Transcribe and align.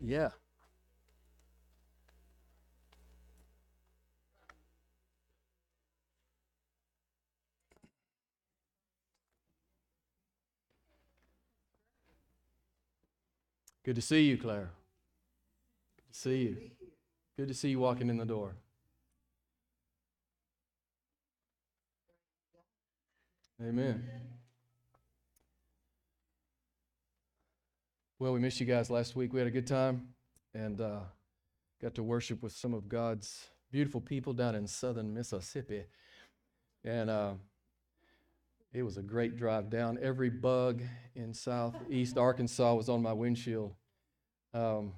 Yeah. 0.00 0.30
Good 13.84 13.96
to 13.96 14.02
see 14.02 14.22
you, 14.24 14.36
Claire. 14.38 14.70
Good 15.96 16.12
to 16.12 16.18
see 16.18 16.36
you. 16.42 16.70
Good 17.36 17.48
to 17.48 17.54
see 17.54 17.70
you 17.70 17.80
walking 17.80 18.08
in 18.10 18.18
the 18.18 18.26
door. 18.26 18.54
Amen. 23.62 24.29
Well, 28.20 28.34
we 28.34 28.38
missed 28.38 28.60
you 28.60 28.66
guys 28.66 28.90
last 28.90 29.16
week. 29.16 29.32
We 29.32 29.40
had 29.40 29.46
a 29.46 29.50
good 29.50 29.66
time 29.66 30.08
and 30.52 30.78
uh, 30.78 30.98
got 31.80 31.94
to 31.94 32.02
worship 32.02 32.42
with 32.42 32.52
some 32.52 32.74
of 32.74 32.86
God's 32.86 33.48
beautiful 33.72 33.98
people 33.98 34.34
down 34.34 34.54
in 34.54 34.66
southern 34.66 35.14
Mississippi. 35.14 35.84
And 36.84 37.08
uh, 37.08 37.32
it 38.74 38.82
was 38.82 38.98
a 38.98 39.02
great 39.02 39.38
drive 39.38 39.70
down. 39.70 39.98
Every 40.02 40.28
bug 40.28 40.82
in 41.14 41.32
southeast 41.32 42.18
Arkansas 42.18 42.74
was 42.74 42.90
on 42.90 43.00
my 43.00 43.14
windshield. 43.14 43.72
Um, 44.52 44.92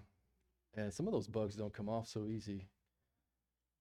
and 0.74 0.92
some 0.92 1.06
of 1.06 1.12
those 1.12 1.28
bugs 1.28 1.54
don't 1.54 1.73
come 1.73 1.88
off 1.88 2.09
so 2.09 2.26
easy. 2.26 2.66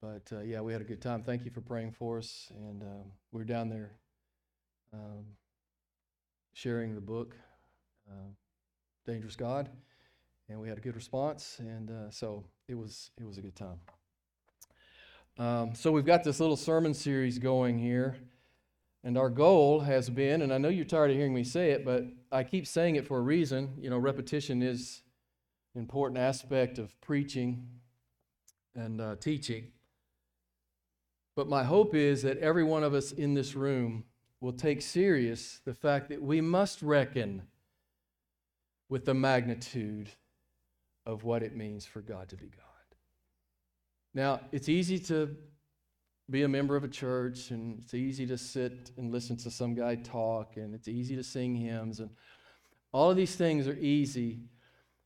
But 0.03 0.31
uh, 0.31 0.41
yeah, 0.41 0.61
we 0.61 0.71
had 0.71 0.83
a 0.83 0.85
good 0.85 1.01
time. 1.01 1.23
Thank 1.23 1.45
you 1.45 1.49
for 1.49 1.61
praying 1.61 1.93
for 1.93 2.19
us. 2.19 2.51
And 2.55 2.83
um, 2.83 3.11
we're 3.31 3.45
down 3.45 3.69
there 3.69 3.93
um, 4.93 5.25
sharing 6.53 6.93
the 6.93 7.01
book, 7.01 7.35
uh, 8.07 8.33
Dangerous 9.05 9.35
God, 9.35 9.69
and 10.49 10.59
we 10.59 10.69
had 10.69 10.77
a 10.77 10.81
good 10.81 10.95
response. 10.95 11.57
And 11.59 11.89
uh, 11.89 12.11
so 12.11 12.43
it 12.67 12.75
was 12.75 13.11
it 13.19 13.25
was 13.25 13.37
a 13.37 13.41
good 13.41 13.55
time. 13.55 13.79
Um, 15.37 15.73
so 15.73 15.91
we've 15.91 16.05
got 16.05 16.23
this 16.23 16.39
little 16.39 16.57
sermon 16.57 16.93
series 16.93 17.39
going 17.39 17.79
here. 17.79 18.15
And 19.03 19.17
our 19.17 19.29
goal 19.29 19.79
has 19.79 20.11
been, 20.11 20.43
and 20.43 20.53
I 20.53 20.59
know 20.59 20.69
you're 20.69 20.85
tired 20.85 21.09
of 21.09 21.17
hearing 21.17 21.33
me 21.33 21.43
say 21.43 21.71
it, 21.71 21.83
but 21.83 22.05
I 22.31 22.43
keep 22.43 22.67
saying 22.67 22.97
it 22.97 23.07
for 23.07 23.17
a 23.17 23.21
reason. 23.21 23.73
You 23.79 23.89
know, 23.89 23.97
repetition 23.97 24.61
is 24.61 25.01
an 25.73 25.81
important 25.81 26.19
aspect 26.19 26.77
of 26.77 26.99
preaching 27.01 27.67
and 28.75 29.01
uh, 29.01 29.15
teaching. 29.19 29.69
But 31.35 31.49
my 31.49 31.63
hope 31.63 31.95
is 31.95 32.21
that 32.21 32.37
every 32.37 32.63
one 32.63 32.83
of 32.83 32.93
us 32.93 33.11
in 33.11 33.33
this 33.33 33.55
room 33.55 34.03
will 34.39 34.53
take 34.53 34.81
serious 34.81 35.61
the 35.65 35.73
fact 35.73 36.09
that 36.09 36.21
we 36.21 36.41
must 36.41 36.83
reckon 36.83 37.43
with 38.91 39.05
the 39.05 39.13
magnitude 39.13 40.09
of 41.05 41.23
what 41.23 41.41
it 41.41 41.55
means 41.55 41.85
for 41.85 42.01
God 42.01 42.27
to 42.27 42.35
be 42.35 42.47
God. 42.47 42.97
Now, 44.13 44.41
it's 44.51 44.67
easy 44.67 44.99
to 44.99 45.33
be 46.29 46.43
a 46.43 46.47
member 46.47 46.75
of 46.75 46.83
a 46.83 46.89
church, 46.89 47.51
and 47.51 47.79
it's 47.79 47.93
easy 47.93 48.27
to 48.27 48.37
sit 48.37 48.91
and 48.97 49.09
listen 49.09 49.37
to 49.37 49.49
some 49.49 49.73
guy 49.73 49.95
talk, 49.95 50.57
and 50.57 50.75
it's 50.75 50.89
easy 50.89 51.15
to 51.15 51.23
sing 51.23 51.55
hymns, 51.55 52.01
and 52.01 52.09
all 52.91 53.09
of 53.09 53.15
these 53.15 53.33
things 53.33 53.65
are 53.65 53.77
easy. 53.79 54.41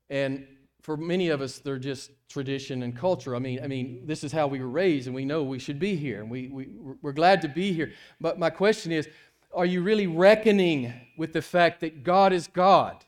And 0.09 0.47
for 0.81 0.97
many 0.97 1.30
of 1.30 1.42
us, 1.42 1.59
they're 1.59 1.77
just 1.77 2.09
tradition 2.27 2.81
and 2.81 2.97
culture. 2.97 3.36
I 3.36 3.39
mean, 3.39 3.59
I 3.64 3.67
mean, 3.67 4.02
this 4.08 4.23
is 4.23 4.31
how 4.31 4.47
we 4.47 4.61
were 4.61 4.67
raised, 4.67 5.05
and 5.05 5.16
we 5.16 5.25
know 5.25 5.44
we 5.44 5.59
should 5.59 5.80
be 5.80 5.95
here, 5.95 6.22
and 6.22 6.31
we, 6.31 6.47
we, 6.47 6.70
we're 7.03 7.11
glad 7.11 7.39
to 7.44 7.47
be 7.47 7.72
here. 7.72 7.92
But 8.20 8.39
my 8.39 8.49
question 8.49 8.92
is 8.92 9.08
are 9.53 9.66
you 9.66 9.83
really 9.83 10.08
reckoning 10.08 10.92
with 11.17 11.33
the 11.33 11.42
fact 11.42 11.81
that 11.81 12.04
God 12.04 12.33
is 12.33 12.48
God? 12.48 13.05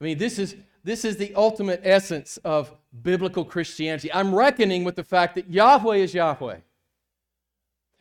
I 0.00 0.04
mean, 0.04 0.18
this 0.18 0.38
is, 0.38 0.56
this 0.82 1.04
is 1.04 1.16
the 1.16 1.34
ultimate 1.34 1.80
essence 1.84 2.38
of 2.38 2.72
biblical 3.02 3.44
Christianity. 3.44 4.12
I'm 4.12 4.34
reckoning 4.34 4.84
with 4.84 4.96
the 4.96 5.04
fact 5.04 5.34
that 5.34 5.50
Yahweh 5.50 5.96
is 5.96 6.14
Yahweh. 6.14 6.58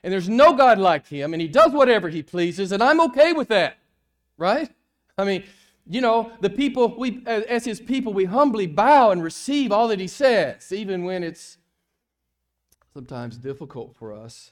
And 0.04 0.14
there's 0.14 0.30
no 0.30 0.54
God 0.54 0.78
like 0.78 1.08
him, 1.08 1.34
and 1.34 1.42
he 1.42 1.50
does 1.50 1.74
whatever 1.74 2.08
he 2.08 2.24
pleases, 2.24 2.72
and 2.72 2.82
I'm 2.82 3.02
okay 3.02 3.34
with 3.34 3.50
that, 3.50 3.78
right? 4.38 4.72
I 5.18 5.26
mean, 5.26 5.44
you 5.86 6.00
know, 6.00 6.32
the 6.40 6.50
people, 6.50 6.96
we, 6.98 7.22
as 7.26 7.66
his 7.66 7.82
people, 7.82 8.14
we 8.14 8.26
humbly 8.26 8.66
bow 8.66 9.12
and 9.12 9.22
receive 9.22 9.74
all 9.74 9.90
that 9.90 10.00
he 10.00 10.08
says, 10.08 10.72
even 10.72 11.04
when 11.04 11.24
it's 11.24 11.58
sometimes 12.94 13.38
difficult 13.38 13.96
for 13.96 14.14
us. 14.14 14.52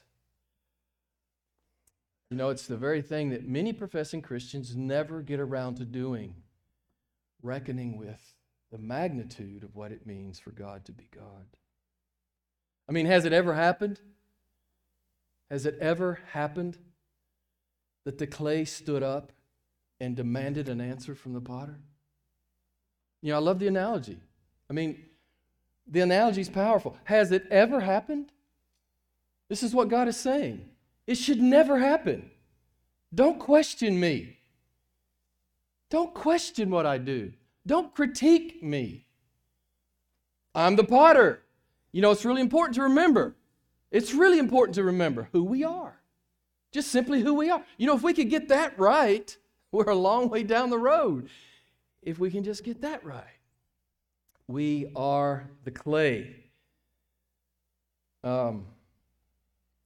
You 2.30 2.36
know, 2.36 2.50
it's 2.50 2.66
the 2.66 2.76
very 2.76 3.00
thing 3.00 3.30
that 3.30 3.48
many 3.48 3.72
professing 3.72 4.20
Christians 4.20 4.76
never 4.76 5.22
get 5.22 5.40
around 5.40 5.76
to 5.76 5.86
doing, 5.86 6.34
reckoning 7.42 7.96
with 7.96 8.34
the 8.70 8.78
magnitude 8.78 9.64
of 9.64 9.74
what 9.76 9.92
it 9.92 10.06
means 10.06 10.38
for 10.38 10.50
God 10.50 10.84
to 10.86 10.92
be 10.92 11.08
God. 11.14 11.46
I 12.88 12.92
mean, 12.92 13.06
has 13.06 13.24
it 13.24 13.32
ever 13.32 13.54
happened? 13.54 14.00
Has 15.50 15.66
it 15.66 15.78
ever 15.80 16.20
happened 16.32 16.78
that 18.04 18.18
the 18.18 18.26
clay 18.26 18.64
stood 18.64 19.02
up 19.02 19.32
and 20.00 20.16
demanded 20.16 20.68
an 20.68 20.80
answer 20.80 21.14
from 21.14 21.32
the 21.32 21.40
potter? 21.40 21.78
You 23.22 23.32
know, 23.32 23.36
I 23.36 23.40
love 23.40 23.58
the 23.58 23.66
analogy. 23.66 24.18
I 24.70 24.72
mean, 24.72 25.04
the 25.86 26.00
analogy 26.00 26.40
is 26.40 26.48
powerful. 26.48 26.96
Has 27.04 27.32
it 27.32 27.46
ever 27.50 27.80
happened? 27.80 28.30
This 29.48 29.62
is 29.62 29.74
what 29.74 29.88
God 29.88 30.08
is 30.08 30.16
saying. 30.16 30.68
It 31.06 31.16
should 31.16 31.40
never 31.40 31.78
happen. 31.78 32.30
Don't 33.14 33.38
question 33.38 33.98
me. 33.98 34.37
Don't 35.90 36.14
question 36.14 36.70
what 36.70 36.86
I 36.86 36.98
do. 36.98 37.32
Don't 37.66 37.94
critique 37.94 38.62
me. 38.62 39.06
I'm 40.54 40.76
the 40.76 40.84
potter. 40.84 41.42
You 41.92 42.02
know, 42.02 42.10
it's 42.10 42.24
really 42.24 42.42
important 42.42 42.74
to 42.76 42.82
remember 42.82 43.34
it's 43.90 44.12
really 44.12 44.38
important 44.38 44.74
to 44.74 44.84
remember 44.84 45.28
who 45.32 45.42
we 45.42 45.64
are. 45.64 46.00
Just 46.72 46.90
simply 46.90 47.22
who 47.22 47.34
we 47.34 47.50
are. 47.50 47.62
You 47.78 47.86
know, 47.86 47.96
if 47.96 48.02
we 48.02 48.12
could 48.12 48.28
get 48.28 48.48
that 48.48 48.78
right, 48.78 49.34
we're 49.72 49.88
a 49.90 49.94
long 49.94 50.28
way 50.28 50.42
down 50.42 50.70
the 50.70 50.78
road. 50.78 51.28
If 52.02 52.18
we 52.18 52.30
can 52.30 52.44
just 52.44 52.64
get 52.64 52.82
that 52.82 53.04
right, 53.04 53.24
we 54.46 54.90
are 54.94 55.50
the 55.64 55.70
clay. 55.70 56.36
Um, 58.22 58.66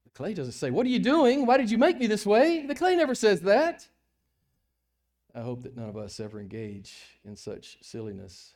the 0.05 0.11
clay 0.11 0.35
doesn't 0.35 0.53
say, 0.53 0.71
What 0.71 0.87
are 0.87 0.91
you 0.91 0.99
doing? 0.99 1.47
Why 1.47 1.57
did 1.57 1.71
you 1.71 1.79
make 1.79 1.99
me 1.99 2.07
this 2.07 2.27
way? 2.27 2.67
The 2.67 2.75
clay 2.75 2.97
never 2.97 3.15
says 3.15 3.41
that. 3.43 3.89
I 5.35 5.41
hope 5.41 5.63
that 5.63 5.77
none 5.77 5.89
of 5.89 5.97
us 5.97 6.21
ever 6.21 6.41
engage 6.41 6.95
in 7.25 7.37
such 7.37 7.79
silliness. 7.83 8.55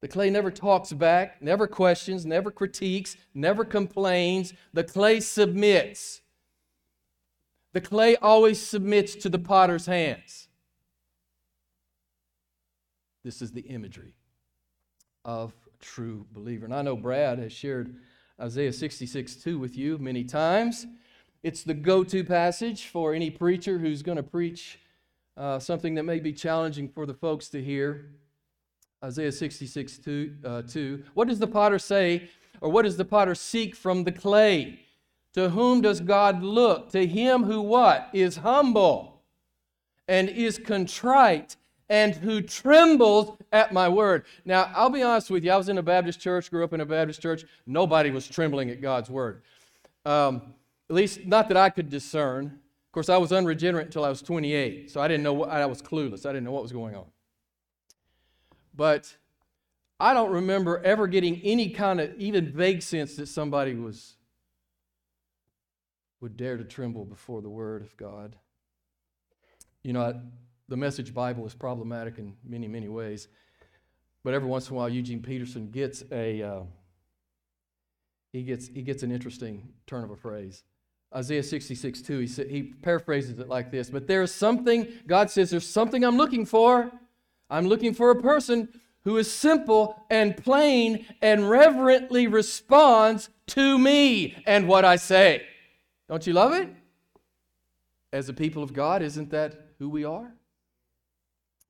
The 0.00 0.08
clay 0.08 0.30
never 0.30 0.50
talks 0.50 0.92
back, 0.92 1.42
never 1.42 1.66
questions, 1.66 2.24
never 2.24 2.50
critiques, 2.50 3.16
never 3.34 3.64
complains. 3.64 4.54
The 4.72 4.84
clay 4.84 5.20
submits. 5.20 6.22
The 7.72 7.80
clay 7.80 8.16
always 8.16 8.64
submits 8.64 9.14
to 9.16 9.28
the 9.28 9.38
potter's 9.38 9.86
hands. 9.86 10.48
This 13.24 13.42
is 13.42 13.52
the 13.52 13.62
imagery 13.62 14.14
of 15.24 15.52
a 15.66 15.84
true 15.84 16.26
believer. 16.32 16.64
And 16.64 16.74
I 16.74 16.82
know 16.82 16.96
Brad 16.96 17.38
has 17.38 17.52
shared 17.52 17.94
Isaiah 18.40 18.72
66 18.72 19.36
2 19.36 19.58
with 19.58 19.76
you 19.76 19.98
many 19.98 20.24
times. 20.24 20.86
It's 21.42 21.62
the 21.62 21.74
go 21.74 22.04
to 22.04 22.24
passage 22.24 22.86
for 22.86 23.12
any 23.12 23.30
preacher 23.30 23.78
who's 23.78 24.02
going 24.02 24.16
to 24.16 24.22
preach 24.22 24.78
uh, 25.38 25.58
something 25.58 25.94
that 25.94 26.02
may 26.02 26.18
be 26.18 26.32
challenging 26.32 26.88
for 26.88 27.06
the 27.06 27.14
folks 27.14 27.48
to 27.50 27.62
hear. 27.62 28.10
Isaiah 29.02 29.30
66, 29.30 29.98
2, 29.98 30.34
uh, 30.44 30.62
2. 30.62 31.04
What 31.14 31.28
does 31.28 31.38
the 31.38 31.46
potter 31.46 31.78
say, 31.78 32.28
or 32.60 32.68
what 32.68 32.82
does 32.82 32.96
the 32.96 33.04
potter 33.04 33.34
seek 33.34 33.76
from 33.76 34.02
the 34.02 34.10
clay? 34.10 34.80
To 35.34 35.50
whom 35.50 35.80
does 35.80 36.00
God 36.00 36.42
look? 36.42 36.90
To 36.90 37.06
him 37.06 37.44
who 37.44 37.62
what? 37.62 38.10
Is 38.12 38.38
humble 38.38 39.22
and 40.08 40.28
is 40.28 40.58
contrite 40.58 41.54
and 41.88 42.14
who 42.16 42.40
trembles 42.40 43.36
at 43.52 43.72
my 43.72 43.88
word. 43.88 44.24
Now, 44.44 44.70
I'll 44.74 44.90
be 44.90 45.02
honest 45.02 45.30
with 45.30 45.44
you. 45.44 45.52
I 45.52 45.56
was 45.56 45.68
in 45.68 45.78
a 45.78 45.82
Baptist 45.82 46.20
church, 46.20 46.50
grew 46.50 46.64
up 46.64 46.72
in 46.72 46.80
a 46.80 46.86
Baptist 46.86 47.22
church. 47.22 47.44
Nobody 47.66 48.10
was 48.10 48.26
trembling 48.26 48.70
at 48.70 48.80
God's 48.80 49.08
word. 49.08 49.42
Um, 50.04 50.54
at 50.90 50.96
least, 50.96 51.24
not 51.24 51.48
that 51.48 51.56
I 51.56 51.70
could 51.70 51.88
discern. 51.88 52.58
Course, 52.98 53.08
I 53.08 53.16
was 53.16 53.30
unregenerate 53.30 53.86
until 53.86 54.04
I 54.04 54.08
was 54.08 54.20
28, 54.22 54.90
so 54.90 55.00
I 55.00 55.06
didn't 55.06 55.22
know 55.22 55.32
what, 55.32 55.50
I 55.50 55.64
was 55.66 55.80
clueless. 55.80 56.26
I 56.26 56.30
didn't 56.30 56.42
know 56.42 56.50
what 56.50 56.64
was 56.64 56.72
going 56.72 56.96
on. 56.96 57.04
But 58.74 59.16
I 60.00 60.12
don't 60.12 60.32
remember 60.32 60.82
ever 60.82 61.06
getting 61.06 61.40
any 61.44 61.70
kind 61.70 62.00
of 62.00 62.12
even 62.18 62.50
vague 62.50 62.82
sense 62.82 63.14
that 63.14 63.28
somebody 63.28 63.76
was 63.76 64.16
would 66.20 66.36
dare 66.36 66.56
to 66.56 66.64
tremble 66.64 67.04
before 67.04 67.40
the 67.40 67.48
word 67.48 67.82
of 67.82 67.96
God. 67.96 68.34
You 69.84 69.92
know, 69.92 70.02
I, 70.02 70.14
the 70.66 70.76
message 70.76 71.14
Bible 71.14 71.46
is 71.46 71.54
problematic 71.54 72.18
in 72.18 72.34
many, 72.44 72.66
many 72.66 72.88
ways. 72.88 73.28
But 74.24 74.34
every 74.34 74.48
once 74.48 74.68
in 74.70 74.74
a 74.74 74.76
while, 74.76 74.88
Eugene 74.88 75.22
Peterson 75.22 75.70
gets 75.70 76.02
a 76.10 76.42
uh, 76.42 76.62
he 78.32 78.42
gets 78.42 78.66
he 78.66 78.82
gets 78.82 79.04
an 79.04 79.12
interesting 79.12 79.68
turn 79.86 80.02
of 80.02 80.10
a 80.10 80.16
phrase. 80.16 80.64
Isaiah 81.14 81.42
66, 81.42 82.02
2, 82.02 82.18
he, 82.18 82.26
sa- 82.26 82.42
he 82.44 82.62
paraphrases 82.62 83.38
it 83.38 83.48
like 83.48 83.70
this 83.70 83.90
But 83.90 84.06
there 84.06 84.22
is 84.22 84.34
something, 84.34 84.88
God 85.06 85.30
says, 85.30 85.50
there's 85.50 85.68
something 85.68 86.04
I'm 86.04 86.16
looking 86.16 86.44
for. 86.44 86.90
I'm 87.50 87.66
looking 87.66 87.94
for 87.94 88.10
a 88.10 88.20
person 88.20 88.68
who 89.04 89.16
is 89.16 89.30
simple 89.30 90.04
and 90.10 90.36
plain 90.36 91.06
and 91.22 91.48
reverently 91.48 92.26
responds 92.26 93.30
to 93.46 93.78
me 93.78 94.42
and 94.46 94.68
what 94.68 94.84
I 94.84 94.96
say. 94.96 95.46
Don't 96.08 96.26
you 96.26 96.34
love 96.34 96.52
it? 96.52 96.68
As 98.12 98.28
a 98.28 98.34
people 98.34 98.62
of 98.62 98.74
God, 98.74 99.02
isn't 99.02 99.30
that 99.30 99.68
who 99.78 99.88
we 99.88 100.04
are? 100.04 100.32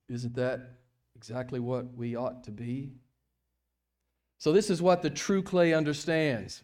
Isn't 0.09 0.35
that 0.35 0.79
exactly 1.15 1.59
what 1.59 1.95
we 1.95 2.15
ought 2.15 2.43
to 2.45 2.51
be? 2.51 2.91
So, 4.37 4.51
this 4.51 4.69
is 4.69 4.81
what 4.81 5.01
the 5.01 5.09
true 5.09 5.43
clay 5.43 5.73
understands. 5.73 6.63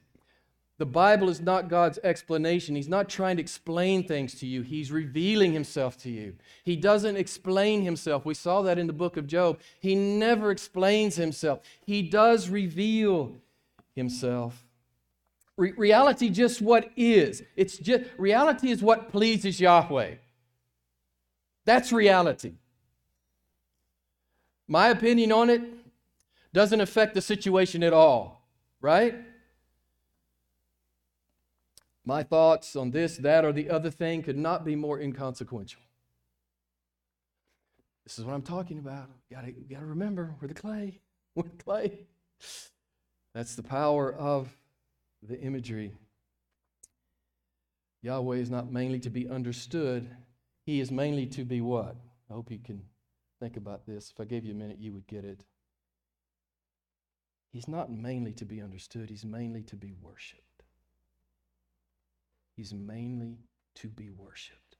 The 0.77 0.85
Bible 0.85 1.29
is 1.29 1.39
not 1.39 1.69
God's 1.69 1.99
explanation. 2.03 2.75
He's 2.75 2.89
not 2.89 3.07
trying 3.07 3.37
to 3.37 3.41
explain 3.41 4.05
things 4.05 4.35
to 4.35 4.45
you. 4.45 4.61
He's 4.61 4.91
revealing 4.91 5.53
himself 5.53 5.97
to 5.99 6.09
you. 6.09 6.35
He 6.65 6.75
doesn't 6.75 7.15
explain 7.15 7.83
himself. 7.83 8.25
We 8.25 8.33
saw 8.33 8.61
that 8.63 8.77
in 8.77 8.87
the 8.87 8.93
book 8.93 9.15
of 9.15 9.25
Job. 9.25 9.59
He 9.79 9.95
never 9.95 10.51
explains 10.51 11.15
himself. 11.15 11.61
He 11.85 12.01
does 12.01 12.49
reveal 12.49 13.37
himself. 13.95 14.65
Re- 15.55 15.71
reality 15.77 16.29
just 16.29 16.61
what 16.61 16.91
is. 16.97 17.41
It's 17.55 17.77
just 17.77 18.03
reality 18.17 18.69
is 18.69 18.81
what 18.81 19.13
pleases 19.13 19.61
Yahweh. 19.61 20.15
That's 21.63 21.93
reality. 21.93 22.55
My 24.67 24.89
opinion 24.89 25.31
on 25.31 25.49
it 25.49 25.61
doesn't 26.51 26.81
affect 26.81 27.13
the 27.13 27.21
situation 27.21 27.81
at 27.81 27.93
all, 27.93 28.41
right? 28.81 29.15
My 32.05 32.21
thoughts 32.21 32.75
on 32.75 32.91
this, 32.91 33.17
that, 33.17 33.43
or 33.43 33.51
the 33.51 33.69
other 33.69 33.89
thing 33.89 34.21
could 34.21 34.37
not 34.37 34.63
be 34.63 34.75
more 34.75 34.99
inconsequential. 34.99 35.81
This 38.05 38.19
is 38.19 38.25
what 38.25 38.35
I'm 38.35 38.43
talking 38.43 38.77
about. 38.77 39.09
You 39.29 39.35
gotta, 39.35 39.51
gotta 39.51 39.85
remember, 39.85 40.35
we're 40.39 40.47
the 40.47 40.53
clay. 40.53 40.99
We're 41.35 41.43
the 41.43 41.63
clay. 41.63 41.99
That's 43.33 43.55
the 43.55 43.63
power 43.63 44.13
of 44.13 44.55
the 45.21 45.37
imagery. 45.37 45.91
Yahweh 48.03 48.37
is 48.37 48.49
not 48.49 48.71
mainly 48.71 48.99
to 48.99 49.09
be 49.09 49.27
understood, 49.27 50.09
He 50.65 50.79
is 50.79 50.91
mainly 50.91 51.25
to 51.27 51.43
be 51.43 51.59
what? 51.59 51.97
I 52.29 52.33
hope 52.33 52.51
you 52.51 52.59
can 52.59 52.83
think 53.41 53.57
about 53.57 53.85
this. 53.85 54.11
If 54.11 54.21
I 54.21 54.23
gave 54.23 54.45
you 54.45 54.53
a 54.53 54.55
minute, 54.55 54.77
you 54.79 54.93
would 54.93 55.07
get 55.07 55.25
it. 55.25 55.43
He's 57.51 57.67
not 57.67 57.91
mainly 57.91 58.31
to 58.33 58.45
be 58.45 58.61
understood, 58.61 59.09
He's 59.09 59.25
mainly 59.25 59.63
to 59.63 59.75
be 59.75 59.91
worshiped. 60.01 60.54
He's 62.55 62.73
mainly 62.73 63.39
to 63.75 63.89
be 63.89 64.09
worshiped. 64.09 64.77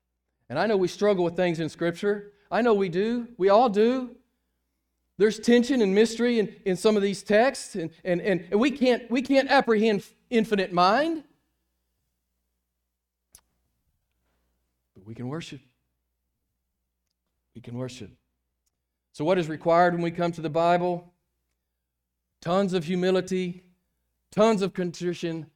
And 0.50 0.58
I 0.58 0.68
know 0.68 0.78
we 0.78 0.88
struggle 0.88 1.24
with 1.24 1.36
things 1.36 1.60
in 1.60 1.70
Scripture. 1.70 2.32
I 2.50 2.62
know 2.62 2.74
we 2.74 2.90
do. 2.90 3.28
We 3.38 3.50
all 3.50 3.70
do. 3.70 4.16
There's 5.18 5.40
tension 5.40 5.82
and 5.82 5.96
mystery 5.96 6.40
in, 6.40 6.56
in 6.66 6.76
some 6.76 6.98
of 6.98 7.02
these 7.02 7.24
texts, 7.24 7.76
and, 7.76 7.90
and, 8.04 8.22
and, 8.22 8.46
and 8.52 8.60
we, 8.60 8.72
can't, 8.72 9.10
we 9.10 9.22
can't 9.22 9.50
apprehend 9.50 10.04
infinite 10.30 10.74
mind. 10.74 11.24
But 14.94 15.06
we 15.06 15.16
can 15.16 15.30
worship. 15.30 15.62
We 17.56 17.62
can 17.62 17.78
worship. 17.78 18.12
So, 19.14 19.24
what 19.24 19.38
is 19.38 19.48
required 19.48 19.94
when 19.94 20.04
we 20.04 20.12
come 20.12 20.34
to 20.34 20.42
the 20.42 20.50
Bible? 20.50 21.14
Tons 22.42 22.74
of 22.74 22.84
humility, 22.84 23.64
tons 24.32 24.62
of 24.62 24.74
contrition, 24.74 25.48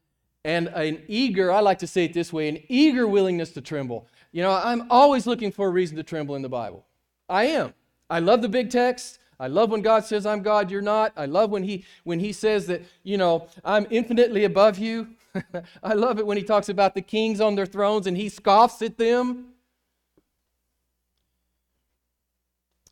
and 0.46 0.68
an 0.70 1.04
eager, 1.08 1.52
I 1.52 1.60
like 1.60 1.80
to 1.80 1.88
say 1.88 2.06
it 2.06 2.14
this 2.14 2.32
way, 2.32 2.48
an 2.48 2.60
eager 2.70 3.08
willingness 3.08 3.52
to 3.52 3.62
tremble. 3.62 4.08
You 4.32 4.44
know, 4.44 4.52
I'm 4.52 4.88
always 4.90 5.28
looking 5.28 5.52
for 5.52 5.68
a 5.68 5.72
reason 5.72 5.98
to 5.98 6.04
tremble 6.04 6.36
in 6.36 6.42
the 6.42 6.50
Bible. 6.50 6.86
I 7.28 7.46
am. 7.46 7.74
I 8.10 8.20
love 8.20 8.42
the 8.42 8.50
big 8.50 8.70
text. 8.70 9.20
I 9.40 9.48
love 9.48 9.72
when 9.72 9.82
God 9.82 10.06
says, 10.06 10.26
I'm 10.26 10.42
God, 10.42 10.70
you're 10.70 10.82
not. 10.82 11.14
I 11.16 11.26
love 11.26 11.50
when 11.50 11.64
he, 11.64 11.86
when 12.04 12.20
he 12.20 12.34
says 12.34 12.68
that, 12.68 12.82
you 13.04 13.18
know, 13.18 13.48
I'm 13.64 13.88
infinitely 13.90 14.44
above 14.44 14.78
you. 14.78 15.10
I 15.84 15.94
love 15.94 16.20
it 16.20 16.26
when 16.26 16.38
he 16.38 16.44
talks 16.44 16.70
about 16.70 16.94
the 16.94 17.02
kings 17.02 17.40
on 17.40 17.56
their 17.56 17.66
thrones 17.66 18.08
and 18.08 18.18
he 18.18 18.30
scoffs 18.30 18.82
at 18.82 18.98
them. 18.98 19.54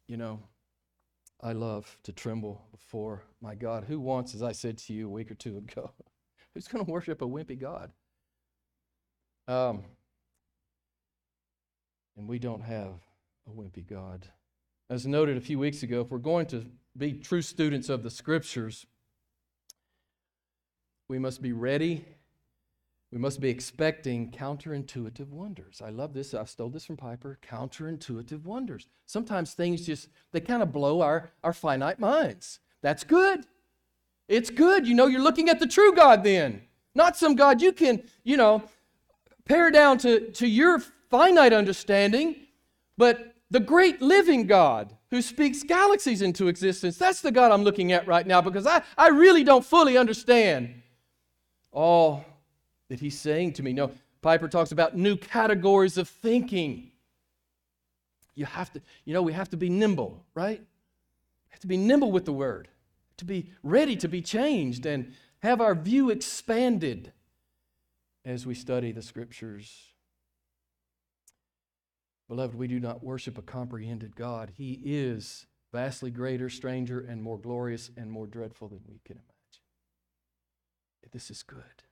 You 0.07 0.15
know, 0.15 0.39
I 1.41 1.51
love 1.51 1.97
to 2.03 2.13
tremble 2.13 2.61
before 2.71 3.23
my 3.41 3.55
God. 3.55 3.83
Who 3.83 3.99
wants, 3.99 4.33
as 4.33 4.41
I 4.41 4.53
said 4.53 4.77
to 4.79 4.93
you 4.93 5.07
a 5.07 5.11
week 5.11 5.29
or 5.29 5.35
two 5.35 5.57
ago, 5.57 5.91
Who's 6.57 6.67
going 6.67 6.83
to 6.83 6.91
worship 6.91 7.21
a 7.21 7.27
wimpy 7.27 7.61
God? 7.61 7.91
Um, 9.47 9.83
and 12.17 12.27
we 12.27 12.39
don't 12.39 12.63
have 12.63 12.95
a 13.47 13.51
wimpy 13.51 13.87
God. 13.87 14.27
As 14.89 15.05
noted 15.05 15.37
a 15.37 15.41
few 15.41 15.59
weeks 15.59 15.83
ago, 15.83 16.01
if 16.01 16.09
we're 16.09 16.17
going 16.17 16.47
to 16.47 16.65
be 16.97 17.13
true 17.13 17.43
students 17.43 17.89
of 17.89 18.01
the 18.01 18.09
scriptures, 18.09 18.87
we 21.07 21.19
must 21.19 21.43
be 21.43 21.51
ready. 21.51 22.03
We 23.11 23.19
must 23.19 23.39
be 23.39 23.49
expecting 23.49 24.31
counterintuitive 24.31 25.29
wonders. 25.29 25.79
I 25.85 25.91
love 25.91 26.15
this. 26.15 26.33
I 26.33 26.43
stole 26.45 26.71
this 26.71 26.85
from 26.85 26.97
Piper. 26.97 27.37
Counterintuitive 27.47 28.45
wonders. 28.45 28.87
Sometimes 29.05 29.53
things 29.53 29.85
just, 29.85 30.09
they 30.31 30.39
kind 30.39 30.63
of 30.63 30.73
blow 30.73 31.01
our, 31.01 31.29
our 31.43 31.53
finite 31.53 31.99
minds. 31.99 32.61
That's 32.81 33.03
good. 33.03 33.45
It's 34.27 34.49
good. 34.49 34.87
You 34.87 34.95
know, 34.95 35.07
you're 35.07 35.21
looking 35.21 35.49
at 35.49 35.59
the 35.59 35.67
true 35.67 35.93
God 35.93 36.23
then, 36.23 36.61
not 36.93 37.17
some 37.17 37.35
God 37.35 37.61
you 37.61 37.71
can, 37.71 38.03
you 38.23 38.37
know, 38.37 38.63
pare 39.45 39.71
down 39.71 39.97
to, 39.99 40.31
to 40.31 40.47
your 40.47 40.79
finite 41.09 41.53
understanding, 41.53 42.35
but 42.97 43.33
the 43.49 43.59
great 43.59 44.01
living 44.01 44.45
God 44.45 44.93
who 45.09 45.21
speaks 45.21 45.63
galaxies 45.63 46.21
into 46.21 46.49
existence. 46.49 46.97
That's 46.97 47.21
the 47.21 47.31
God 47.31 47.51
I'm 47.51 47.63
looking 47.63 47.93
at 47.93 48.07
right 48.07 48.27
now 48.27 48.41
because 48.41 48.67
I, 48.67 48.81
I 48.97 49.07
really 49.07 49.43
don't 49.43 49.65
fully 49.65 49.97
understand 49.97 50.81
all 51.71 52.25
that 52.89 52.99
he's 52.99 53.17
saying 53.17 53.53
to 53.53 53.63
me. 53.63 53.71
No, 53.71 53.91
Piper 54.21 54.49
talks 54.49 54.73
about 54.73 54.97
new 54.97 55.15
categories 55.15 55.97
of 55.97 56.09
thinking. 56.09 56.91
You 58.35 58.45
have 58.45 58.71
to, 58.73 58.81
you 59.05 59.13
know, 59.13 59.21
we 59.21 59.31
have 59.31 59.49
to 59.51 59.57
be 59.57 59.69
nimble, 59.69 60.25
right? 60.33 60.59
We 60.59 61.51
have 61.51 61.61
to 61.61 61.67
be 61.67 61.77
nimble 61.77 62.11
with 62.11 62.25
the 62.25 62.33
word 62.33 62.67
to 63.17 63.25
be 63.25 63.51
ready 63.63 63.95
to 63.97 64.07
be 64.07 64.21
changed 64.21 64.85
and 64.85 65.13
have 65.39 65.61
our 65.61 65.75
view 65.75 66.09
expanded 66.09 67.11
as 68.25 68.45
we 68.45 68.53
study 68.53 68.91
the 68.91 69.01
scriptures. 69.01 69.93
Beloved, 72.27 72.55
we 72.55 72.67
do 72.67 72.79
not 72.79 73.03
worship 73.03 73.37
a 73.37 73.41
comprehended 73.41 74.15
God. 74.15 74.51
He 74.57 74.81
is 74.83 75.45
vastly 75.71 76.11
greater, 76.11 76.49
stranger, 76.49 76.99
and 76.99 77.23
more 77.23 77.39
glorious 77.39 77.89
and 77.95 78.11
more 78.11 78.27
dreadful 78.27 78.67
than 78.67 78.81
we 78.87 78.99
can 79.05 79.15
imagine. 79.15 79.27
This 81.13 81.31
is 81.31 81.41
good. 81.41 81.83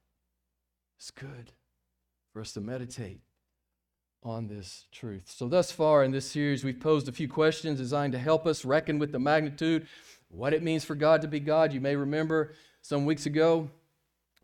It's 0.98 1.12
good 1.12 1.54
for 2.34 2.42
us 2.42 2.52
to 2.54 2.62
meditate 2.62 3.22
on 4.24 4.48
this 4.48 4.88
truth. 4.92 5.32
So, 5.34 5.48
thus 5.48 5.72
far 5.72 6.04
in 6.04 6.12
this 6.12 6.30
series, 6.30 6.64
we've 6.64 6.80
posed 6.80 7.08
a 7.08 7.14
few 7.14 7.30
questions 7.30 7.80
designed 7.80 8.14
to 8.14 8.20
help 8.20 8.46
us 8.46 8.66
reckon 8.66 9.00
with 9.00 9.12
the 9.12 9.20
magnitude 9.20 9.88
what 10.36 10.54
it 10.54 10.62
means 10.62 10.84
for 10.84 10.96
God 10.96 11.22
to 11.22 11.28
be 11.28 11.40
God. 11.40 11.72
You 11.72 11.80
may 11.80 11.96
remember 11.96 12.54
some 12.82 13.06
weeks 13.06 13.26
ago, 13.26 13.70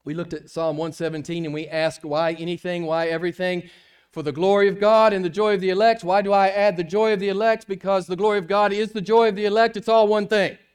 we 0.03 0.13
looked 0.13 0.33
at 0.33 0.49
Psalm 0.49 0.77
117 0.77 1.45
and 1.45 1.53
we 1.53 1.67
asked 1.67 2.05
why 2.05 2.31
anything, 2.33 2.85
why 2.85 3.07
everything. 3.07 3.69
For 4.11 4.23
the 4.23 4.31
glory 4.31 4.67
of 4.67 4.79
God 4.79 5.13
and 5.13 5.23
the 5.23 5.29
joy 5.29 5.53
of 5.53 5.61
the 5.61 5.69
elect. 5.69 6.03
Why 6.03 6.21
do 6.21 6.33
I 6.33 6.49
add 6.49 6.75
the 6.75 6.83
joy 6.83 7.13
of 7.13 7.19
the 7.19 7.29
elect? 7.29 7.67
Because 7.67 8.07
the 8.07 8.15
glory 8.15 8.39
of 8.39 8.47
God 8.47 8.73
is 8.73 8.91
the 8.91 9.01
joy 9.01 9.29
of 9.29 9.35
the 9.35 9.45
elect. 9.45 9.77
It's 9.77 9.87
all 9.87 10.07
one 10.07 10.27
thing. 10.27 10.57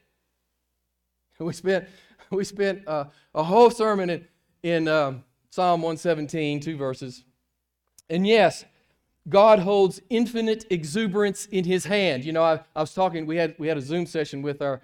We 1.39 1.53
spent, 1.53 1.87
we 2.31 2.45
spent 2.45 2.89
uh, 2.89 3.05
a 3.35 3.43
whole 3.43 3.69
sermon 3.69 4.09
in, 4.09 4.27
in 4.63 4.89
um, 4.89 5.23
Psalm 5.51 5.83
117, 5.83 6.61
two 6.61 6.79
verses. 6.79 7.25
And 8.09 8.27
yes, 8.27 8.65
God 9.29 9.59
holds 9.59 10.01
infinite 10.09 10.65
exuberance 10.71 11.45
in 11.45 11.65
his 11.65 11.85
hand. 11.85 12.25
You 12.25 12.33
know, 12.33 12.43
I, 12.43 12.61
I 12.75 12.81
was 12.81 12.95
talking, 12.95 13.27
we 13.27 13.37
had, 13.37 13.55
we 13.59 13.69
had 13.69 13.77
a 13.77 13.83
Zoom 13.83 14.07
session 14.07 14.41
with 14.41 14.63
our 14.63 14.81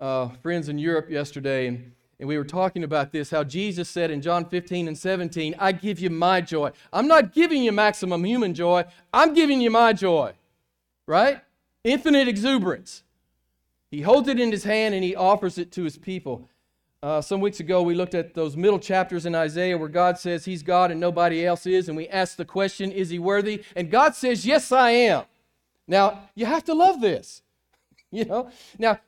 uh, 0.00 0.28
friends 0.42 0.68
in 0.68 0.78
Europe 0.78 1.10
yesterday, 1.10 1.66
and, 1.66 1.92
and 2.18 2.28
we 2.28 2.38
were 2.38 2.44
talking 2.44 2.84
about 2.84 3.12
this 3.12 3.30
how 3.30 3.44
Jesus 3.44 3.88
said 3.88 4.10
in 4.10 4.22
John 4.22 4.44
15 4.44 4.88
and 4.88 4.96
17, 4.96 5.54
I 5.58 5.72
give 5.72 6.00
you 6.00 6.10
my 6.10 6.40
joy. 6.40 6.70
I'm 6.92 7.06
not 7.06 7.32
giving 7.32 7.62
you 7.62 7.72
maximum 7.72 8.24
human 8.24 8.54
joy, 8.54 8.84
I'm 9.12 9.34
giving 9.34 9.60
you 9.60 9.70
my 9.70 9.92
joy, 9.92 10.32
right? 11.06 11.40
Infinite 11.84 12.28
exuberance. 12.28 13.02
He 13.90 14.02
holds 14.02 14.28
it 14.28 14.38
in 14.38 14.52
his 14.52 14.64
hand 14.64 14.94
and 14.94 15.02
he 15.02 15.16
offers 15.16 15.58
it 15.58 15.72
to 15.72 15.82
his 15.82 15.98
people. 15.98 16.48
Uh, 17.02 17.20
some 17.20 17.40
weeks 17.40 17.60
ago, 17.60 17.82
we 17.82 17.94
looked 17.94 18.14
at 18.14 18.34
those 18.34 18.56
middle 18.56 18.78
chapters 18.78 19.24
in 19.24 19.34
Isaiah 19.34 19.78
where 19.78 19.88
God 19.88 20.18
says 20.18 20.44
he's 20.44 20.62
God 20.62 20.90
and 20.90 21.00
nobody 21.00 21.46
else 21.46 21.66
is, 21.66 21.88
and 21.88 21.96
we 21.96 22.06
asked 22.08 22.36
the 22.36 22.44
question, 22.44 22.92
Is 22.92 23.08
he 23.08 23.18
worthy? 23.18 23.64
And 23.74 23.90
God 23.90 24.14
says, 24.14 24.44
Yes, 24.44 24.70
I 24.70 24.90
am. 24.90 25.24
Now, 25.88 26.28
you 26.34 26.44
have 26.44 26.64
to 26.64 26.74
love 26.74 27.00
this. 27.00 27.42
You 28.12 28.24
know? 28.24 28.50
Now, 28.76 28.98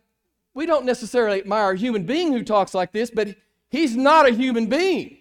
we 0.55 0.67
don't 0.67 0.85
necessarily 0.85 1.41
admire 1.41 1.73
a 1.73 1.79
human 1.79 2.05
being 2.05 2.33
who 2.33 2.43
talks 2.43 2.75
like 2.75 2.93
this, 2.93 3.11
but 3.11 3.35
he's 3.71 3.97
not 3.97 4.29
a 4.29 4.35
human 4.35 4.67
being. 4.67 5.17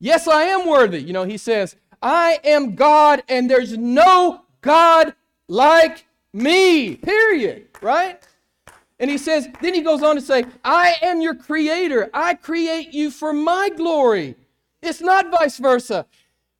Yes, 0.00 0.28
I 0.28 0.44
am 0.44 0.66
worthy. 0.66 1.02
You 1.02 1.12
know, 1.12 1.24
he 1.24 1.38
says, 1.38 1.76
I 2.02 2.38
am 2.44 2.74
God 2.74 3.22
and 3.28 3.50
there's 3.50 3.78
no 3.78 4.42
God 4.60 5.14
like 5.48 6.04
Me, 6.32 6.96
period, 6.96 7.68
right? 7.80 8.22
And 8.98 9.10
he 9.10 9.18
says, 9.18 9.48
then 9.60 9.74
he 9.74 9.80
goes 9.80 10.02
on 10.02 10.14
to 10.16 10.20
say, 10.20 10.44
I 10.64 10.96
am 11.02 11.20
your 11.20 11.34
creator. 11.34 12.10
I 12.12 12.34
create 12.34 12.92
you 12.92 13.10
for 13.10 13.32
my 13.32 13.70
glory. 13.76 14.36
It's 14.82 15.00
not 15.00 15.30
vice 15.30 15.58
versa. 15.58 16.06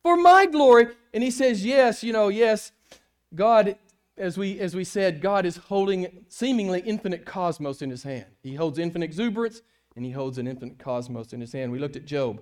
For 0.02 0.16
my 0.16 0.46
glory. 0.46 0.88
And 1.12 1.22
he 1.22 1.30
says, 1.30 1.64
yes, 1.64 2.02
you 2.02 2.12
know, 2.12 2.28
yes, 2.28 2.72
God, 3.34 3.76
as 4.16 4.38
we, 4.38 4.60
as 4.60 4.76
we 4.76 4.84
said, 4.84 5.20
God 5.20 5.44
is 5.44 5.56
holding 5.56 6.24
seemingly 6.28 6.80
infinite 6.80 7.24
cosmos 7.24 7.82
in 7.82 7.90
his 7.90 8.02
hand. 8.02 8.26
He 8.42 8.54
holds 8.54 8.78
infinite 8.78 9.04
exuberance 9.04 9.62
and 9.96 10.04
he 10.04 10.12
holds 10.12 10.38
an 10.38 10.46
infinite 10.46 10.78
cosmos 10.78 11.32
in 11.32 11.40
his 11.40 11.52
hand. 11.52 11.72
We 11.72 11.78
looked 11.78 11.96
at 11.96 12.04
Job. 12.04 12.40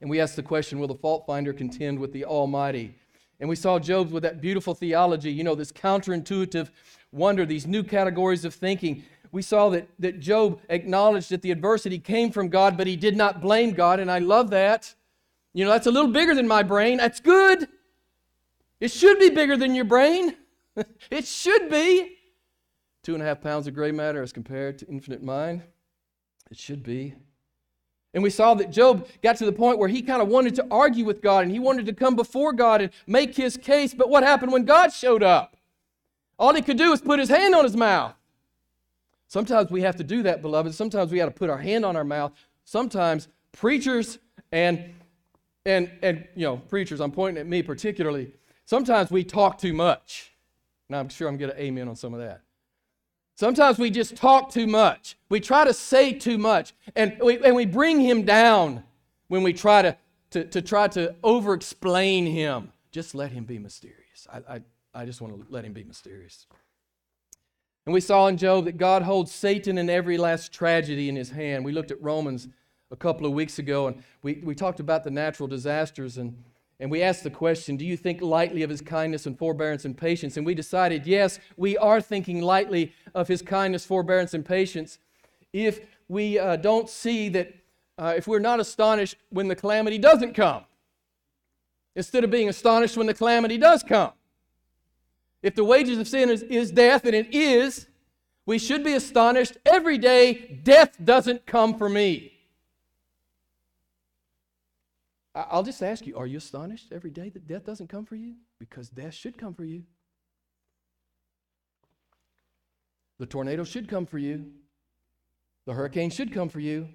And 0.00 0.10
we 0.10 0.20
asked 0.20 0.36
the 0.36 0.42
question 0.42 0.78
Will 0.78 0.88
the 0.88 0.94
fault 0.94 1.24
finder 1.26 1.52
contend 1.52 1.98
with 1.98 2.12
the 2.12 2.24
Almighty? 2.24 2.94
And 3.40 3.48
we 3.48 3.56
saw 3.56 3.78
Job 3.78 4.10
with 4.10 4.22
that 4.22 4.40
beautiful 4.40 4.74
theology, 4.74 5.30
you 5.30 5.44
know, 5.44 5.54
this 5.54 5.72
counterintuitive 5.72 6.70
wonder, 7.12 7.44
these 7.44 7.66
new 7.66 7.82
categories 7.82 8.44
of 8.44 8.54
thinking. 8.54 9.04
We 9.32 9.42
saw 9.42 9.68
that, 9.70 9.88
that 9.98 10.20
Job 10.20 10.60
acknowledged 10.68 11.30
that 11.30 11.42
the 11.42 11.50
adversity 11.50 11.98
came 11.98 12.30
from 12.30 12.48
God, 12.48 12.76
but 12.76 12.86
he 12.86 12.96
did 12.96 13.16
not 13.16 13.40
blame 13.40 13.72
God. 13.72 13.98
And 13.98 14.10
I 14.10 14.20
love 14.20 14.50
that. 14.50 14.94
You 15.52 15.64
know, 15.64 15.70
that's 15.70 15.86
a 15.86 15.90
little 15.90 16.10
bigger 16.10 16.34
than 16.34 16.46
my 16.46 16.62
brain. 16.62 16.98
That's 16.98 17.20
good. 17.20 17.68
It 18.80 18.90
should 18.90 19.18
be 19.18 19.30
bigger 19.30 19.56
than 19.56 19.74
your 19.74 19.84
brain. 19.84 20.36
it 21.10 21.26
should 21.26 21.70
be. 21.70 22.16
Two 23.02 23.14
and 23.14 23.22
a 23.22 23.26
half 23.26 23.40
pounds 23.40 23.66
of 23.66 23.74
gray 23.74 23.92
matter 23.92 24.22
as 24.22 24.32
compared 24.32 24.78
to 24.78 24.86
infinite 24.86 25.22
mind. 25.22 25.62
It 26.50 26.58
should 26.58 26.82
be. 26.82 27.14
And 28.14 28.22
we 28.22 28.30
saw 28.30 28.54
that 28.54 28.70
Job 28.70 29.08
got 29.22 29.36
to 29.38 29.44
the 29.44 29.52
point 29.52 29.78
where 29.78 29.88
he 29.88 30.00
kind 30.00 30.22
of 30.22 30.28
wanted 30.28 30.54
to 30.54 30.66
argue 30.70 31.04
with 31.04 31.20
God 31.20 31.42
and 31.42 31.50
he 31.50 31.58
wanted 31.58 31.84
to 31.86 31.92
come 31.92 32.14
before 32.14 32.52
God 32.52 32.80
and 32.80 32.90
make 33.06 33.34
his 33.34 33.56
case. 33.56 33.92
But 33.92 34.08
what 34.08 34.22
happened 34.22 34.52
when 34.52 34.64
God 34.64 34.92
showed 34.92 35.22
up? 35.22 35.56
All 36.38 36.54
he 36.54 36.62
could 36.62 36.78
do 36.78 36.90
was 36.90 37.00
put 37.00 37.18
his 37.18 37.28
hand 37.28 37.54
on 37.54 37.64
his 37.64 37.76
mouth. 37.76 38.14
Sometimes 39.26 39.70
we 39.70 39.82
have 39.82 39.96
to 39.96 40.04
do 40.04 40.22
that, 40.22 40.42
beloved. 40.42 40.74
Sometimes 40.74 41.10
we 41.10 41.18
got 41.18 41.24
to 41.26 41.32
put 41.32 41.50
our 41.50 41.58
hand 41.58 41.84
on 41.84 41.96
our 41.96 42.04
mouth. 42.04 42.32
Sometimes 42.64 43.28
preachers 43.52 44.18
and 44.52 44.94
and 45.66 45.90
and 46.02 46.26
you 46.36 46.46
know, 46.46 46.56
preachers, 46.56 47.00
I'm 47.00 47.10
pointing 47.10 47.40
at 47.40 47.46
me 47.46 47.62
particularly. 47.62 48.32
Sometimes 48.64 49.10
we 49.10 49.24
talk 49.24 49.58
too 49.58 49.72
much. 49.72 50.33
Now 50.94 51.00
I'm 51.00 51.08
sure 51.08 51.26
I'm 51.26 51.36
going 51.36 51.50
to 51.50 51.60
amen 51.60 51.88
on 51.88 51.96
some 51.96 52.14
of 52.14 52.20
that. 52.20 52.42
Sometimes 53.34 53.80
we 53.80 53.90
just 53.90 54.14
talk 54.14 54.52
too 54.52 54.68
much. 54.68 55.16
We 55.28 55.40
try 55.40 55.64
to 55.64 55.74
say 55.74 56.12
too 56.12 56.38
much. 56.38 56.72
And 56.94 57.16
we, 57.20 57.44
and 57.44 57.56
we 57.56 57.66
bring 57.66 57.98
him 57.98 58.22
down 58.22 58.84
when 59.26 59.42
we 59.42 59.52
try 59.52 59.82
to, 59.82 59.96
to, 60.30 60.44
to 60.44 60.62
try 60.62 60.86
to 60.86 61.16
over 61.24 61.52
explain 61.52 62.26
him. 62.26 62.70
Just 62.92 63.12
let 63.12 63.32
him 63.32 63.42
be 63.42 63.58
mysterious. 63.58 64.28
I, 64.32 64.54
I, 64.54 64.60
I 64.94 65.04
just 65.04 65.20
want 65.20 65.34
to 65.34 65.52
let 65.52 65.64
him 65.64 65.72
be 65.72 65.82
mysterious. 65.82 66.46
And 67.86 67.92
we 67.92 68.00
saw 68.00 68.28
in 68.28 68.36
Job 68.36 68.66
that 68.66 68.76
God 68.76 69.02
holds 69.02 69.32
Satan 69.32 69.78
and 69.78 69.90
every 69.90 70.16
last 70.16 70.52
tragedy 70.52 71.08
in 71.08 71.16
his 71.16 71.30
hand. 71.30 71.64
We 71.64 71.72
looked 71.72 71.90
at 71.90 72.00
Romans 72.00 72.46
a 72.92 72.96
couple 72.96 73.26
of 73.26 73.32
weeks 73.32 73.58
ago 73.58 73.88
and 73.88 74.00
we, 74.22 74.34
we 74.44 74.54
talked 74.54 74.78
about 74.78 75.02
the 75.02 75.10
natural 75.10 75.48
disasters 75.48 76.18
and 76.18 76.36
and 76.80 76.90
we 76.90 77.02
asked 77.02 77.22
the 77.22 77.30
question 77.30 77.76
Do 77.76 77.84
you 77.84 77.96
think 77.96 78.20
lightly 78.20 78.62
of 78.62 78.70
his 78.70 78.80
kindness 78.80 79.26
and 79.26 79.38
forbearance 79.38 79.84
and 79.84 79.96
patience? 79.96 80.36
And 80.36 80.44
we 80.44 80.54
decided, 80.54 81.06
yes, 81.06 81.38
we 81.56 81.76
are 81.78 82.00
thinking 82.00 82.42
lightly 82.42 82.92
of 83.14 83.28
his 83.28 83.42
kindness, 83.42 83.84
forbearance, 83.84 84.34
and 84.34 84.44
patience 84.44 84.98
if 85.52 85.86
we 86.08 86.38
uh, 86.38 86.56
don't 86.56 86.90
see 86.90 87.28
that, 87.30 87.54
uh, 87.96 88.14
if 88.16 88.26
we're 88.26 88.40
not 88.40 88.60
astonished 88.60 89.16
when 89.30 89.48
the 89.48 89.54
calamity 89.54 89.98
doesn't 89.98 90.34
come, 90.34 90.64
instead 91.94 92.24
of 92.24 92.30
being 92.30 92.48
astonished 92.48 92.96
when 92.96 93.06
the 93.06 93.14
calamity 93.14 93.56
does 93.56 93.82
come. 93.82 94.12
If 95.42 95.54
the 95.54 95.64
wages 95.64 95.98
of 95.98 96.08
sin 96.08 96.28
is, 96.28 96.42
is 96.42 96.72
death, 96.72 97.04
and 97.04 97.14
it 97.14 97.32
is, 97.32 97.86
we 98.46 98.58
should 98.58 98.82
be 98.82 98.94
astonished 98.94 99.56
every 99.64 99.96
day 99.96 100.60
death 100.64 100.96
doesn't 101.02 101.46
come 101.46 101.78
for 101.78 101.88
me. 101.88 102.33
I'll 105.34 105.64
just 105.64 105.82
ask 105.82 106.06
you 106.06 106.16
are 106.16 106.26
you 106.26 106.38
astonished 106.38 106.92
every 106.92 107.10
day 107.10 107.28
that 107.28 107.46
death 107.46 107.64
doesn't 107.64 107.88
come 107.88 108.04
for 108.04 108.14
you? 108.14 108.34
Because 108.58 108.88
death 108.88 109.14
should 109.14 109.36
come 109.36 109.54
for 109.54 109.64
you. 109.64 109.82
The 113.18 113.26
tornado 113.26 113.64
should 113.64 113.88
come 113.88 114.06
for 114.06 114.18
you. 114.18 114.52
The 115.66 115.72
hurricane 115.72 116.10
should 116.10 116.32
come 116.32 116.48
for 116.48 116.60
you. 116.60 116.88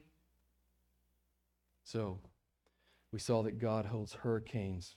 So, 1.84 2.20
we 3.12 3.20
saw 3.20 3.42
that 3.44 3.58
God 3.60 3.86
holds 3.86 4.14
hurricanes 4.14 4.96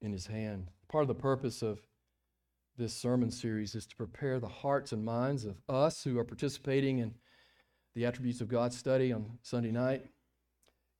in 0.00 0.12
his 0.12 0.26
hand. 0.26 0.68
Part 0.90 1.02
of 1.02 1.08
the 1.08 1.14
purpose 1.14 1.62
of 1.62 1.80
this 2.76 2.92
sermon 2.94 3.30
series 3.30 3.74
is 3.74 3.86
to 3.86 3.96
prepare 3.96 4.38
the 4.38 4.48
hearts 4.48 4.92
and 4.92 5.04
minds 5.04 5.44
of 5.44 5.56
us 5.68 6.02
who 6.02 6.18
are 6.18 6.24
participating 6.24 6.98
in 6.98 7.14
the 7.94 8.04
attributes 8.04 8.40
of 8.40 8.48
God 8.48 8.72
study 8.72 9.12
on 9.12 9.38
Sunday 9.42 9.70
night 9.70 10.06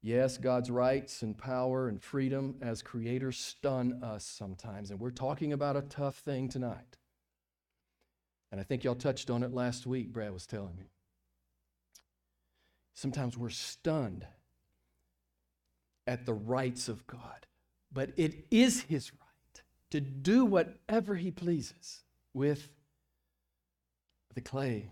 Yes, 0.04 0.36
God's 0.36 0.68
rights 0.68 1.22
and 1.22 1.38
power 1.38 1.88
and 1.88 2.02
freedom 2.02 2.56
as 2.60 2.82
creator 2.82 3.30
stun 3.30 4.02
us 4.02 4.24
sometimes. 4.24 4.90
And 4.90 4.98
we're 4.98 5.10
talking 5.10 5.52
about 5.52 5.76
a 5.76 5.82
tough 5.82 6.16
thing 6.16 6.48
tonight. 6.48 6.98
And 8.50 8.60
I 8.60 8.64
think 8.64 8.82
y'all 8.82 8.96
touched 8.96 9.30
on 9.30 9.44
it 9.44 9.54
last 9.54 9.86
week, 9.86 10.12
Brad 10.12 10.32
was 10.32 10.44
telling 10.44 10.76
me. 10.76 10.90
Sometimes 12.94 13.38
we're 13.38 13.48
stunned 13.48 14.26
at 16.08 16.26
the 16.26 16.34
rights 16.34 16.88
of 16.88 17.06
God, 17.06 17.46
but 17.92 18.10
it 18.16 18.44
is 18.50 18.82
His 18.82 19.12
right 19.12 19.62
to 19.90 20.00
do 20.00 20.44
whatever 20.44 21.14
He 21.14 21.30
pleases 21.30 22.02
with 22.34 22.68
the 24.34 24.40
clay. 24.40 24.90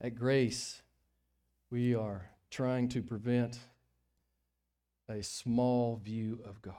At 0.00 0.14
grace, 0.14 0.80
we 1.70 1.94
are 1.94 2.30
trying 2.50 2.88
to 2.88 3.02
prevent 3.02 3.58
a 5.08 5.22
small 5.22 6.00
view 6.02 6.40
of 6.44 6.62
God. 6.62 6.74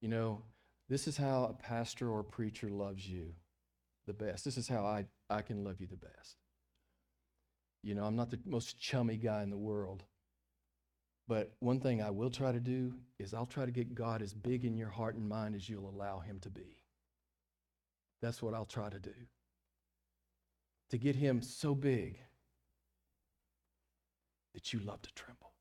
You 0.00 0.08
know, 0.08 0.42
this 0.88 1.08
is 1.08 1.16
how 1.16 1.44
a 1.44 1.54
pastor 1.54 2.10
or 2.10 2.22
preacher 2.22 2.68
loves 2.68 3.08
you 3.08 3.34
the 4.06 4.12
best. 4.12 4.44
This 4.44 4.58
is 4.58 4.68
how 4.68 4.84
I, 4.84 5.06
I 5.30 5.42
can 5.42 5.64
love 5.64 5.80
you 5.80 5.86
the 5.86 5.96
best. 5.96 6.36
You 7.82 7.94
know, 7.94 8.04
I'm 8.04 8.16
not 8.16 8.30
the 8.30 8.38
most 8.44 8.78
chummy 8.78 9.16
guy 9.16 9.42
in 9.42 9.50
the 9.50 9.56
world. 9.56 10.04
But 11.26 11.54
one 11.60 11.80
thing 11.80 12.02
I 12.02 12.10
will 12.10 12.30
try 12.30 12.52
to 12.52 12.60
do 12.60 12.94
is 13.18 13.32
I'll 13.32 13.46
try 13.46 13.64
to 13.64 13.70
get 13.70 13.94
God 13.94 14.20
as 14.20 14.34
big 14.34 14.64
in 14.64 14.76
your 14.76 14.90
heart 14.90 15.16
and 15.16 15.26
mind 15.26 15.54
as 15.54 15.68
you'll 15.68 15.88
allow 15.88 16.20
him 16.20 16.38
to 16.40 16.50
be. 16.50 16.82
That's 18.20 18.42
what 18.42 18.54
I'll 18.54 18.66
try 18.66 18.90
to 18.90 18.98
do. 18.98 19.14
To 20.90 20.98
get 20.98 21.16
him 21.16 21.40
so 21.40 21.74
big 21.74 22.18
that 24.54 24.72
you 24.72 24.80
love 24.80 25.02
to 25.02 25.12
tremble. 25.14 25.52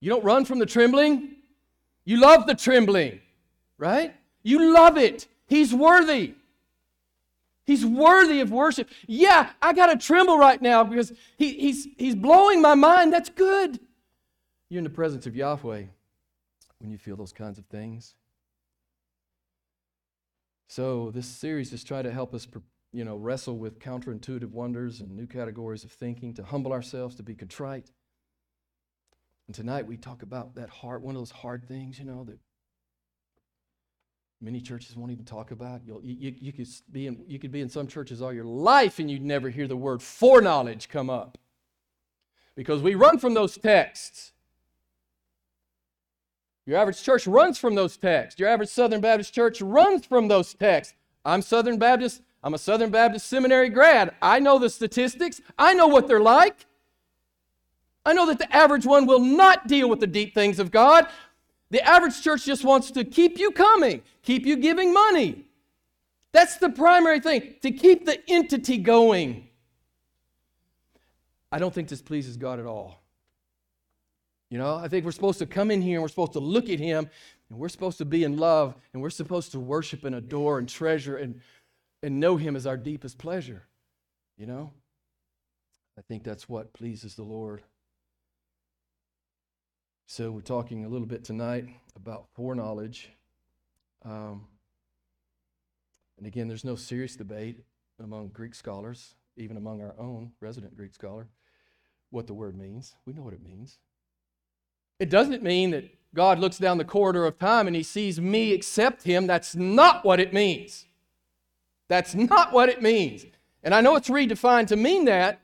You 0.00 0.10
don't 0.10 0.24
run 0.24 0.44
from 0.44 0.58
the 0.58 0.66
trembling, 0.66 1.36
you 2.04 2.20
love 2.20 2.46
the 2.46 2.54
trembling, 2.54 3.20
right? 3.78 4.14
You 4.42 4.72
love 4.72 4.96
it. 4.96 5.26
He's 5.46 5.74
worthy. 5.74 6.34
He's 7.64 7.84
worthy 7.84 8.40
of 8.40 8.52
worship. 8.52 8.88
Yeah, 9.08 9.50
I 9.60 9.72
got 9.72 9.86
to 9.86 9.96
tremble 9.96 10.38
right 10.38 10.62
now 10.62 10.84
because 10.84 11.12
he, 11.36 11.52
he's, 11.54 11.88
he's 11.98 12.14
blowing 12.14 12.62
my 12.62 12.76
mind. 12.76 13.12
That's 13.12 13.28
good. 13.28 13.80
You're 14.68 14.78
in 14.78 14.84
the 14.84 14.90
presence 14.90 15.26
of 15.26 15.34
Yahweh 15.34 15.84
when 16.78 16.90
you 16.90 16.98
feel 16.98 17.16
those 17.16 17.32
kinds 17.32 17.58
of 17.58 17.66
things. 17.66 18.14
So, 20.68 21.10
this 21.12 21.26
series 21.26 21.72
is 21.72 21.84
trying 21.84 22.04
to 22.04 22.12
help 22.12 22.34
us 22.34 22.46
you 22.92 23.04
know, 23.04 23.16
wrestle 23.16 23.58
with 23.58 23.78
counterintuitive 23.78 24.50
wonders 24.50 25.00
and 25.00 25.10
new 25.14 25.26
categories 25.26 25.84
of 25.84 25.92
thinking, 25.92 26.34
to 26.34 26.44
humble 26.44 26.72
ourselves, 26.72 27.14
to 27.16 27.22
be 27.22 27.34
contrite. 27.34 27.90
And 29.46 29.54
tonight 29.54 29.86
we 29.86 29.96
talk 29.96 30.22
about 30.22 30.54
that 30.56 30.70
hard, 30.70 31.02
one 31.02 31.14
of 31.14 31.20
those 31.20 31.30
hard 31.30 31.66
things, 31.68 31.98
you 31.98 32.04
know, 32.04 32.24
that 32.24 32.38
many 34.40 34.60
churches 34.60 34.96
won't 34.96 35.12
even 35.12 35.24
talk 35.24 35.50
about. 35.50 35.82
You'll, 35.84 36.02
you, 36.02 36.14
you, 36.18 36.34
you, 36.40 36.52
could 36.52 36.68
be 36.90 37.06
in, 37.06 37.24
you 37.26 37.38
could 37.38 37.52
be 37.52 37.60
in 37.60 37.68
some 37.68 37.86
churches 37.86 38.20
all 38.20 38.32
your 38.32 38.44
life 38.44 38.98
and 38.98 39.10
you'd 39.10 39.22
never 39.22 39.50
hear 39.50 39.68
the 39.68 39.76
word 39.76 40.02
foreknowledge 40.02 40.88
come 40.88 41.10
up. 41.10 41.38
Because 42.54 42.82
we 42.82 42.94
run 42.94 43.18
from 43.18 43.34
those 43.34 43.56
texts. 43.58 44.32
Your 46.64 46.78
average 46.78 47.02
church 47.02 47.26
runs 47.26 47.58
from 47.58 47.74
those 47.76 47.96
texts. 47.96 48.40
Your 48.40 48.48
average 48.48 48.70
Southern 48.70 49.00
Baptist 49.00 49.32
church 49.32 49.60
runs 49.60 50.04
from 50.06 50.28
those 50.28 50.52
texts. 50.54 50.94
I'm 51.24 51.42
Southern 51.42 51.78
Baptist. 51.78 52.22
I'm 52.46 52.54
a 52.54 52.58
Southern 52.58 52.90
Baptist 52.90 53.26
Seminary 53.26 53.68
grad. 53.68 54.14
I 54.22 54.38
know 54.38 54.60
the 54.60 54.70
statistics, 54.70 55.40
I 55.58 55.74
know 55.74 55.88
what 55.88 56.06
they're 56.06 56.20
like. 56.20 56.64
I 58.04 58.12
know 58.12 58.24
that 58.26 58.38
the 58.38 58.54
average 58.54 58.86
one 58.86 59.04
will 59.04 59.18
not 59.18 59.66
deal 59.66 59.88
with 59.88 59.98
the 59.98 60.06
deep 60.06 60.32
things 60.32 60.60
of 60.60 60.70
God. 60.70 61.08
The 61.70 61.82
average 61.82 62.22
church 62.22 62.44
just 62.44 62.62
wants 62.62 62.92
to 62.92 63.02
keep 63.02 63.36
you 63.36 63.50
coming, 63.50 64.00
keep 64.22 64.46
you 64.46 64.54
giving 64.58 64.94
money. 64.94 65.44
That's 66.30 66.58
the 66.58 66.68
primary 66.68 67.18
thing, 67.18 67.56
to 67.62 67.72
keep 67.72 68.06
the 68.06 68.22
entity 68.30 68.78
going. 68.78 69.48
I 71.50 71.58
don't 71.58 71.74
think 71.74 71.88
this 71.88 72.00
pleases 72.00 72.36
God 72.36 72.60
at 72.60 72.66
all. 72.66 73.02
You 74.50 74.58
know, 74.58 74.76
I 74.76 74.86
think 74.86 75.04
we're 75.04 75.10
supposed 75.10 75.40
to 75.40 75.46
come 75.46 75.72
in 75.72 75.82
here 75.82 75.94
and 75.94 76.02
we're 76.02 76.08
supposed 76.08 76.34
to 76.34 76.38
look 76.38 76.70
at 76.70 76.78
him 76.78 77.10
and 77.50 77.58
we're 77.58 77.68
supposed 77.68 77.98
to 77.98 78.04
be 78.04 78.22
in 78.22 78.36
love 78.36 78.76
and 78.92 79.02
we're 79.02 79.10
supposed 79.10 79.50
to 79.50 79.58
worship 79.58 80.04
and 80.04 80.14
adore 80.14 80.60
and 80.60 80.68
treasure 80.68 81.16
and, 81.16 81.40
and 82.06 82.20
know 82.20 82.36
him 82.36 82.54
as 82.54 82.68
our 82.68 82.76
deepest 82.76 83.18
pleasure. 83.18 83.64
You 84.38 84.46
know? 84.46 84.70
I 85.98 86.02
think 86.02 86.22
that's 86.22 86.48
what 86.48 86.72
pleases 86.72 87.16
the 87.16 87.24
Lord. 87.24 87.62
So, 90.06 90.30
we're 90.30 90.40
talking 90.40 90.84
a 90.84 90.88
little 90.88 91.08
bit 91.08 91.24
tonight 91.24 91.66
about 91.96 92.28
foreknowledge. 92.32 93.10
Um, 94.04 94.46
and 96.16 96.28
again, 96.28 96.46
there's 96.46 96.64
no 96.64 96.76
serious 96.76 97.16
debate 97.16 97.64
among 98.00 98.28
Greek 98.28 98.54
scholars, 98.54 99.16
even 99.36 99.56
among 99.56 99.82
our 99.82 99.96
own 99.98 100.30
resident 100.40 100.76
Greek 100.76 100.94
scholar, 100.94 101.26
what 102.10 102.28
the 102.28 102.34
word 102.34 102.56
means. 102.56 102.94
We 103.04 103.14
know 103.14 103.22
what 103.22 103.34
it 103.34 103.42
means. 103.42 103.78
It 105.00 105.10
doesn't 105.10 105.42
mean 105.42 105.72
that 105.72 105.90
God 106.14 106.38
looks 106.38 106.58
down 106.58 106.78
the 106.78 106.84
corridor 106.84 107.26
of 107.26 107.36
time 107.40 107.66
and 107.66 107.74
he 107.74 107.82
sees 107.82 108.20
me 108.20 108.52
accept 108.52 109.02
him. 109.02 109.26
That's 109.26 109.56
not 109.56 110.04
what 110.04 110.20
it 110.20 110.32
means. 110.32 110.86
That's 111.88 112.14
not 112.14 112.52
what 112.52 112.68
it 112.68 112.82
means. 112.82 113.26
And 113.62 113.74
I 113.74 113.80
know 113.80 113.96
it's 113.96 114.08
redefined 114.08 114.68
to 114.68 114.76
mean 114.76 115.04
that 115.06 115.40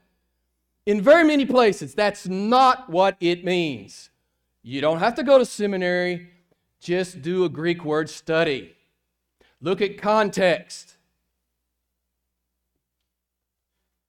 in 0.87 1.01
very 1.01 1.25
many 1.25 1.47
places. 1.47 1.95
That's 1.95 2.27
not 2.27 2.89
what 2.91 3.17
it 3.21 3.45
means. 3.45 4.11
You 4.63 4.81
don't 4.81 4.99
have 4.99 5.15
to 5.17 5.23
go 5.23 5.39
to 5.39 5.45
seminary, 5.45 6.31
just 6.81 7.23
do 7.23 7.45
a 7.45 7.49
Greek 7.49 7.85
word 7.85 8.09
study. 8.09 8.75
Look 9.61 9.81
at 9.81 9.99
context. 9.99 10.97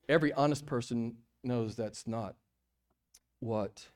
Every 0.09 0.33
honest 0.33 0.65
person 0.65 1.17
knows 1.43 1.75
that's 1.75 2.07
not 2.07 2.35
what 3.39 3.87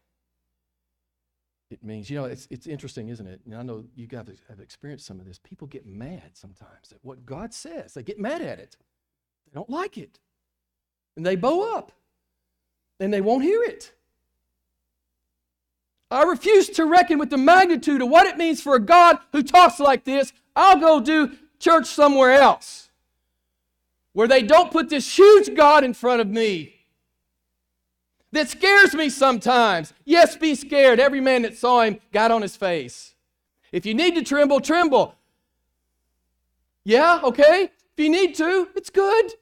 it 1.69 1.83
means. 1.83 2.09
You 2.09 2.17
know, 2.17 2.25
it's, 2.25 2.47
it's 2.49 2.67
interesting, 2.67 3.09
isn't 3.09 3.27
it? 3.27 3.41
And 3.45 3.55
I 3.55 3.63
know 3.63 3.83
you 3.95 4.07
guys 4.07 4.27
have 4.49 4.59
experienced 4.59 5.05
some 5.05 5.19
of 5.19 5.25
this. 5.25 5.39
People 5.39 5.67
get 5.67 5.85
mad 5.85 6.31
sometimes 6.33 6.91
at 6.91 6.99
what 7.01 7.25
God 7.25 7.53
says, 7.53 7.93
they 7.93 8.03
get 8.03 8.19
mad 8.19 8.41
at 8.41 8.59
it. 8.59 8.77
They 9.45 9.51
don't 9.53 9.69
like 9.69 9.97
it. 9.97 10.19
And 11.15 11.25
they 11.25 11.35
bow 11.35 11.75
up 11.75 11.91
and 12.99 13.13
they 13.13 13.21
won't 13.21 13.43
hear 13.43 13.63
it. 13.63 13.93
I 16.09 16.23
refuse 16.23 16.69
to 16.69 16.85
reckon 16.85 17.19
with 17.19 17.29
the 17.29 17.37
magnitude 17.37 18.01
of 18.01 18.09
what 18.09 18.27
it 18.27 18.37
means 18.37 18.61
for 18.61 18.75
a 18.75 18.79
God 18.79 19.17
who 19.33 19.43
talks 19.43 19.79
like 19.79 20.05
this. 20.05 20.31
I'll 20.55 20.79
go 20.79 21.01
do 21.01 21.35
church 21.59 21.87
somewhere 21.87 22.31
else 22.31 22.89
where 24.13 24.27
they 24.27 24.41
don't 24.41 24.71
put 24.71 24.89
this 24.89 25.17
huge 25.17 25.53
God 25.55 25.83
in 25.83 25.93
front 25.93 26.21
of 26.21 26.27
me 26.27 26.76
that 28.31 28.49
scares 28.49 28.93
me 28.93 29.09
sometimes. 29.09 29.93
Yes, 30.05 30.35
be 30.35 30.55
scared. 30.55 30.99
Every 30.99 31.21
man 31.21 31.43
that 31.43 31.57
saw 31.57 31.81
him 31.81 31.99
got 32.11 32.31
on 32.31 32.41
his 32.41 32.55
face. 32.55 33.15
If 33.71 33.85
you 33.85 33.93
need 33.93 34.15
to 34.15 34.23
tremble, 34.23 34.59
tremble. 34.59 35.15
Yeah, 36.83 37.19
okay. 37.23 37.71
If 37.97 38.03
you 38.03 38.09
need 38.09 38.35
to, 38.35 38.69
it's 38.75 38.89
good. 38.89 39.33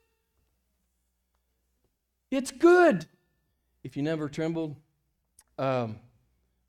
It's 2.31 2.51
good. 2.51 3.05
If 3.83 3.95
you 3.95 4.03
never 4.03 4.27
trembled, 4.29 4.75
um, 5.57 5.99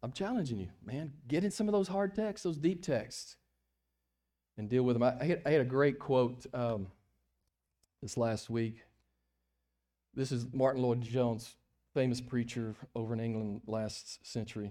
I'm 0.02 0.12
challenging 0.12 0.58
you, 0.58 0.68
man. 0.84 1.12
Get 1.26 1.44
in 1.44 1.50
some 1.50 1.68
of 1.68 1.72
those 1.72 1.88
hard 1.88 2.14
texts, 2.14 2.44
those 2.44 2.58
deep 2.58 2.82
texts, 2.82 3.36
and 4.58 4.68
deal 4.68 4.82
with 4.82 4.94
them. 4.94 5.02
I, 5.02 5.16
I, 5.20 5.24
had, 5.24 5.42
I 5.46 5.50
had, 5.50 5.60
a 5.62 5.64
great 5.64 5.98
quote 5.98 6.46
um, 6.52 6.88
this 8.02 8.16
last 8.16 8.50
week. 8.50 8.82
This 10.14 10.30
is 10.30 10.46
Martyn 10.52 10.82
Lloyd-Jones, 10.82 11.54
famous 11.96 12.20
preacher 12.20 12.74
over 12.94 13.14
in 13.14 13.20
England 13.20 13.62
last 13.66 14.18
century. 14.22 14.70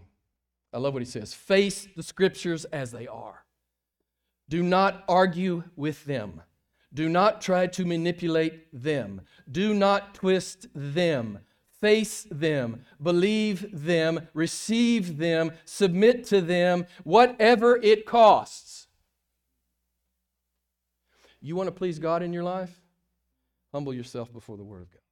I 0.72 0.78
love 0.78 0.94
what 0.94 1.02
he 1.02 1.10
says 1.10 1.34
Face 1.34 1.88
the 1.96 2.04
scriptures 2.04 2.66
as 2.66 2.92
they 2.92 3.08
are. 3.08 3.46
Do 4.48 4.62
not 4.62 5.04
argue 5.10 5.64
with 5.76 6.06
them. 6.06 6.44
Do 6.94 7.10
not 7.10 7.42
try 7.42 7.66
to 7.66 7.84
manipulate 7.84 8.68
them. 8.72 9.22
Do 9.52 9.74
not 9.74 10.14
twist 10.14 10.68
them. 10.76 11.40
Face 11.82 12.28
them, 12.30 12.86
believe 13.02 13.68
them, 13.74 14.28
receive 14.36 15.18
them, 15.18 15.52
submit 15.66 16.26
to 16.26 16.42
them, 16.42 16.86
whatever 17.04 17.76
it 17.78 18.06
costs. 18.06 18.86
You 21.42 21.56
want 21.56 21.68
to 21.68 21.72
please 21.74 21.98
God 21.98 22.22
in 22.22 22.34
your 22.34 22.44
life? 22.44 22.80
Humble 23.74 23.96
yourself 23.96 24.32
before 24.32 24.58
the 24.58 24.64
Word 24.64 24.84
of 24.84 24.92
God. 24.92 25.05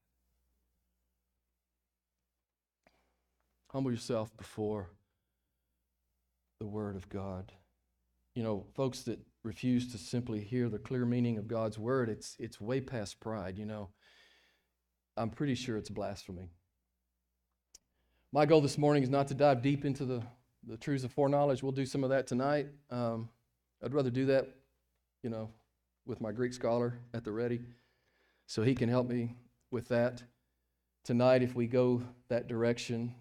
Humble 3.74 3.90
yourself 3.90 4.36
before 4.38 4.92
the 6.60 6.68
Word 6.68 6.96
of 6.96 7.10
God. 7.10 7.52
You 8.36 8.44
know, 8.44 8.68
folks 8.76 9.02
that 9.02 9.18
refuse 9.44 9.92
to 9.92 9.98
simply 9.98 10.42
hear 10.42 10.70
the 10.70 10.78
clear 10.78 11.06
meaning 11.06 11.40
of 11.40 11.48
God's 11.48 11.80
Word, 11.80 12.08
it's, 12.08 12.36
it's 12.40 12.62
way 12.62 12.82
past 12.82 13.20
pride, 13.20 13.58
you 13.58 13.66
know. 13.66 13.90
I'm 15.18 15.32
pretty 15.32 15.56
sure 15.56 15.76
it's 15.76 15.90
blasphemy. 15.90 16.52
My 18.32 18.46
goal 18.46 18.62
this 18.62 18.78
morning 18.78 19.02
is 19.02 19.10
not 19.10 19.28
to 19.30 19.34
dive 19.34 19.64
deep 19.64 19.86
into 19.86 20.06
the, 20.06 20.22
the 20.68 20.78
truths 20.78 21.04
of 21.04 21.12
foreknowledge. 21.12 21.64
We'll 21.64 21.72
do 21.72 21.88
some 21.88 22.04
of 22.04 22.12
that 22.12 22.28
tonight. 22.28 22.68
Um, 22.92 23.28
I'd 23.84 23.96
rather 23.96 24.12
do 24.12 24.28
that, 24.28 24.50
you 25.24 25.32
know, 25.32 25.50
with 26.06 26.22
my 26.22 26.32
Greek 26.32 26.54
scholar 26.54 27.00
at 27.12 27.24
the 27.24 27.32
ready, 27.32 27.62
so 28.46 28.62
he 28.62 28.76
can 28.76 28.88
help 28.88 29.10
me 29.10 29.36
with 29.72 29.88
that 29.88 30.22
tonight 31.04 31.42
if 31.42 31.56
we 31.56 31.66
go 31.66 32.04
that 32.30 32.48
direction. 32.48 33.16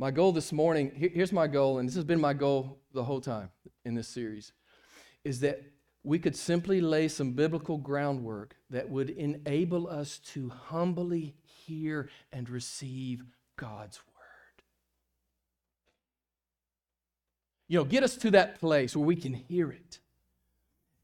My 0.00 0.10
goal 0.10 0.32
this 0.32 0.50
morning, 0.50 0.92
here's 0.94 1.30
my 1.30 1.46
goal, 1.46 1.76
and 1.76 1.86
this 1.86 1.94
has 1.94 2.04
been 2.04 2.22
my 2.22 2.32
goal 2.32 2.78
the 2.94 3.04
whole 3.04 3.20
time 3.20 3.50
in 3.84 3.94
this 3.94 4.08
series, 4.08 4.54
is 5.24 5.40
that 5.40 5.62
we 6.02 6.18
could 6.18 6.34
simply 6.34 6.80
lay 6.80 7.06
some 7.06 7.32
biblical 7.32 7.76
groundwork 7.76 8.56
that 8.70 8.88
would 8.88 9.10
enable 9.10 9.86
us 9.86 10.16
to 10.32 10.48
humbly 10.48 11.34
hear 11.42 12.08
and 12.32 12.48
receive 12.48 13.22
God's 13.56 13.98
word. 13.98 14.64
You 17.68 17.80
know, 17.80 17.84
get 17.84 18.02
us 18.02 18.16
to 18.16 18.30
that 18.30 18.58
place 18.58 18.96
where 18.96 19.04
we 19.04 19.16
can 19.16 19.34
hear 19.34 19.70
it 19.70 19.98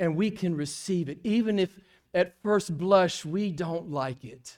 and 0.01 0.17
we 0.17 0.31
can 0.31 0.57
receive 0.57 1.11
it, 1.11 1.19
even 1.23 1.59
if 1.59 1.79
at 2.15 2.41
first 2.43 2.79
blush 2.79 3.27
we 3.27 3.53
don't 3.53 3.91
like 3.91 4.25
it. 4.25 4.57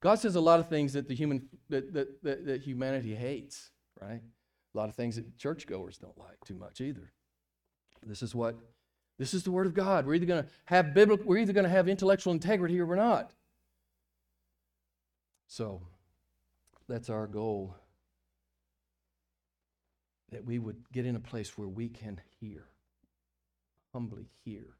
God 0.00 0.18
says 0.18 0.34
a 0.34 0.40
lot 0.40 0.60
of 0.60 0.68
things 0.68 0.94
that 0.94 1.08
the 1.08 1.14
human 1.14 1.48
that, 1.68 1.92
that, 1.92 2.22
that, 2.22 2.46
that 2.46 2.62
humanity 2.62 3.14
hates, 3.14 3.70
right? 4.00 4.22
A 4.74 4.78
lot 4.78 4.88
of 4.88 4.94
things 4.94 5.16
that 5.16 5.36
churchgoers 5.36 5.98
don't 5.98 6.18
like 6.18 6.38
too 6.44 6.54
much 6.54 6.80
either. 6.80 7.12
This 8.06 8.22
is 8.22 8.34
what 8.34 8.56
this 9.18 9.34
is 9.34 9.42
the 9.42 9.50
word 9.50 9.66
of 9.66 9.74
God. 9.74 10.06
We're 10.06 10.14
either 10.14 10.26
going 10.26 10.44
to 10.44 10.48
have 10.64 10.94
biblical, 10.94 11.26
we're 11.26 11.38
either 11.38 11.52
going 11.52 11.64
to 11.64 11.70
have 11.70 11.88
intellectual 11.88 12.32
integrity 12.32 12.80
or 12.80 12.86
we're 12.86 12.96
not. 12.96 13.34
So 15.46 15.82
that's 16.88 17.10
our 17.10 17.26
goal 17.26 17.76
that 20.30 20.44
we 20.44 20.58
would 20.58 20.76
get 20.92 21.04
in 21.04 21.16
a 21.16 21.20
place 21.20 21.58
where 21.58 21.68
we 21.68 21.88
can 21.88 22.20
hear, 22.40 22.68
humbly 23.92 24.30
hear, 24.44 24.76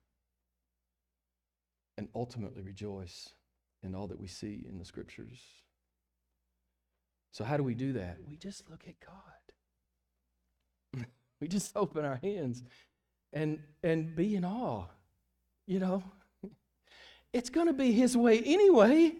and 1.98 2.08
ultimately 2.14 2.62
rejoice 2.62 3.30
in 3.82 3.94
all 3.94 4.06
that 4.08 4.20
we 4.20 4.26
see 4.26 4.64
in 4.68 4.78
the 4.78 4.84
scriptures. 4.84 5.38
So, 7.32 7.44
how 7.44 7.56
do 7.56 7.62
we 7.62 7.74
do 7.74 7.94
that? 7.94 8.18
We 8.28 8.36
just 8.36 8.68
look 8.68 8.84
at 8.88 8.96
God. 9.00 11.06
we 11.40 11.48
just 11.48 11.76
open 11.76 12.04
our 12.04 12.20
hands 12.22 12.62
and, 13.32 13.60
and 13.82 14.14
be 14.14 14.34
in 14.34 14.44
awe. 14.44 14.84
You 15.66 15.78
know, 15.78 16.02
it's 17.32 17.50
going 17.50 17.68
to 17.68 17.72
be 17.72 17.92
His 17.92 18.16
way 18.16 18.40
anyway. 18.40 19.14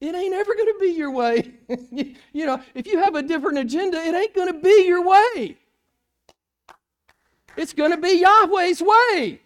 It 0.00 0.14
ain't 0.14 0.34
ever 0.34 0.54
going 0.54 0.66
to 0.66 0.78
be 0.80 0.90
your 0.90 1.12
way. 1.12 1.54
you 2.32 2.46
know, 2.46 2.60
if 2.74 2.86
you 2.86 2.98
have 2.98 3.14
a 3.14 3.22
different 3.22 3.58
agenda, 3.58 3.98
it 3.98 4.14
ain't 4.14 4.34
going 4.34 4.52
to 4.52 4.58
be 4.58 4.84
your 4.86 5.06
way. 5.06 5.56
It's 7.56 7.72
going 7.72 7.92
to 7.92 7.96
be 7.96 8.20
Yahweh's 8.20 8.82
way. 8.82 9.40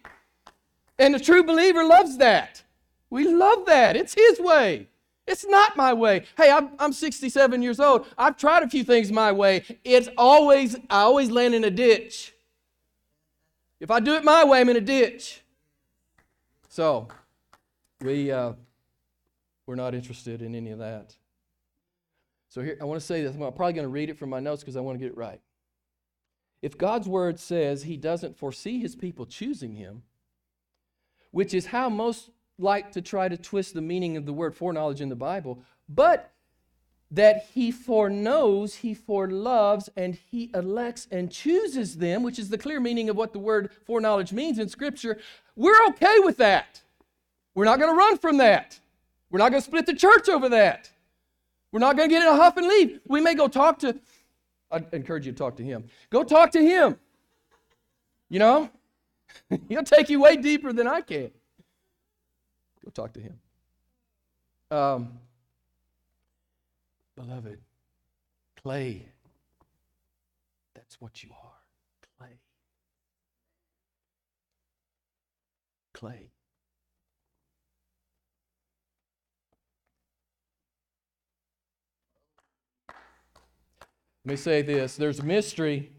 And 0.97 1.13
the 1.13 1.19
true 1.19 1.43
believer 1.43 1.85
loves 1.85 2.17
that. 2.17 2.63
We 3.09 3.27
love 3.27 3.65
that. 3.65 3.95
It's 3.95 4.13
His 4.13 4.39
way. 4.39 4.87
It's 5.29 5.45
not 5.45 5.77
my 5.77 5.93
way. 5.93 6.23
Hey, 6.37 6.49
I'm, 6.49 6.71
I'm 6.79 6.91
67 6.91 7.61
years 7.61 7.79
old. 7.79 8.07
I've 8.17 8.35
tried 8.35 8.63
a 8.63 8.67
few 8.67 8.83
things 8.83 9.11
my 9.11 9.31
way. 9.31 9.63
It's 9.83 10.09
always, 10.17 10.75
I 10.89 11.01
always 11.01 11.29
land 11.29 11.53
in 11.53 11.63
a 11.63 11.69
ditch. 11.69 12.33
If 13.79 13.91
I 13.91 13.99
do 13.99 14.15
it 14.15 14.23
my 14.23 14.43
way, 14.43 14.59
I'm 14.59 14.69
in 14.69 14.75
a 14.75 14.81
ditch. 14.81 15.41
So, 16.67 17.07
we, 18.01 18.31
uh, 18.31 18.53
we're 19.67 19.75
not 19.75 19.93
interested 19.93 20.41
in 20.41 20.55
any 20.55 20.71
of 20.71 20.79
that. 20.79 21.15
So, 22.49 22.63
here, 22.63 22.77
I 22.81 22.85
want 22.85 22.99
to 22.99 23.05
say 23.05 23.21
this. 23.21 23.35
I'm 23.35 23.39
probably 23.53 23.73
going 23.73 23.85
to 23.85 23.87
read 23.87 24.09
it 24.09 24.17
from 24.17 24.31
my 24.31 24.39
notes 24.39 24.63
because 24.63 24.75
I 24.75 24.81
want 24.81 24.97
to 24.97 24.99
get 24.99 25.11
it 25.11 25.17
right. 25.17 25.39
If 26.63 26.75
God's 26.75 27.07
word 27.07 27.39
says 27.39 27.83
he 27.83 27.97
doesn't 27.97 28.35
foresee 28.35 28.79
his 28.79 28.95
people 28.95 29.27
choosing 29.27 29.75
him, 29.75 30.01
which 31.31 31.53
is 31.53 31.67
how 31.67 31.89
most 31.89 32.31
like 32.59 32.91
to 32.91 33.01
try 33.01 33.27
to 33.27 33.37
twist 33.37 33.73
the 33.73 33.81
meaning 33.81 34.17
of 34.17 34.25
the 34.25 34.33
word 34.33 34.55
foreknowledge 34.55 35.01
in 35.01 35.09
the 35.09 35.15
Bible, 35.15 35.63
but 35.87 36.31
that 37.11 37.47
he 37.53 37.71
foreknows, 37.71 38.75
he 38.75 38.93
foreloves, 38.93 39.89
and 39.95 40.15
he 40.29 40.51
elects 40.53 41.07
and 41.09 41.31
chooses 41.31 41.97
them, 41.97 42.21
which 42.21 42.37
is 42.37 42.49
the 42.49 42.57
clear 42.57 42.79
meaning 42.79 43.09
of 43.09 43.15
what 43.15 43.33
the 43.33 43.39
word 43.39 43.71
foreknowledge 43.85 44.31
means 44.31 44.59
in 44.59 44.69
Scripture, 44.69 45.17
we're 45.55 45.87
okay 45.87 46.19
with 46.19 46.37
that. 46.37 46.81
We're 47.55 47.65
not 47.65 47.79
going 47.79 47.91
to 47.91 47.97
run 47.97 48.17
from 48.17 48.37
that. 48.37 48.79
We're 49.31 49.39
not 49.39 49.49
going 49.49 49.61
to 49.61 49.65
split 49.65 49.85
the 49.85 49.95
church 49.95 50.29
over 50.29 50.49
that. 50.49 50.91
We're 51.71 51.79
not 51.79 51.97
going 51.97 52.09
to 52.09 52.13
get 52.13 52.21
in 52.21 52.27
a 52.27 52.35
huff 52.35 52.57
and 52.57 52.67
leave. 52.67 52.99
We 53.07 53.21
may 53.21 53.33
go 53.33 53.47
talk 53.47 53.79
to, 53.79 53.99
I 54.71 54.83
encourage 54.91 55.25
you 55.25 55.31
to 55.31 55.37
talk 55.37 55.55
to 55.57 55.63
him. 55.63 55.85
Go 56.09 56.23
talk 56.23 56.51
to 56.51 56.61
him. 56.61 56.97
You 58.29 58.39
know, 58.39 58.69
he'll 59.67 59.83
take 59.83 60.09
you 60.09 60.21
way 60.21 60.35
deeper 60.35 60.71
than 60.73 60.87
I 60.87 61.01
can. 61.01 61.31
Go 62.89 63.03
talk 63.03 63.13
to 63.13 63.19
him. 63.19 63.39
Um, 64.71 65.19
beloved, 67.15 67.59
clay. 68.61 69.05
That's 70.73 70.99
what 70.99 71.23
you 71.23 71.29
are. 71.31 71.51
Clay. 72.17 72.39
Clay. 75.93 76.31
Let 84.25 84.31
me 84.31 84.35
say 84.35 84.63
this 84.63 84.95
there's 84.95 85.21
mystery. 85.21 85.91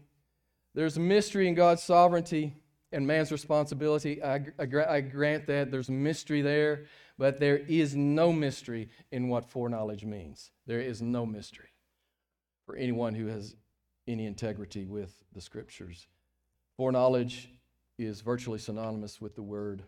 There's 0.73 0.99
mystery 0.99 1.47
in 1.47 1.55
God's 1.55 1.83
sovereignty 1.83 2.60
and 2.91 3.07
man's 3.07 3.31
responsibility. 3.31 4.21
I, 4.21 4.35
I, 4.59 4.67
I, 4.89 5.01
grant 5.01 5.47
that 5.47 5.71
there's 5.71 5.89
mystery 5.89 6.41
there, 6.41 6.85
but 7.17 7.39
there 7.39 7.57
is 7.57 7.95
no 7.95 8.33
mystery 8.33 8.89
in 9.11 9.29
what 9.29 9.45
foreknowledge 9.45 10.03
means. 10.03 10.51
There 10.67 10.81
is 10.81 11.01
no 11.01 11.25
mystery 11.25 11.69
for 12.65 12.75
anyone 12.75 13.15
who 13.15 13.27
has 13.27 13.55
any 14.07 14.25
integrity 14.25 14.85
with 14.85 15.15
the 15.33 15.41
scriptures. 15.41 16.07
Foreknowledge 16.77 17.49
is 17.97 18.21
virtually 18.21 18.59
synonymous 18.59 19.21
with 19.21 19.35
the 19.35 19.43
word 19.43 19.83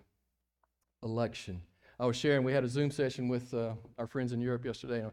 election. 1.01 1.61
I 1.99 2.05
was 2.05 2.15
sharing, 2.15 2.43
we 2.43 2.53
had 2.53 2.63
a 2.63 2.69
Zoom 2.69 2.91
session 2.91 3.27
with 3.27 3.53
uh, 3.53 3.73
our 3.97 4.07
friends 4.07 4.31
in 4.31 4.41
Europe 4.41 4.65
yesterday, 4.65 5.01
and 5.01 5.11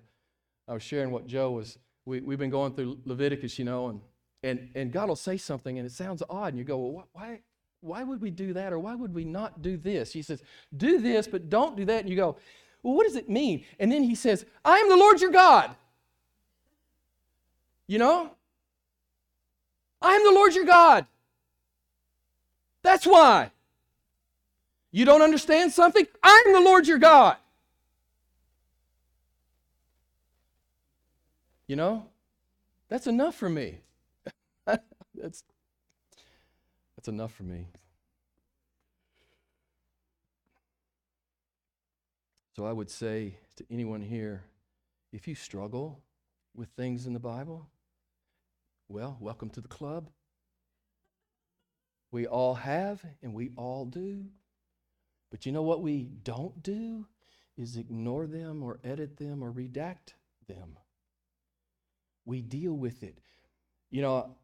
I 0.68 0.74
was 0.74 0.82
sharing 0.82 1.10
what 1.10 1.26
Joe 1.26 1.50
was 1.52 1.78
we, 2.06 2.20
we've 2.20 2.38
been 2.38 2.50
going 2.50 2.74
through 2.74 2.98
Leviticus, 3.04 3.58
you 3.58 3.64
know, 3.64 3.88
and, 3.88 4.00
and, 4.42 4.70
and 4.74 4.92
God 4.92 5.08
will 5.08 5.16
say 5.16 5.36
something 5.36 5.78
and 5.78 5.86
it 5.86 5.92
sounds 5.92 6.22
odd, 6.28 6.48
and 6.48 6.58
you 6.58 6.64
go, 6.64 6.78
well, 6.78 7.08
why, 7.12 7.40
why 7.80 8.02
would 8.02 8.20
we 8.20 8.30
do 8.30 8.52
that 8.52 8.72
or 8.72 8.78
why 8.78 8.94
would 8.94 9.14
we 9.14 9.24
not 9.24 9.62
do 9.62 9.76
this? 9.76 10.12
He 10.12 10.22
says, 10.22 10.42
do 10.76 11.00
this, 11.00 11.26
but 11.26 11.48
don't 11.48 11.76
do 11.76 11.84
that. 11.86 12.00
And 12.00 12.10
you 12.10 12.16
go, 12.16 12.36
well, 12.82 12.94
what 12.94 13.04
does 13.06 13.16
it 13.16 13.28
mean? 13.28 13.64
And 13.78 13.90
then 13.90 14.02
he 14.02 14.14
says, 14.14 14.44
I 14.64 14.78
am 14.78 14.88
the 14.88 14.96
Lord 14.96 15.20
your 15.20 15.30
God. 15.30 15.74
You 17.86 17.98
know? 17.98 18.30
I 20.02 20.14
am 20.14 20.24
the 20.24 20.32
Lord 20.32 20.54
your 20.54 20.64
God. 20.64 21.06
That's 22.82 23.06
why. 23.06 23.50
You 24.92 25.04
don't 25.04 25.22
understand 25.22 25.72
something? 25.72 26.06
I 26.22 26.44
am 26.46 26.52
the 26.52 26.60
Lord 26.60 26.86
your 26.86 26.98
God. 26.98 27.36
You 31.66 31.76
know, 31.76 32.06
that's 32.88 33.06
enough 33.06 33.36
for 33.36 33.48
me. 33.48 33.78
that's, 34.66 35.44
that's 37.00 37.08
enough 37.08 37.32
for 37.32 37.44
me. 37.44 37.66
So 42.54 42.66
I 42.66 42.74
would 42.74 42.90
say 42.90 43.38
to 43.56 43.64
anyone 43.70 44.02
here 44.02 44.44
if 45.10 45.26
you 45.26 45.34
struggle 45.34 46.02
with 46.54 46.68
things 46.76 47.06
in 47.06 47.14
the 47.14 47.18
Bible, 47.18 47.70
well, 48.86 49.16
welcome 49.18 49.48
to 49.48 49.62
the 49.62 49.68
club. 49.68 50.10
We 52.10 52.26
all 52.26 52.56
have 52.56 53.02
and 53.22 53.32
we 53.32 53.52
all 53.56 53.86
do. 53.86 54.26
But 55.30 55.46
you 55.46 55.52
know 55.52 55.62
what 55.62 55.80
we 55.80 56.10
don't 56.22 56.62
do 56.62 57.06
is 57.56 57.78
ignore 57.78 58.26
them 58.26 58.62
or 58.62 58.78
edit 58.84 59.16
them 59.16 59.42
or 59.42 59.50
redact 59.50 60.12
them 60.46 60.76
we 62.26 62.42
deal 62.42 62.74
with 62.74 63.02
it. 63.02 63.18
You 63.90 64.02
know, 64.02 64.36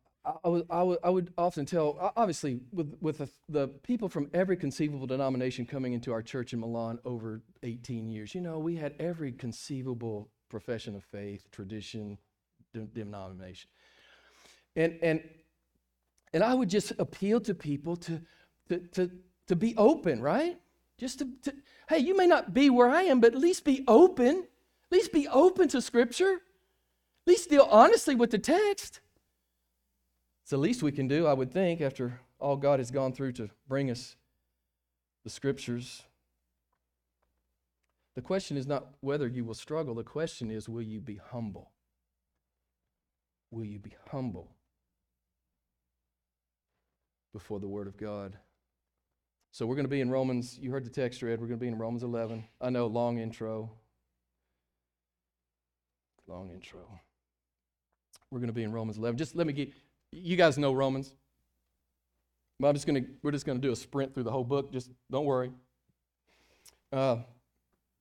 I, 0.45 0.49
would, 0.49 0.67
I, 0.71 0.83
would, 0.83 0.99
I 1.05 1.11
would 1.11 1.33
often 1.39 1.67
tell, 1.67 2.13
obviously, 2.17 2.61
with, 2.73 2.97
with 3.01 3.19
the, 3.19 3.29
the 3.49 3.69
people 3.69 4.09
from 4.09 4.29
every 4.35 4.57
conceivable 4.57 5.07
denomination 5.07 5.67
coming 5.67 5.93
into 5.93 6.13
our 6.13 6.23
church 6.23 6.53
in 6.53 6.61
Milan 6.61 6.99
over 7.05 7.43
18 7.63 8.09
years, 8.09 8.35
you 8.35 8.41
know, 8.41 8.59
we 8.59 8.75
had 8.77 8.95
every 8.99 9.31
conceivable 9.31 10.29
profession 10.49 10.97
of 10.97 11.05
faith, 11.05 11.49
tradition, 11.53 12.19
denomination. 12.93 13.71
And, 14.75 14.99
and, 15.01 15.23
and 16.33 16.43
I 16.43 16.55
would 16.55 16.71
just 16.71 16.93
appeal 16.99 17.41
to 17.43 17.55
people 17.55 17.97
to, 17.97 18.21
to, 18.69 18.79
to, 18.79 19.11
to 19.47 19.57
be 19.57 19.77
open, 19.77 20.21
right? 20.21 20.59
Just 20.99 21.21
to, 21.21 21.29
to, 21.43 21.55
hey, 21.89 21.99
you 21.99 22.17
may 22.17 22.27
not 22.27 22.53
be 22.53 22.69
where 22.69 22.89
I 22.89 23.03
am, 23.03 23.21
but 23.21 23.33
at 23.33 23.39
least 23.39 23.65
be 23.65 23.85
open. 23.87 24.47
At 24.91 24.93
least 24.93 25.13
be 25.13 25.29
open 25.29 25.69
to 25.69 25.81
Scripture. 25.81 26.33
At 26.33 27.27
least 27.27 27.51
deal 27.51 27.69
honestly 27.71 28.15
with 28.15 28.31
the 28.31 28.39
text. 28.39 29.01
It's 30.47 30.53
the 30.53 30.59
least 30.59 30.81
we 30.81 30.93
can 30.93 31.09
do, 31.09 31.27
I 31.27 31.33
would 31.33 31.51
think, 31.51 31.81
after 31.81 32.21
all 32.39 32.55
God 32.55 32.79
has 32.79 32.93
gone 32.93 33.13
through 33.13 33.33
to 33.33 33.51
bring 33.67 33.91
us 33.91 34.15
the 35.25 35.29
scriptures. 35.29 36.05
The 38.15 38.23
question 38.23 38.57
is 38.57 38.65
not 38.65 38.87
whether 39.01 39.27
you 39.27 39.45
will 39.45 39.55
struggle, 39.55 39.97
the 39.97 40.05
question 40.05 40.53
is 40.53 40.69
will 40.69 40.83
you 40.83 41.01
be 41.01 41.19
humble? 41.33 41.73
Will 43.51 43.65
you 43.65 43.81
be 43.81 43.97
humble 44.09 44.53
before 47.33 47.59
the 47.59 47.67
Word 47.67 47.89
of 47.89 47.97
God? 47.97 48.39
So 49.51 49.67
we're 49.67 49.75
going 49.75 49.85
to 49.85 49.91
be 49.91 50.01
in 50.01 50.11
Romans. 50.11 50.61
You 50.61 50.71
heard 50.71 50.85
the 50.85 50.91
text 50.91 51.23
read. 51.23 51.41
We're 51.41 51.49
going 51.49 51.59
to 51.59 51.65
be 51.65 51.67
in 51.67 51.77
Romans 51.77 52.05
11. 52.05 52.45
I 52.61 52.71
know, 52.71 52.87
long 52.87 53.19
intro. 53.19 53.73
Long 56.29 56.53
intro. 56.53 56.83
We're 58.31 58.39
going 58.39 58.47
to 58.47 58.55
be 58.55 58.63
in 58.63 58.71
Romans 58.71 58.97
11. 58.97 59.19
Just 59.19 59.35
let 59.35 59.49
me 59.49 59.53
get, 59.53 59.73
you 60.13 60.37
guys 60.37 60.59
know 60.59 60.73
Romans. 60.73 61.15
But 62.59 62.69
I'm 62.69 62.75
just 62.75 62.87
to, 62.87 63.05
we're 63.23 63.33
just 63.33 63.45
going 63.45 63.61
to 63.61 63.67
do 63.67 63.73
a 63.73 63.77
sprint 63.77 64.15
through 64.15 64.23
the 64.23 64.31
whole 64.31 64.45
book. 64.45 64.73
Just 64.73 64.91
don't 65.11 65.27
worry. 65.27 65.51
Uh, 66.93 67.17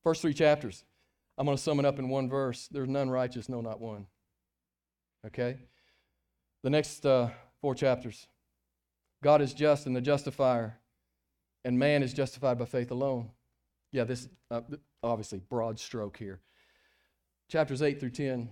first 0.02 0.22
three 0.22 0.34
chapters. 0.34 0.84
I'm 1.36 1.44
going 1.44 1.56
to 1.56 1.62
sum 1.62 1.78
it 1.78 1.84
up 1.84 1.98
in 1.98 2.08
one 2.08 2.28
verse. 2.28 2.68
There's 2.70 2.88
none 2.88 3.10
righteous, 3.10 3.48
no, 3.48 3.60
not 3.60 3.80
one. 3.80 4.06
Okay? 5.26 5.58
The 6.62 6.70
next 6.70 7.04
uh, 7.04 7.30
four 7.60 7.74
chapters. 7.74 8.26
God 9.22 9.42
is 9.42 9.52
just 9.52 9.86
and 9.86 9.94
the 9.94 10.00
justifier, 10.00 10.78
and 11.64 11.78
man 11.78 12.02
is 12.02 12.14
justified 12.14 12.58
by 12.58 12.64
faith 12.64 12.90
alone. 12.90 13.30
Yeah, 13.92 14.04
this 14.04 14.28
uh, 14.50 14.62
obviously 15.02 15.38
broad 15.38 15.78
stroke 15.78 16.16
here. 16.16 16.40
Chapters 17.48 17.82
8 17.82 18.00
through 18.00 18.10
10. 18.10 18.50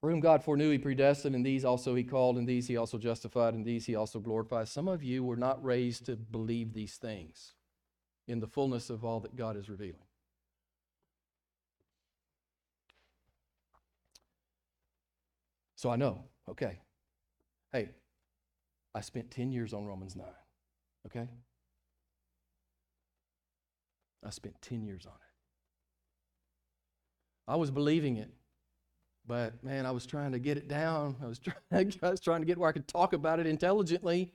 For 0.00 0.10
whom 0.10 0.20
God 0.20 0.44
foreknew, 0.44 0.70
he 0.70 0.78
predestined, 0.78 1.34
and 1.34 1.44
these 1.44 1.64
also 1.64 1.94
he 1.94 2.04
called, 2.04 2.36
and 2.36 2.48
these 2.48 2.68
he 2.68 2.76
also 2.76 2.98
justified, 2.98 3.54
and 3.54 3.64
these 3.64 3.86
he 3.86 3.94
also 3.94 4.20
glorified. 4.20 4.68
Some 4.68 4.88
of 4.88 5.02
you 5.02 5.24
were 5.24 5.36
not 5.36 5.64
raised 5.64 6.06
to 6.06 6.16
believe 6.16 6.74
these 6.74 6.96
things 6.96 7.54
in 8.28 8.40
the 8.40 8.46
fullness 8.46 8.90
of 8.90 9.04
all 9.04 9.20
that 9.20 9.36
God 9.36 9.56
is 9.56 9.68
revealing. 9.68 10.06
So 15.76 15.90
I 15.90 15.96
know, 15.96 16.24
okay. 16.48 16.78
Hey, 17.72 17.90
I 18.94 19.00
spent 19.00 19.30
10 19.30 19.52
years 19.52 19.74
on 19.74 19.86
Romans 19.86 20.16
9, 20.16 20.26
okay? 21.06 21.28
I 24.24 24.30
spent 24.30 24.60
10 24.62 24.82
years 24.82 25.06
on 25.06 25.12
it. 25.12 25.20
I 27.46 27.56
was 27.56 27.70
believing 27.70 28.16
it. 28.16 28.30
But 29.26 29.62
man, 29.64 29.86
I 29.86 29.90
was 29.90 30.06
trying 30.06 30.32
to 30.32 30.38
get 30.38 30.56
it 30.56 30.68
down. 30.68 31.16
I 31.22 31.26
was, 31.26 31.38
trying, 31.70 31.94
I 32.02 32.10
was 32.10 32.20
trying 32.20 32.40
to 32.40 32.46
get 32.46 32.58
where 32.58 32.68
I 32.68 32.72
could 32.72 32.88
talk 32.88 33.12
about 33.12 33.40
it 33.40 33.46
intelligently. 33.46 34.32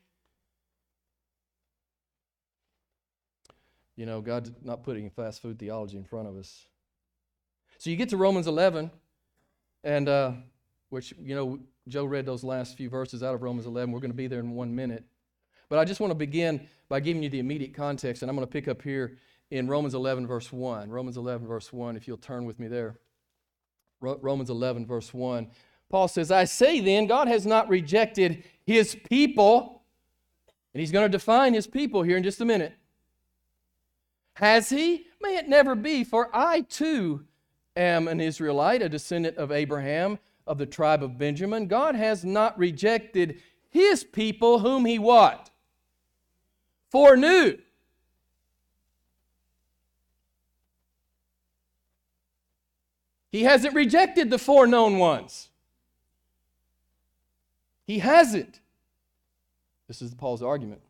You 3.96 4.06
know, 4.06 4.22
God's 4.22 4.52
not 4.64 4.84
putting 4.84 5.10
fast 5.10 5.42
food 5.42 5.60
theology 5.60 5.98
in 5.98 6.04
front 6.04 6.28
of 6.28 6.38
us. 6.38 6.66
So 7.78 7.90
you 7.90 7.96
get 7.96 8.10
to 8.10 8.18
Romans 8.18 8.48
11, 8.48 8.92
and 9.84 10.10
uh, 10.10 10.32
which, 10.90 11.14
you 11.22 11.36
know, 11.36 11.60
Joe 11.88 12.06
read 12.06 12.26
those 12.26 12.44
last 12.44 12.78
few 12.78 12.90
verses 12.90 13.24
out 13.24 13.34
of 13.34 13.42
Romans 13.42 13.66
11. 13.66 13.92
We're 13.92 14.00
going 14.00 14.12
to 14.12 14.18
be 14.18 14.28
there 14.28 14.40
in 14.40 14.52
one 14.52 14.76
minute. 14.76 15.04
But 15.68 15.80
I 15.80 15.86
just 15.86 16.00
want 16.00 16.12
to 16.12 16.16
begin 16.16 16.68
by 16.90 17.00
giving 17.00 17.24
you 17.24 17.30
the 17.30 17.40
immediate 17.40 17.74
context, 17.74 18.22
and 18.22 18.30
I'm 18.30 18.36
going 18.36 18.48
to 18.48 18.52
pick 18.52 18.68
up 18.68 18.82
here 18.82 19.18
in 19.50 19.68
Romans 19.68 19.94
11, 19.94 20.28
verse 20.28 20.52
1. 20.52 20.90
Romans 20.90 21.18
11, 21.18 21.48
verse 21.48 21.72
1, 21.72 21.96
if 21.96 22.08
you'll 22.08 22.18
turn 22.18 22.46
with 22.46 22.60
me 22.60 22.68
there. 22.68 22.98
Romans 24.02 24.50
11, 24.50 24.86
verse 24.86 25.14
1. 25.14 25.48
Paul 25.90 26.08
says, 26.08 26.32
I 26.32 26.46
say 26.46 26.80
then, 26.80 27.08
God 27.08 27.28
has 27.28 27.46
not 27.46 27.70
rejected 27.70 28.44
his 28.66 28.96
people. 29.10 29.84
And 30.74 30.80
he's 30.80 30.92
going 30.92 31.06
to 31.06 31.10
define 31.10 31.54
his 31.54 31.68
people 31.68 32.02
here 32.04 32.18
in 32.18 32.24
just 32.24 32.42
a 32.42 32.46
minute. 32.46 32.74
Has 34.34 34.70
he? 34.70 35.08
May 35.22 35.36
it 35.38 35.48
never 35.48 35.76
be, 35.76 36.04
for 36.04 36.30
I 36.34 36.62
too 36.62 37.26
am 37.76 38.08
an 38.08 38.20
Israelite, 38.22 38.82
a 38.82 38.90
descendant 38.90 39.38
of 39.38 39.52
Abraham 39.52 40.18
of 40.48 40.58
the 40.58 40.66
tribe 40.66 41.04
of 41.04 41.18
Benjamin. 41.18 41.68
God 41.68 41.96
has 41.96 42.26
not 42.26 42.58
rejected 42.58 43.42
his 43.70 44.04
people 44.04 44.60
whom 44.60 44.86
he 44.86 44.98
what? 44.98 45.50
Foreknew. 46.90 47.58
He 53.32 53.44
hasn't 53.44 53.74
rejected 53.74 54.30
the 54.30 54.38
foreknown 54.38 54.98
ones. 54.98 55.50
He 57.88 58.00
hasn't. 58.00 58.60
This 59.88 60.02
is 60.02 60.14
Paul's 60.14 60.44
argument. 60.44 60.82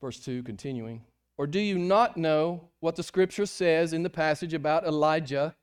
Verse 0.00 0.18
2, 0.20 0.42
continuing. 0.42 1.02
Or 1.38 1.46
do 1.46 1.60
you 1.60 1.78
not 1.78 2.16
know 2.16 2.68
what 2.80 2.96
the 2.96 3.02
scripture 3.02 3.46
says 3.46 3.92
in 3.92 4.02
the 4.02 4.10
passage 4.10 4.54
about 4.54 4.84
Elijah, 4.84 5.54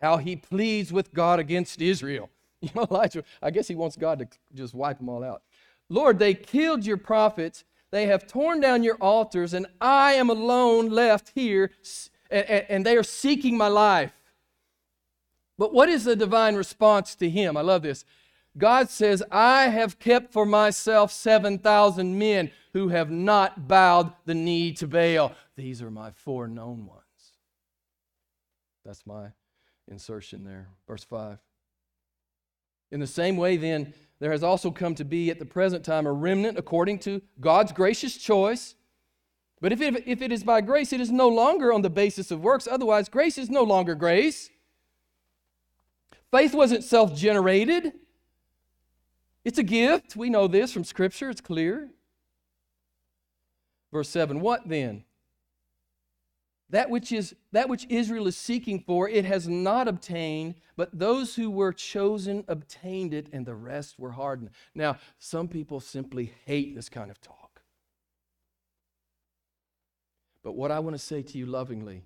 how 0.00 0.16
he 0.16 0.36
pleads 0.36 0.92
with 0.92 1.12
God 1.12 1.38
against 1.38 1.80
Israel? 1.80 2.30
You 2.62 2.70
know, 2.76 2.86
Elijah, 2.88 3.24
I 3.42 3.50
guess 3.50 3.66
he 3.66 3.74
wants 3.74 3.96
God 3.96 4.20
to 4.20 4.28
just 4.54 4.72
wipe 4.72 4.98
them 4.98 5.08
all 5.08 5.24
out. 5.24 5.42
Lord, 5.88 6.20
they 6.20 6.32
killed 6.32 6.86
your 6.86 6.96
prophets, 6.96 7.64
they 7.90 8.06
have 8.06 8.28
torn 8.28 8.60
down 8.60 8.84
your 8.84 8.94
altars, 9.00 9.52
and 9.52 9.66
I 9.80 10.12
am 10.12 10.30
alone 10.30 10.88
left 10.88 11.32
here, 11.34 11.72
and 12.30 12.86
they 12.86 12.96
are 12.96 13.02
seeking 13.02 13.56
my 13.56 13.66
life. 13.66 14.12
But 15.58 15.72
what 15.72 15.88
is 15.88 16.04
the 16.04 16.16
divine 16.16 16.56
response 16.56 17.14
to 17.16 17.28
him? 17.28 17.56
I 17.56 17.60
love 17.60 17.82
this. 17.82 18.04
God 18.56 18.90
says, 18.90 19.22
I 19.30 19.68
have 19.68 19.98
kept 19.98 20.32
for 20.32 20.44
myself 20.44 21.10
7,000 21.12 22.18
men 22.18 22.50
who 22.72 22.88
have 22.88 23.10
not 23.10 23.68
bowed 23.68 24.12
the 24.24 24.34
knee 24.34 24.72
to 24.74 24.86
Baal. 24.86 25.34
These 25.56 25.82
are 25.82 25.90
my 25.90 26.10
foreknown 26.10 26.86
ones. 26.86 27.02
That's 28.84 29.06
my 29.06 29.28
insertion 29.88 30.44
there. 30.44 30.68
Verse 30.86 31.04
5. 31.04 31.38
In 32.90 33.00
the 33.00 33.06
same 33.06 33.36
way, 33.36 33.56
then, 33.56 33.94
there 34.20 34.32
has 34.32 34.42
also 34.42 34.70
come 34.70 34.94
to 34.96 35.04
be 35.04 35.30
at 35.30 35.38
the 35.38 35.44
present 35.44 35.84
time 35.84 36.06
a 36.06 36.12
remnant 36.12 36.58
according 36.58 37.00
to 37.00 37.22
God's 37.40 37.72
gracious 37.72 38.16
choice. 38.16 38.76
But 39.60 39.72
if 39.72 39.80
it, 39.80 40.04
if 40.06 40.22
it 40.22 40.30
is 40.30 40.44
by 40.44 40.60
grace, 40.60 40.92
it 40.92 41.00
is 41.00 41.10
no 41.10 41.28
longer 41.28 41.72
on 41.72 41.82
the 41.82 41.90
basis 41.90 42.30
of 42.30 42.40
works. 42.40 42.68
Otherwise, 42.70 43.08
grace 43.08 43.38
is 43.38 43.50
no 43.50 43.62
longer 43.62 43.94
grace. 43.94 44.50
Faith 46.32 46.54
wasn't 46.54 46.82
self 46.82 47.14
generated, 47.14 47.92
it's 49.44 49.58
a 49.58 49.62
gift. 49.62 50.16
We 50.16 50.30
know 50.30 50.48
this 50.48 50.72
from 50.72 50.82
Scripture, 50.82 51.30
it's 51.30 51.40
clear. 51.40 51.90
Verse 53.92 54.08
7 54.08 54.40
What 54.40 54.68
then? 54.68 55.04
That 56.70 56.88
which, 56.88 57.12
is, 57.12 57.34
that 57.52 57.68
which 57.68 57.86
Israel 57.90 58.26
is 58.26 58.34
seeking 58.34 58.80
for, 58.80 59.06
it 59.06 59.26
has 59.26 59.46
not 59.46 59.88
obtained, 59.88 60.54
but 60.74 60.98
those 60.98 61.34
who 61.34 61.50
were 61.50 61.70
chosen 61.70 62.44
obtained 62.48 63.12
it, 63.12 63.28
and 63.30 63.44
the 63.44 63.54
rest 63.54 63.98
were 63.98 64.12
hardened. 64.12 64.48
Now, 64.74 64.96
some 65.18 65.48
people 65.48 65.80
simply 65.80 66.32
hate 66.46 66.74
this 66.74 66.88
kind 66.88 67.10
of 67.10 67.20
talk. 67.20 67.60
But 70.42 70.52
what 70.52 70.70
I 70.70 70.78
want 70.78 70.94
to 70.94 70.98
say 70.98 71.20
to 71.20 71.36
you 71.36 71.44
lovingly, 71.44 72.04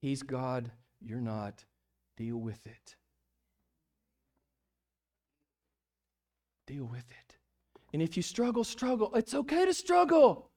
He's 0.00 0.22
God, 0.22 0.70
you're 1.04 1.20
not. 1.20 1.64
Deal 2.16 2.36
with 2.36 2.64
it. 2.68 2.94
Deal 6.68 6.84
with 6.84 7.00
it. 7.10 7.36
And 7.94 8.02
if 8.02 8.14
you 8.14 8.22
struggle, 8.22 8.62
struggle. 8.62 9.10
It's 9.14 9.32
okay 9.32 9.64
to 9.64 9.72
struggle. 9.72 10.50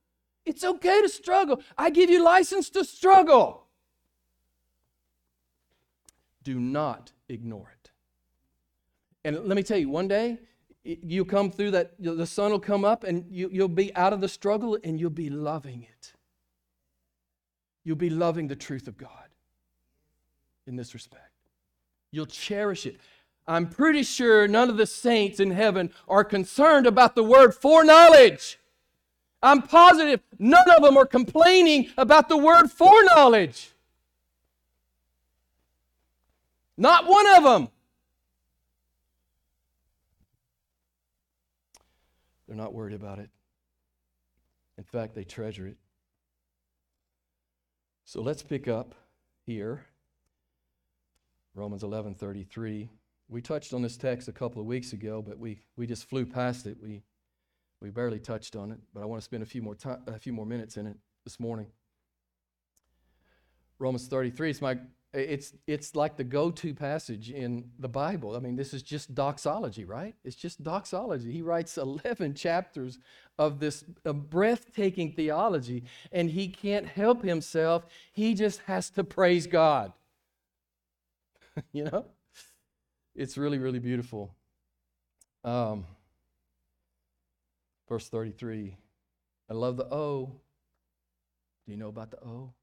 It's 0.45 0.65
okay 0.65 1.01
to 1.01 1.07
struggle. 1.07 1.61
I 1.77 1.89
give 1.89 2.09
you 2.09 2.21
license 2.21 2.69
to 2.71 2.83
struggle. 2.83 3.67
Do 6.43 6.59
not 6.59 7.13
ignore 7.29 7.71
it. 7.79 7.91
And 9.23 9.45
let 9.45 9.55
me 9.55 9.63
tell 9.63 9.77
you, 9.77 9.87
one 9.87 10.09
day 10.09 10.39
you'll 10.83 11.23
come 11.23 11.49
through 11.49 11.71
that, 11.71 11.93
the 11.97 12.25
sun 12.25 12.51
will 12.51 12.59
come 12.59 12.83
up 12.83 13.05
and 13.05 13.25
you, 13.29 13.49
you'll 13.53 13.69
be 13.69 13.95
out 13.95 14.11
of 14.11 14.19
the 14.19 14.27
struggle 14.27 14.77
and 14.83 14.99
you'll 14.99 15.11
be 15.11 15.29
loving 15.29 15.83
it. 15.83 16.11
You'll 17.85 17.95
be 17.95 18.09
loving 18.09 18.49
the 18.49 18.55
truth 18.55 18.89
of 18.89 18.97
God 18.97 19.29
in 20.67 20.75
this 20.75 20.93
respect. 20.93 21.31
You'll 22.11 22.25
cherish 22.25 22.85
it. 22.85 22.99
I'm 23.47 23.67
pretty 23.67 24.03
sure 24.03 24.47
none 24.47 24.69
of 24.69 24.77
the 24.77 24.85
saints 24.85 25.39
in 25.39 25.51
heaven 25.51 25.91
are 26.07 26.23
concerned 26.23 26.87
about 26.87 27.15
the 27.15 27.23
word 27.23 27.53
foreknowledge. 27.53 28.59
I'm 29.43 29.63
positive 29.63 30.21
none 30.37 30.69
of 30.69 30.83
them 30.83 30.97
are 30.97 31.05
complaining 31.05 31.89
about 31.97 32.29
the 32.29 32.37
word 32.37 32.69
foreknowledge. 32.71 33.71
Not 36.77 37.05
one 37.07 37.27
of 37.35 37.43
them. 37.43 37.69
They're 42.47 42.57
not 42.57 42.73
worried 42.73 42.93
about 42.93 43.19
it. 43.19 43.29
In 44.77 44.83
fact, 44.83 45.15
they 45.15 45.23
treasure 45.23 45.67
it. 45.67 45.77
So 48.05 48.21
let's 48.21 48.43
pick 48.43 48.67
up 48.67 48.93
here. 49.45 49.85
Romans 51.55 51.83
11:33. 51.83 52.89
We 53.31 53.41
touched 53.41 53.73
on 53.73 53.81
this 53.81 53.95
text 53.95 54.27
a 54.27 54.33
couple 54.33 54.61
of 54.61 54.67
weeks 54.67 54.91
ago, 54.91 55.21
but 55.25 55.39
we, 55.39 55.61
we 55.77 55.87
just 55.87 56.09
flew 56.09 56.25
past 56.25 56.67
it. 56.67 56.77
We, 56.83 57.01
we 57.79 57.89
barely 57.89 58.19
touched 58.19 58.57
on 58.57 58.73
it, 58.73 58.79
but 58.93 59.01
I 59.01 59.05
want 59.05 59.21
to 59.21 59.23
spend 59.23 59.41
a 59.41 59.45
few 59.45 59.61
more 59.61 59.73
time, 59.73 60.01
a 60.05 60.19
few 60.19 60.33
more 60.33 60.45
minutes 60.45 60.75
in 60.75 60.85
it 60.85 60.97
this 61.23 61.39
morning. 61.39 61.67
Romans 63.79 64.07
33, 64.07 64.49
it's 64.49 64.61
my 64.61 64.77
it's 65.13 65.53
it's 65.67 65.95
like 65.95 66.15
the 66.15 66.23
go-to 66.23 66.73
passage 66.73 67.31
in 67.31 67.69
the 67.79 67.89
Bible. 67.89 68.35
I 68.35 68.39
mean, 68.39 68.55
this 68.55 68.73
is 68.73 68.83
just 68.83 69.13
doxology, 69.15 69.83
right? 69.83 70.15
It's 70.23 70.35
just 70.35 70.63
doxology. 70.63 71.31
He 71.31 71.41
writes 71.41 71.77
11 71.77 72.35
chapters 72.35 72.99
of 73.39 73.59
this 73.59 73.83
breathtaking 73.83 75.13
theology, 75.13 75.85
and 76.11 76.29
he 76.29 76.49
can't 76.49 76.85
help 76.85 77.23
himself. 77.23 77.85
He 78.11 78.33
just 78.33 78.59
has 78.67 78.89
to 78.91 79.03
praise 79.03 79.47
God. 79.47 79.93
you 81.71 81.85
know? 81.85 82.05
It's 83.15 83.37
really, 83.37 83.57
really 83.57 83.79
beautiful. 83.79 84.33
Um, 85.43 85.85
verse 87.89 88.07
33. 88.07 88.77
I 89.49 89.53
love 89.53 89.77
the 89.77 89.85
O. 89.85 90.39
Do 91.65 91.71
you 91.71 91.77
know 91.77 91.89
about 91.89 92.11
the 92.11 92.17
O? 92.17 92.53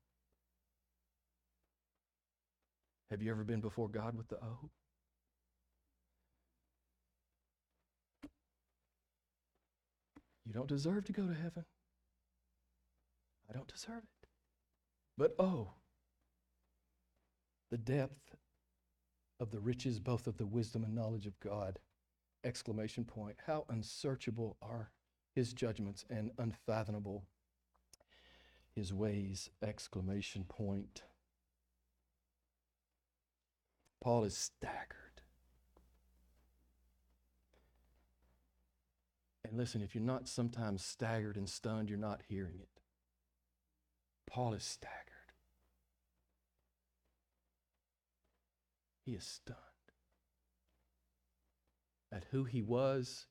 Have 3.10 3.22
you 3.22 3.30
ever 3.30 3.44
been 3.44 3.60
before 3.60 3.88
God 3.88 4.16
with 4.16 4.28
the 4.28 4.36
O? 4.36 4.70
You 10.46 10.54
don't 10.54 10.66
deserve 10.66 11.04
to 11.04 11.12
go 11.12 11.26
to 11.26 11.34
heaven. 11.34 11.66
I 13.50 13.52
don't 13.52 13.68
deserve 13.68 13.98
it. 13.98 14.28
But 15.18 15.34
oh, 15.38 15.72
the 17.70 17.76
depth 17.76 18.27
of 19.40 19.50
the 19.50 19.60
riches 19.60 19.98
both 19.98 20.26
of 20.26 20.36
the 20.36 20.46
wisdom 20.46 20.84
and 20.84 20.94
knowledge 20.94 21.26
of 21.26 21.38
God. 21.40 21.78
Exclamation 22.44 23.04
point. 23.04 23.36
How 23.46 23.64
unsearchable 23.68 24.56
are 24.62 24.90
his 25.34 25.52
judgments 25.52 26.04
and 26.10 26.30
unfathomable 26.38 27.24
his 28.74 28.92
ways. 28.92 29.50
Exclamation 29.62 30.44
point. 30.44 31.02
Paul 34.00 34.24
is 34.24 34.36
staggered. 34.36 35.22
And 39.44 39.56
listen, 39.56 39.82
if 39.82 39.94
you're 39.94 40.04
not 40.04 40.28
sometimes 40.28 40.84
staggered 40.84 41.36
and 41.36 41.48
stunned, 41.48 41.88
you're 41.88 41.98
not 41.98 42.22
hearing 42.28 42.58
it. 42.60 42.68
Paul 44.30 44.52
is 44.54 44.62
staggered. 44.62 45.07
He 49.08 49.14
is 49.14 49.24
stunned 49.24 49.56
at 52.12 52.26
who 52.30 52.44
he 52.44 52.60
was 52.60 53.24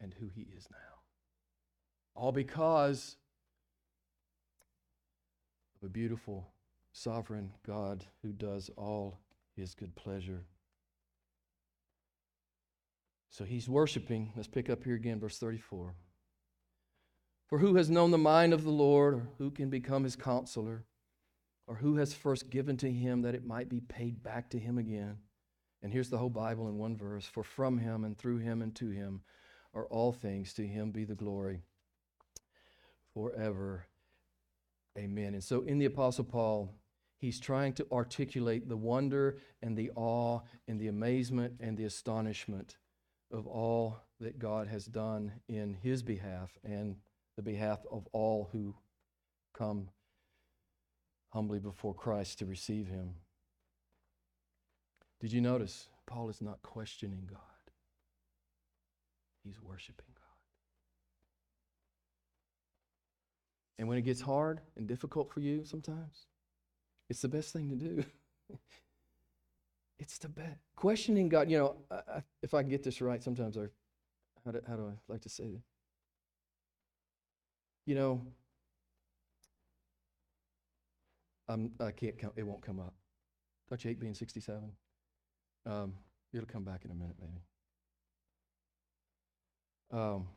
and 0.00 0.14
who 0.14 0.28
he 0.28 0.42
is 0.56 0.68
now. 0.70 1.00
All 2.14 2.30
because 2.30 3.16
of 5.74 5.88
a 5.88 5.90
beautiful, 5.90 6.46
sovereign 6.92 7.50
God 7.66 8.04
who 8.22 8.32
does 8.32 8.70
all 8.76 9.18
his 9.56 9.74
good 9.74 9.96
pleasure. 9.96 10.44
So 13.30 13.42
he's 13.42 13.68
worshiping. 13.68 14.30
Let's 14.36 14.46
pick 14.46 14.70
up 14.70 14.84
here 14.84 14.94
again, 14.94 15.18
verse 15.18 15.38
34. 15.38 15.96
For 17.48 17.58
who 17.58 17.74
has 17.74 17.90
known 17.90 18.12
the 18.12 18.18
mind 18.18 18.52
of 18.52 18.62
the 18.62 18.70
Lord, 18.70 19.14
or 19.14 19.28
who 19.38 19.50
can 19.50 19.68
become 19.68 20.04
his 20.04 20.14
counselor? 20.14 20.84
Or 21.68 21.76
who 21.76 21.96
has 21.96 22.12
first 22.12 22.50
given 22.50 22.76
to 22.78 22.90
him 22.90 23.22
that 23.22 23.34
it 23.36 23.46
might 23.46 23.68
be 23.68 23.80
paid 23.80 24.22
back 24.22 24.50
to 24.50 24.58
him 24.58 24.78
again? 24.78 25.18
And 25.82 25.92
here's 25.92 26.10
the 26.10 26.18
whole 26.18 26.30
Bible 26.30 26.68
in 26.68 26.78
one 26.78 26.96
verse 26.96 27.26
For 27.26 27.44
from 27.44 27.78
him 27.78 28.04
and 28.04 28.18
through 28.18 28.38
him 28.38 28.62
and 28.62 28.74
to 28.76 28.90
him 28.90 29.20
are 29.72 29.86
all 29.86 30.12
things, 30.12 30.52
to 30.54 30.66
him 30.66 30.90
be 30.90 31.04
the 31.04 31.14
glory 31.14 31.62
forever. 33.14 33.86
Amen. 34.98 35.34
And 35.34 35.44
so 35.44 35.62
in 35.62 35.78
the 35.78 35.84
Apostle 35.84 36.24
Paul, 36.24 36.74
He's 37.18 37.40
trying 37.40 37.72
to 37.74 37.86
articulate 37.90 38.68
the 38.68 38.76
wonder 38.76 39.38
and 39.60 39.76
the 39.76 39.90
awe 39.96 40.40
and 40.68 40.80
the 40.80 40.86
amazement 40.86 41.54
and 41.58 41.76
the 41.76 41.84
astonishment 41.84 42.76
of 43.32 43.46
all 43.46 43.98
that 44.20 44.38
God 44.38 44.68
has 44.68 44.86
done 44.86 45.32
in 45.48 45.74
his 45.74 46.02
behalf 46.02 46.56
and 46.62 46.96
the 47.36 47.42
behalf 47.42 47.80
of 47.90 48.06
all 48.12 48.48
who 48.52 48.74
come 49.52 49.88
humbly 51.30 51.58
before 51.58 51.94
Christ 51.94 52.38
to 52.38 52.46
receive 52.46 52.88
him. 52.88 53.14
Did 55.20 55.32
you 55.32 55.40
notice? 55.40 55.88
Paul 56.06 56.28
is 56.30 56.40
not 56.40 56.62
questioning 56.62 57.28
God, 57.30 57.40
he's 59.44 59.60
worshiping 59.62 60.06
God. 60.14 60.24
And 63.78 63.88
when 63.88 63.98
it 63.98 64.02
gets 64.02 64.20
hard 64.20 64.60
and 64.76 64.86
difficult 64.88 65.30
for 65.32 65.40
you 65.40 65.64
sometimes, 65.64 66.26
it's 67.08 67.22
the 67.22 67.28
best 67.28 67.52
thing 67.52 67.68
to 67.70 67.76
do. 67.76 68.04
it's 69.98 70.18
the 70.18 70.28
best. 70.28 70.58
Questioning 70.76 71.28
God, 71.28 71.50
you 71.50 71.58
know, 71.58 71.76
I, 71.90 71.94
I, 71.94 72.22
if 72.42 72.54
I 72.54 72.62
can 72.62 72.70
get 72.70 72.82
this 72.82 73.00
right, 73.00 73.22
sometimes 73.22 73.56
I, 73.56 73.66
how 74.44 74.52
do, 74.52 74.60
how 74.66 74.76
do 74.76 74.86
I 74.86 75.12
like 75.12 75.22
to 75.22 75.28
say 75.28 75.44
it? 75.44 75.60
You 77.86 77.94
know, 77.94 78.20
I'm, 81.48 81.70
I 81.80 81.90
can't 81.90 82.18
come, 82.18 82.32
it 82.36 82.44
won't 82.44 82.62
come 82.62 82.78
up. 82.78 82.94
Don't 83.68 83.82
you 83.84 83.88
hate 83.88 84.00
being 84.00 84.14
67? 84.14 84.70
Um, 85.66 85.94
it'll 86.32 86.46
come 86.46 86.64
back 86.64 86.84
in 86.84 86.90
a 86.90 86.94
minute, 86.94 87.16
maybe. 87.20 87.42
Um, 89.90 90.28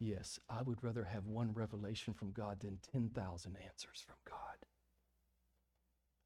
yes, 0.00 0.38
I 0.48 0.62
would 0.62 0.82
rather 0.82 1.04
have 1.04 1.26
one 1.26 1.52
revelation 1.52 2.14
from 2.14 2.32
God 2.32 2.60
than 2.60 2.78
10,000 2.92 3.56
answers 3.64 4.04
from 4.06 4.16
God. 4.28 4.36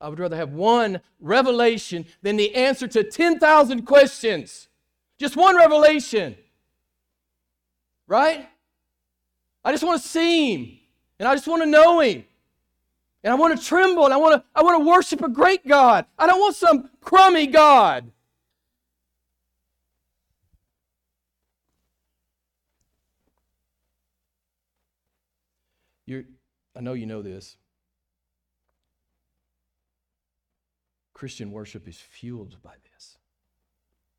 I 0.01 0.09
would 0.09 0.18
rather 0.18 0.37
have 0.37 0.53
one 0.53 1.01
revelation 1.20 2.07
than 2.23 2.37
the 2.37 2.55
answer 2.55 2.88
to 2.88 3.05
10,000 3.05 3.83
questions. 3.83 4.68
Just 5.18 5.37
one 5.37 5.57
revelation. 5.57 6.37
Right? 8.07 8.49
I 9.62 9.73
just 9.73 9.85
want 9.85 10.01
to 10.01 10.09
see 10.09 10.55
Him, 10.55 10.79
and 11.20 11.28
I 11.28 11.35
just 11.35 11.46
want 11.46 11.62
to 11.62 11.68
know 11.68 12.00
Him. 12.00 12.24
And 13.22 13.30
I 13.30 13.37
want 13.37 13.56
to 13.56 13.64
tremble 13.64 14.06
and 14.06 14.14
I 14.14 14.16
want 14.16 14.42
to, 14.42 14.44
I 14.54 14.62
want 14.62 14.83
to 14.83 14.88
worship 14.88 15.22
a 15.22 15.28
great 15.28 15.68
God. 15.68 16.06
I 16.18 16.26
don't 16.26 16.40
want 16.40 16.56
some 16.56 16.88
crummy 17.02 17.46
God. 17.46 18.11
You're, 26.06 26.24
I 26.74 26.80
know 26.80 26.94
you 26.94 27.04
know 27.04 27.20
this. 27.20 27.59
Christian 31.12 31.52
worship 31.52 31.87
is 31.87 31.98
fueled 31.98 32.56
by 32.62 32.76
this. 32.94 33.18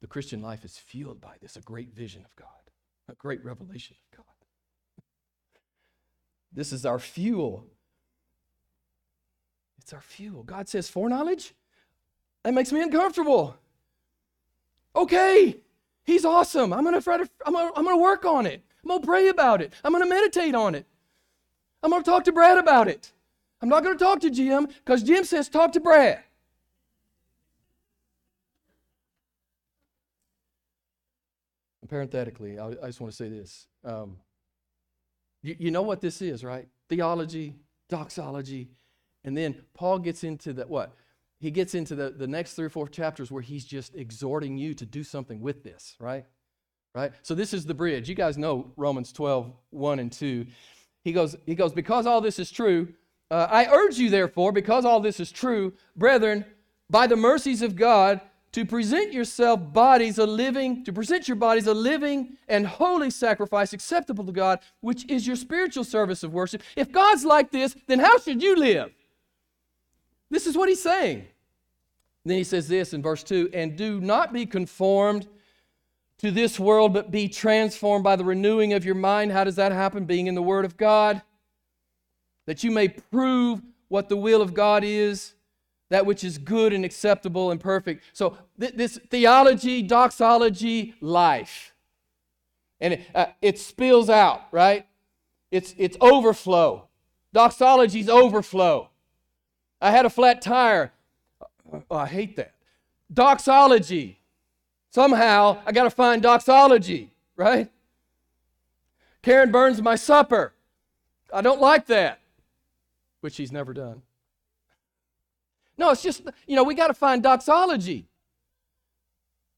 The 0.02 0.08
Christian 0.08 0.44
life 0.44 0.64
is 0.64 0.78
fueled 0.78 1.20
by 1.20 1.38
this 1.42 1.56
a 1.56 1.62
great 1.62 1.96
vision 1.96 2.24
of 2.24 2.36
God, 2.36 2.48
a 3.10 3.16
great 3.16 3.44
revelation 3.44 3.98
of 4.00 4.18
God. 4.18 4.31
This 6.52 6.74
is 6.74 6.86
our 6.86 7.00
fuel. 7.00 7.66
It's 9.80 9.94
our 9.94 10.02
fuel. 10.02 10.44
God 10.44 10.70
says 10.70 10.90
foreknowledge? 10.90 11.54
That 12.44 12.54
makes 12.54 12.72
me 12.72 12.82
uncomfortable. 12.82 13.56
Okay, 14.96 15.62
He's 16.04 16.26
awesome. 16.26 16.74
I'm 16.74 16.84
gonna 16.84 17.02
try 17.02 17.18
to, 17.18 17.30
I'm 17.46 17.54
gonna, 17.54 17.72
I'm 17.76 17.86
gonna 17.86 17.98
work 17.98 18.26
on 18.26 18.46
it. 18.46 18.64
I'm 18.84 18.90
gonna 18.90 19.06
pray 19.06 19.30
about 19.30 19.62
it. 19.62 19.74
I'm 19.84 19.92
gonna 19.92 20.08
meditate 20.08 20.56
on 20.56 20.76
it. 20.76 20.86
I'm 21.84 21.92
gonna 21.92 22.04
talk 22.04 22.24
to 22.26 22.32
Brad 22.32 22.58
about 22.58 22.88
it. 22.88 23.12
I'm 23.62 23.70
not 23.70 23.84
gonna 23.84 23.98
talk 23.98 24.20
to 24.22 24.30
Jim 24.30 24.68
because 24.68 25.04
Jim 25.04 25.24
says 25.24 25.48
talk 25.48 25.72
to 25.74 25.80
Brad. 25.80 26.24
Parenthetically, 31.88 32.58
I, 32.58 32.68
I 32.68 32.86
just 32.88 33.02
want 33.02 33.12
to 33.12 33.18
say 33.18 33.28
this. 33.28 33.68
Um, 33.84 34.18
you, 35.44 35.56
you 35.60 35.72
know 35.72 35.82
what 35.82 36.02
this 36.02 36.22
is, 36.22 36.44
right? 36.44 36.68
Theology, 36.90 37.56
doxology, 37.90 38.70
and 39.24 39.38
then 39.38 39.56
Paul 39.74 40.00
gets 40.00 40.24
into 40.24 40.54
the 40.54 40.64
what? 40.64 40.94
He 41.40 41.52
gets 41.52 41.74
into 41.74 41.96
the, 41.96 42.12
the 42.12 42.28
next 42.28 42.54
three 42.54 42.66
or 42.66 42.70
four 42.70 42.88
chapters 42.88 43.32
where 43.32 43.42
he's 43.42 43.66
just 43.66 43.96
exhorting 43.96 44.58
you 44.58 44.74
to 44.76 44.86
do 44.86 45.04
something 45.04 45.42
with 45.42 45.64
this, 45.64 45.96
right? 46.00 46.26
Right? 46.94 47.14
So 47.24 47.34
this 47.34 47.54
is 47.54 47.66
the 47.66 47.74
bridge. 47.74 48.10
You 48.10 48.16
guys 48.16 48.38
know 48.38 48.72
Romans 48.76 49.12
12, 49.12 49.52
1 49.70 50.00
and 50.00 50.12
2. 50.12 50.46
He 51.04 51.14
goes, 51.14 51.36
he 51.46 51.56
goes, 51.56 51.74
because 51.74 52.06
all 52.06 52.22
this 52.22 52.38
is 52.38 52.52
true, 52.52 52.94
uh, 53.32 53.48
I 53.50 53.66
urge 53.68 53.98
you, 53.98 54.10
therefore, 54.10 54.52
because 54.52 54.86
all 54.86 55.00
this 55.00 55.20
is 55.20 55.32
true, 55.32 55.74
brethren, 55.96 56.46
by 56.90 57.08
the 57.08 57.16
mercies 57.16 57.62
of 57.62 57.76
God, 57.76 58.20
to 58.54 58.66
present 58.66 59.14
yourself 59.14 59.62
bodies 59.72 60.18
a 60.18 60.26
living, 60.26 60.84
to 60.84 60.92
present 60.92 61.28
your 61.28 61.36
bodies 61.36 61.68
a 61.68 61.74
living 61.74 62.38
and 62.48 62.68
holy 62.68 63.10
sacrifice 63.10 63.72
acceptable 63.72 64.26
to 64.26 64.32
God, 64.32 64.60
which 64.82 65.10
is 65.10 65.26
your 65.26 65.38
spiritual 65.38 65.84
service 65.84 66.24
of 66.24 66.34
worship. 66.34 66.62
If 66.76 66.92
God's 66.92 67.24
like 67.24 67.52
this, 67.52 67.76
then 67.88 68.00
how 68.00 68.20
should 68.20 68.44
you 68.44 68.56
live? 68.56 68.92
This 70.30 70.48
is 70.48 70.58
what 70.58 70.70
he's 70.70 70.82
saying. 70.82 71.28
Then 72.26 72.38
he 72.38 72.44
says 72.44 72.68
this 72.68 72.94
in 72.94 73.02
verse 73.02 73.24
2 73.24 73.52
and 73.54 73.76
do 73.76 74.00
not 74.00 74.34
be 74.34 74.46
conformed 74.46 75.28
to 76.20 76.30
this 76.30 76.60
world, 76.60 76.94
but 76.94 77.10
be 77.10 77.28
transformed 77.28 78.04
by 78.04 78.16
the 78.16 78.24
renewing 78.24 78.74
of 78.74 78.86
your 78.86 78.96
mind. 78.96 79.32
How 79.32 79.44
does 79.44 79.56
that 79.56 79.72
happen? 79.72 80.06
Being 80.06 80.28
in 80.28 80.36
the 80.36 80.42
Word 80.42 80.66
of 80.66 80.78
God, 80.78 81.22
that 82.46 82.64
you 82.64 82.70
may 82.70 82.90
prove 82.90 83.62
what 83.88 84.08
the 84.08 84.16
will 84.16 84.42
of 84.42 84.54
God 84.54 84.84
is, 84.84 85.34
that 85.92 86.06
which 86.06 86.24
is 86.24 86.38
good 86.38 86.72
and 86.72 86.86
acceptable 86.86 87.52
and 87.52 87.60
perfect. 87.60 88.06
So, 88.14 88.38
th- 88.58 88.74
this 88.76 88.98
theology, 89.10 89.82
doxology, 89.84 90.96
life. 91.02 91.74
And 92.80 92.94
it, 92.94 93.02
uh, 93.14 93.26
it 93.42 93.60
spills 93.60 94.10
out, 94.10 94.44
right? 94.54 94.88
It's, 95.52 95.76
it's 95.78 95.98
overflow. 96.00 96.88
Doxology's 97.36 98.08
overflow. 98.08 98.90
I 99.82 99.92
had 99.92 100.06
a 100.06 100.10
flat 100.10 100.42
tire. 100.42 100.94
Oh, 101.74 101.98
I 101.98 102.08
hate 102.08 102.38
that. 102.38 102.54
Doxology. 103.14 104.18
Somehow 104.92 105.62
I 105.66 105.74
got 105.74 105.84
to 105.84 105.90
find 105.90 106.22
doxology, 106.22 107.12
right? 107.36 107.70
Karen 109.22 109.52
burns 109.52 109.82
my 109.82 109.96
supper. 109.96 110.54
I 111.34 111.42
don't 111.42 111.60
like 111.60 111.88
that, 111.88 112.22
which 113.20 113.36
he's 113.36 113.52
never 113.52 113.74
done. 113.74 114.04
No, 115.78 115.92
it's 115.92 116.04
just, 116.04 116.22
you 116.48 116.56
know, 116.56 116.64
we 116.64 116.76
got 116.76 116.88
to 116.88 116.94
find 116.94 117.24
doxology. 117.24 118.08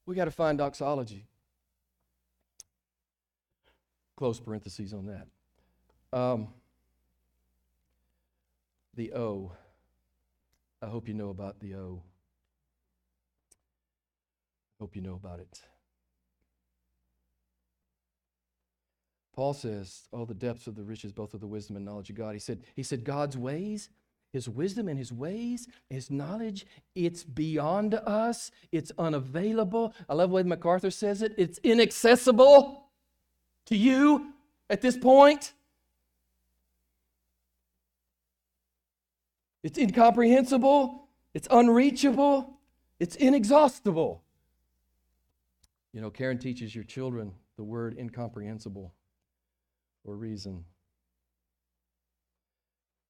We 0.06 0.16
got 0.16 0.26
to 0.26 0.32
find 0.32 0.58
doxology. 0.58 1.28
Close 4.16 4.40
parentheses 4.40 4.94
on 4.94 5.08
that. 5.08 6.18
Um, 6.18 6.48
the 8.96 9.14
O. 9.14 9.52
I 10.82 10.88
hope 10.88 11.08
you 11.08 11.14
know 11.14 11.30
about 11.30 11.60
the 11.60 11.76
O. 11.76 12.04
Hope 14.80 14.96
you 14.96 15.02
know 15.02 15.16
about 15.16 15.40
it. 15.40 15.62
Paul 19.34 19.54
says, 19.54 20.04
Oh, 20.14 20.26
the 20.26 20.34
depths 20.34 20.68
of 20.68 20.76
the 20.76 20.84
riches, 20.84 21.12
both 21.12 21.34
of 21.34 21.40
the 21.40 21.48
wisdom 21.48 21.76
and 21.76 21.86
knowledge 21.86 22.10
of 22.10 22.16
God. 22.16 22.34
He 22.34 22.40
said, 22.40 22.62
he 22.76 22.84
said, 22.84 23.04
God's 23.04 23.38
ways, 23.38 23.90
his 24.34 24.50
wisdom 24.50 24.88
and 24.88 24.98
his 24.98 25.14
ways, 25.14 25.68
his 25.90 26.10
knowledge, 26.10 26.66
it's 26.96 27.24
beyond 27.24 27.94
us, 27.94 28.50
it's 28.72 28.92
unavailable. 28.98 29.94
I 30.10 30.16
love 30.16 30.32
the 30.32 30.36
way 30.36 30.44
MacArthur 30.44 30.90
says 30.90 31.22
it, 31.22 31.36
it's 31.38 31.60
inaccessible 31.60 32.90
to 33.68 33.78
you 33.78 34.34
at 34.72 34.82
this 34.82 34.98
point. 34.98 35.54
It's 39.62 39.78
incomprehensible, 39.78 41.08
it's 41.36 41.48
unreachable, 41.50 42.60
it's 43.00 43.16
inexhaustible. 43.16 44.24
You 45.94 46.02
know, 46.02 46.10
Karen 46.10 46.40
teaches 46.40 46.74
your 46.74 46.84
children 46.84 47.34
the 47.56 47.64
word 47.64 47.96
incomprehensible 48.00 48.94
for 50.04 50.14
a 50.14 50.18
reason. 50.18 50.66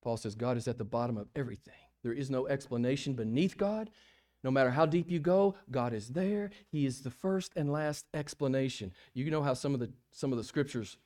Paul 0.03 0.17
says 0.17 0.35
God 0.35 0.57
is 0.57 0.67
at 0.67 0.77
the 0.77 0.83
bottom 0.83 1.17
of 1.17 1.29
everything. 1.35 1.73
There 2.03 2.13
is 2.13 2.29
no 2.29 2.47
explanation 2.47 3.13
beneath 3.13 3.57
God. 3.57 3.89
No 4.43 4.51
matter 4.51 4.71
how 4.71 4.85
deep 4.85 5.09
you 5.09 5.19
go, 5.19 5.55
God 5.71 5.93
is 5.93 6.09
there. 6.09 6.51
He 6.69 6.85
is 6.85 7.01
the 7.01 7.09
first 7.09 7.53
and 7.55 7.71
last 7.71 8.05
explanation. 8.13 8.91
You 9.13 9.31
know 9.31 9.41
how 9.41 9.53
some 9.53 9.73
of 9.73 9.79
the 9.79 9.89
some 10.11 10.33
of 10.33 10.37
the 10.37 10.43
scriptures 10.43 10.97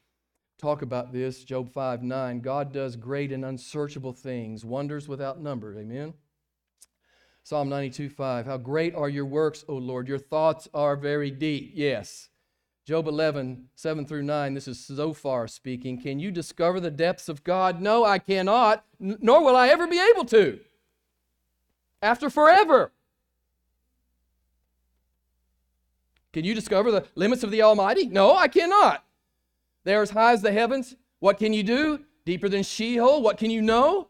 talk 0.58 0.82
about 0.82 1.14
this. 1.14 1.44
Job 1.44 1.70
5 1.70 2.02
9. 2.02 2.40
God 2.42 2.74
does 2.74 2.96
great 2.96 3.32
and 3.32 3.46
unsearchable 3.46 4.14
things, 4.14 4.66
wonders 4.66 5.08
without 5.08 5.40
number. 5.40 5.78
Amen. 5.78 6.16
Psalm 7.44 7.70
92 7.70 8.10
5. 8.10 8.48
How 8.48 8.58
great 8.58 8.96
are 8.96 9.08
your 9.08 9.26
works, 9.26 9.64
O 9.70 9.76
Lord! 9.76 10.08
Your 10.08 10.18
thoughts 10.18 10.68
are 10.74 10.96
very 10.96 11.30
deep. 11.30 11.72
Yes. 11.76 12.30
Job 12.88 13.06
11, 13.06 13.68
7 13.76 14.06
through 14.06 14.24
9, 14.24 14.54
this 14.54 14.66
is 14.66 14.86
Zophar 14.86 15.50
speaking. 15.50 16.02
Can 16.02 16.20
you 16.20 16.32
discover 16.32 16.80
the 16.80 16.90
depths 16.90 17.28
of 17.28 17.44
God? 17.44 17.82
No, 17.82 18.06
I 18.06 18.18
cannot, 18.18 18.86
nor 18.98 19.44
will 19.44 19.58
I 19.58 19.68
ever 19.68 19.88
be 19.88 20.00
able 20.00 20.24
to. 20.24 20.62
After 22.02 22.30
forever. 22.30 22.94
Can 26.32 26.46
you 26.46 26.54
discover 26.54 26.90
the 26.90 27.06
limits 27.16 27.44
of 27.44 27.52
the 27.52 27.62
Almighty? 27.62 28.08
No, 28.08 28.34
I 28.34 28.48
cannot. 28.48 29.04
They 29.84 29.94
are 29.94 30.04
as 30.04 30.12
high 30.12 30.32
as 30.32 30.42
the 30.42 30.54
heavens. 30.54 30.96
What 31.20 31.40
can 31.40 31.52
you 31.52 31.64
do? 31.64 32.06
Deeper 32.24 32.48
than 32.48 32.64
Sheol. 32.64 33.22
What 33.22 33.38
can 33.38 33.52
you 33.52 33.62
know? 33.62 34.08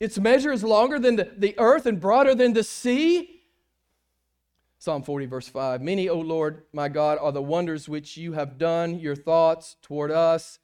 Its 0.00 0.18
measure 0.18 0.50
is 0.50 0.64
longer 0.64 0.98
than 0.98 1.14
the, 1.14 1.30
the 1.36 1.54
earth 1.58 1.86
and 1.86 2.00
broader 2.00 2.34
than 2.34 2.54
the 2.54 2.64
sea. 2.64 3.37
Psalm 4.88 5.02
40, 5.02 5.26
verse 5.26 5.48
5 5.48 5.82
Many, 5.82 6.08
O 6.08 6.18
Lord 6.18 6.62
my 6.72 6.88
God, 6.88 7.18
are 7.20 7.30
the 7.30 7.42
wonders 7.42 7.90
which 7.90 8.16
you 8.16 8.32
have 8.32 8.56
done, 8.56 8.98
your 8.98 9.14
thoughts 9.14 9.76
toward 9.82 10.10
us. 10.10 10.60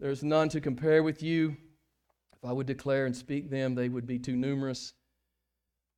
There's 0.00 0.24
none 0.24 0.48
to 0.48 0.60
compare 0.60 1.04
with 1.04 1.22
you. 1.22 1.56
If 2.32 2.44
I 2.44 2.50
would 2.50 2.66
declare 2.66 3.06
and 3.06 3.14
speak 3.14 3.48
them, 3.48 3.76
they 3.76 3.88
would 3.88 4.08
be 4.08 4.18
too 4.18 4.34
numerous 4.34 4.94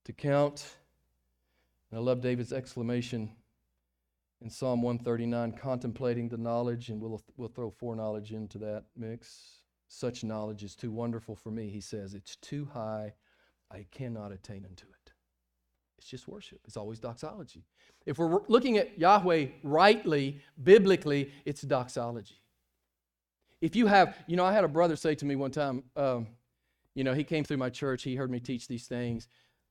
to 0.05 0.13
count. 0.13 0.67
And 1.91 1.99
I 1.99 2.03
love 2.03 2.21
David's 2.21 2.53
exclamation 2.53 3.31
in 4.43 4.51
Psalm 4.51 4.83
139 4.83 5.53
contemplating 5.53 6.29
the 6.29 6.37
knowledge, 6.37 6.91
and 6.91 7.01
we'll, 7.01 7.23
we'll 7.39 7.49
throw 7.49 7.71
foreknowledge 7.71 8.35
into 8.35 8.59
that 8.59 8.85
mix. 8.95 9.63
Such 9.89 10.25
knowledge 10.25 10.63
is 10.63 10.77
too 10.77 10.93
wonderful 10.93 11.35
for 11.35 11.51
me, 11.51 11.71
he 11.71 11.81
says. 11.81 12.13
It's 12.13 12.37
too 12.37 12.69
high. 12.75 13.15
I 13.71 13.87
cannot 13.91 14.31
attain 14.31 14.67
unto 14.69 14.85
it. 14.89 15.02
It's 16.03 16.11
just 16.11 16.27
worship. 16.27 16.59
It's 16.65 16.77
always 16.77 16.99
doxology. 16.99 17.63
If 18.07 18.19
we're 18.19 18.41
looking 18.49 18.77
at 18.77 18.99
Yahweh 18.99 19.47
rightly, 19.63 20.41
biblically, 20.61 21.31
it's 21.45 21.63
doxology. 21.63 22.41
If 23.61 23.77
you 23.77 23.87
have, 23.87 24.17
you 24.27 24.37
know, 24.37 24.45
I 24.45 24.53
had 24.53 24.65
a 24.65 24.69
brother 24.69 24.97
say 24.97 25.15
to 25.15 25.25
me 25.25 25.37
one 25.37 25.53
time, 25.53 25.85
um, 25.95 26.27
you 26.97 27.05
know, 27.05 27.15
he 27.15 27.23
came 27.23 27.45
through 27.45 27.59
my 27.59 27.71
church, 27.71 28.03
he 28.03 28.17
heard 28.17 28.33
me 28.33 28.41
teach 28.41 28.67
these 28.67 28.89
things. 28.89 29.29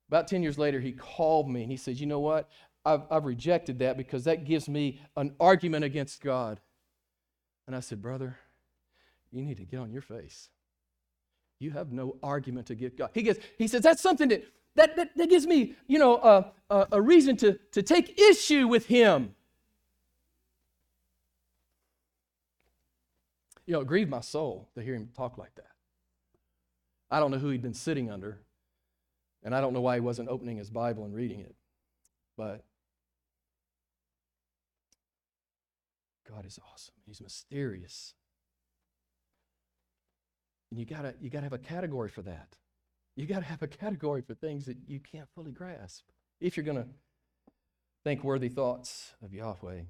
About 0.08 0.30
10 0.30 0.42
years 0.42 0.58
later, 0.58 0.80
he 0.80 0.94
called 0.94 1.50
me 1.50 1.64
and 1.64 1.72
he 1.72 1.76
said, 1.76 2.00
You 2.00 2.06
know 2.06 2.22
what? 2.22 2.50
I've, 2.86 3.02
I've 3.12 3.26
rejected 3.26 3.80
that 3.80 3.98
because 3.98 4.24
that 4.24 4.46
gives 4.46 4.70
me 4.70 5.02
an 5.18 5.36
argument 5.38 5.84
against 5.84 6.22
God. 6.22 6.62
And 7.68 7.76
I 7.76 7.82
said, 7.82 8.02
Brother, 8.02 8.38
you 9.32 9.42
need 9.42 9.58
to 9.58 9.66
get 9.66 9.82
on 9.82 9.92
your 9.92 10.02
face. 10.02 10.48
You 11.60 11.72
have 11.72 11.92
no 11.92 12.16
argument 12.24 12.68
to 12.68 12.76
give 12.76 12.96
God. 12.96 13.10
He 13.14 13.22
gets, 13.22 13.40
he 13.58 13.68
says, 13.68 13.82
That's 13.82 14.02
something 14.02 14.30
that 14.30 14.46
that, 14.76 14.96
that, 14.96 15.18
that 15.18 15.30
gives 15.30 15.46
me, 15.46 15.76
you 15.88 16.00
know, 16.00 16.16
uh, 16.16 16.86
a 16.92 17.02
reason 17.02 17.36
to, 17.38 17.60
to 17.74 17.82
take 17.82 18.20
issue 18.20 18.68
with 18.68 18.88
him. 18.88 19.36
You 23.66 23.74
know, 23.74 23.82
it 23.82 23.88
grieved 23.88 24.10
my 24.10 24.22
soul 24.22 24.70
to 24.76 24.82
hear 24.82 24.96
him 24.96 25.10
talk 25.16 25.38
like 25.38 25.56
that. 25.56 25.72
I 27.10 27.20
don't 27.20 27.32
know 27.32 27.38
who 27.38 27.50
he'd 27.50 27.62
been 27.62 27.74
sitting 27.74 28.10
under, 28.10 28.40
and 29.44 29.54
I 29.54 29.62
don't 29.62 29.74
know 29.74 29.82
why 29.82 29.96
he 29.96 30.02
wasn't 30.02 30.30
opening 30.30 30.58
his 30.58 30.70
Bible 30.70 31.04
and 31.04 31.14
reading 31.14 31.42
it. 31.42 31.56
But 32.38 32.64
God 36.30 36.46
is 36.46 36.58
awesome. 36.72 36.96
He's 37.06 37.22
mysterious. 37.22 38.14
And 40.70 40.80
you 40.80 40.86
gotta 40.86 41.14
you 41.20 41.30
gotta 41.30 41.44
have 41.44 41.54
a 41.54 41.58
category 41.58 42.08
for 42.08 42.22
that. 42.22 42.56
You 43.16 43.26
got 43.26 43.40
to 43.40 43.46
have 43.46 43.62
a 43.62 43.68
category 43.68 44.22
for 44.22 44.34
things 44.34 44.66
that 44.66 44.78
you 44.88 45.00
can't 45.00 45.28
fully 45.36 45.52
grasp 45.52 46.04
if 46.40 46.56
you're 46.56 46.64
going 46.64 46.78
to 46.78 46.88
think 48.04 48.24
worthy 48.24 48.50
thoughts 48.50 49.14
of 49.24 49.34
Yahweh. 49.34 49.82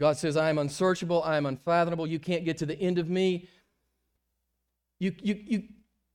God 0.00 0.16
says, 0.16 0.36
I 0.36 0.50
am 0.50 0.58
unsearchable, 0.58 1.22
I 1.22 1.36
am 1.36 1.46
unfathomable. 1.46 2.06
You 2.06 2.18
can't 2.18 2.44
get 2.44 2.58
to 2.58 2.66
the 2.66 2.78
end 2.78 2.98
of 2.98 3.08
me. 3.08 3.48
You, 4.98 5.14
you, 5.22 5.40
you, 5.46 5.62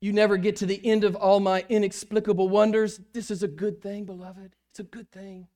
you 0.01 0.13
never 0.13 0.37
get 0.37 0.57
to 0.57 0.65
the 0.65 0.85
end 0.85 1.03
of 1.03 1.15
all 1.15 1.39
my 1.39 1.65
inexplicable 1.69 2.49
wonders. 2.49 2.99
This 3.13 3.31
is 3.31 3.41
a 3.41 3.47
good 3.47 3.81
thing, 3.81 4.05
beloved. 4.05 4.55
It's 4.71 4.79
a 4.79 4.83
good 4.83 5.09
thing. 5.11 5.47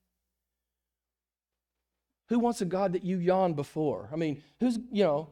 Who 2.28 2.38
wants 2.38 2.62
a 2.62 2.64
God 2.64 2.94
that 2.94 3.04
you 3.04 3.18
yawn 3.18 3.52
before? 3.52 4.08
I 4.12 4.16
mean, 4.16 4.42
who's, 4.58 4.78
you 4.90 5.04
know, 5.04 5.28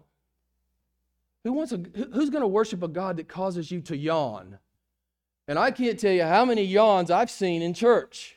who 1.44 1.52
wants 1.52 1.72
a, 1.72 1.76
who's 1.76 2.30
going 2.30 2.42
to 2.42 2.48
worship 2.48 2.82
a 2.82 2.88
God 2.88 3.16
that 3.16 3.28
causes 3.28 3.70
you 3.70 3.80
to 3.82 3.96
yawn? 3.96 4.58
And 5.48 5.58
I 5.58 5.72
can't 5.72 5.98
tell 5.98 6.12
you 6.12 6.22
how 6.22 6.44
many 6.44 6.62
yawns 6.62 7.10
I've 7.10 7.30
seen 7.30 7.62
in 7.62 7.74
church. 7.74 8.36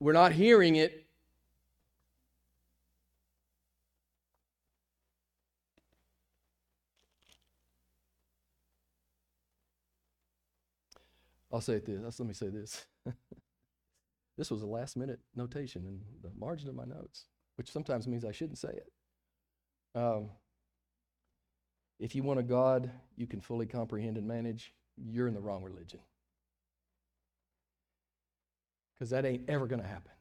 We're 0.00 0.12
not 0.12 0.32
hearing 0.32 0.76
it. 0.76 1.06
I'll 11.52 11.60
say 11.60 11.78
this. 11.78 12.18
Let 12.18 12.26
me 12.26 12.34
say 12.34 12.48
this. 12.48 12.86
this 14.38 14.50
was 14.50 14.62
a 14.62 14.66
last 14.66 14.96
minute 14.96 15.20
notation 15.36 15.84
in 15.84 16.00
the 16.22 16.30
margin 16.36 16.68
of 16.68 16.74
my 16.74 16.84
notes 16.84 17.26
which 17.56 17.70
sometimes 17.70 18.06
means 18.06 18.24
I 18.24 18.32
shouldn't 18.32 18.58
say 18.58 18.70
it. 18.70 18.92
Um, 19.94 20.30
if 21.98 22.14
you 22.14 22.22
want 22.22 22.40
a 22.40 22.42
God 22.42 22.90
you 23.16 23.26
can 23.26 23.40
fully 23.40 23.66
comprehend 23.66 24.16
and 24.16 24.26
manage, 24.26 24.72
you're 24.96 25.28
in 25.28 25.34
the 25.34 25.40
wrong 25.40 25.62
religion. 25.62 26.00
Because 28.94 29.10
that 29.10 29.24
ain't 29.24 29.48
ever 29.48 29.66
going 29.66 29.82
to 29.82 29.88
happen. 29.88 30.12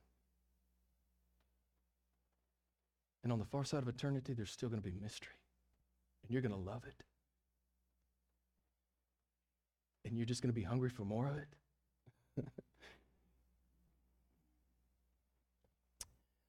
And 3.23 3.31
on 3.31 3.39
the 3.39 3.45
far 3.45 3.63
side 3.63 3.83
of 3.83 3.87
eternity, 3.87 4.33
there's 4.33 4.51
still 4.51 4.69
going 4.69 4.81
to 4.81 4.89
be 4.89 4.95
mystery. 4.99 5.35
And 6.23 6.31
you're 6.31 6.41
going 6.41 6.53
to 6.53 6.57
love 6.57 6.83
it. 6.87 7.03
And 10.05 10.17
you're 10.17 10.25
just 10.25 10.41
going 10.41 10.53
to 10.53 10.59
be 10.59 10.63
hungry 10.63 10.89
for 10.89 11.05
more 11.05 11.27
of 11.27 11.37
it. 11.37 11.47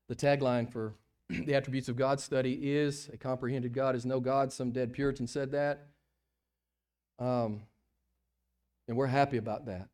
The 0.08 0.16
tagline 0.16 0.70
for 0.70 0.94
the 1.28 1.54
attributes 1.54 1.88
of 1.88 1.96
God 1.96 2.20
study 2.20 2.72
is 2.72 3.08
a 3.12 3.16
comprehended 3.16 3.72
God 3.72 3.94
is 3.94 4.04
no 4.04 4.20
God. 4.20 4.52
Some 4.52 4.70
dead 4.70 4.92
Puritan 4.92 5.26
said 5.26 5.52
that. 5.52 5.86
Um, 7.18 7.62
and 8.88 8.96
we're 8.96 9.06
happy 9.06 9.36
about 9.36 9.66
that. 9.66 9.88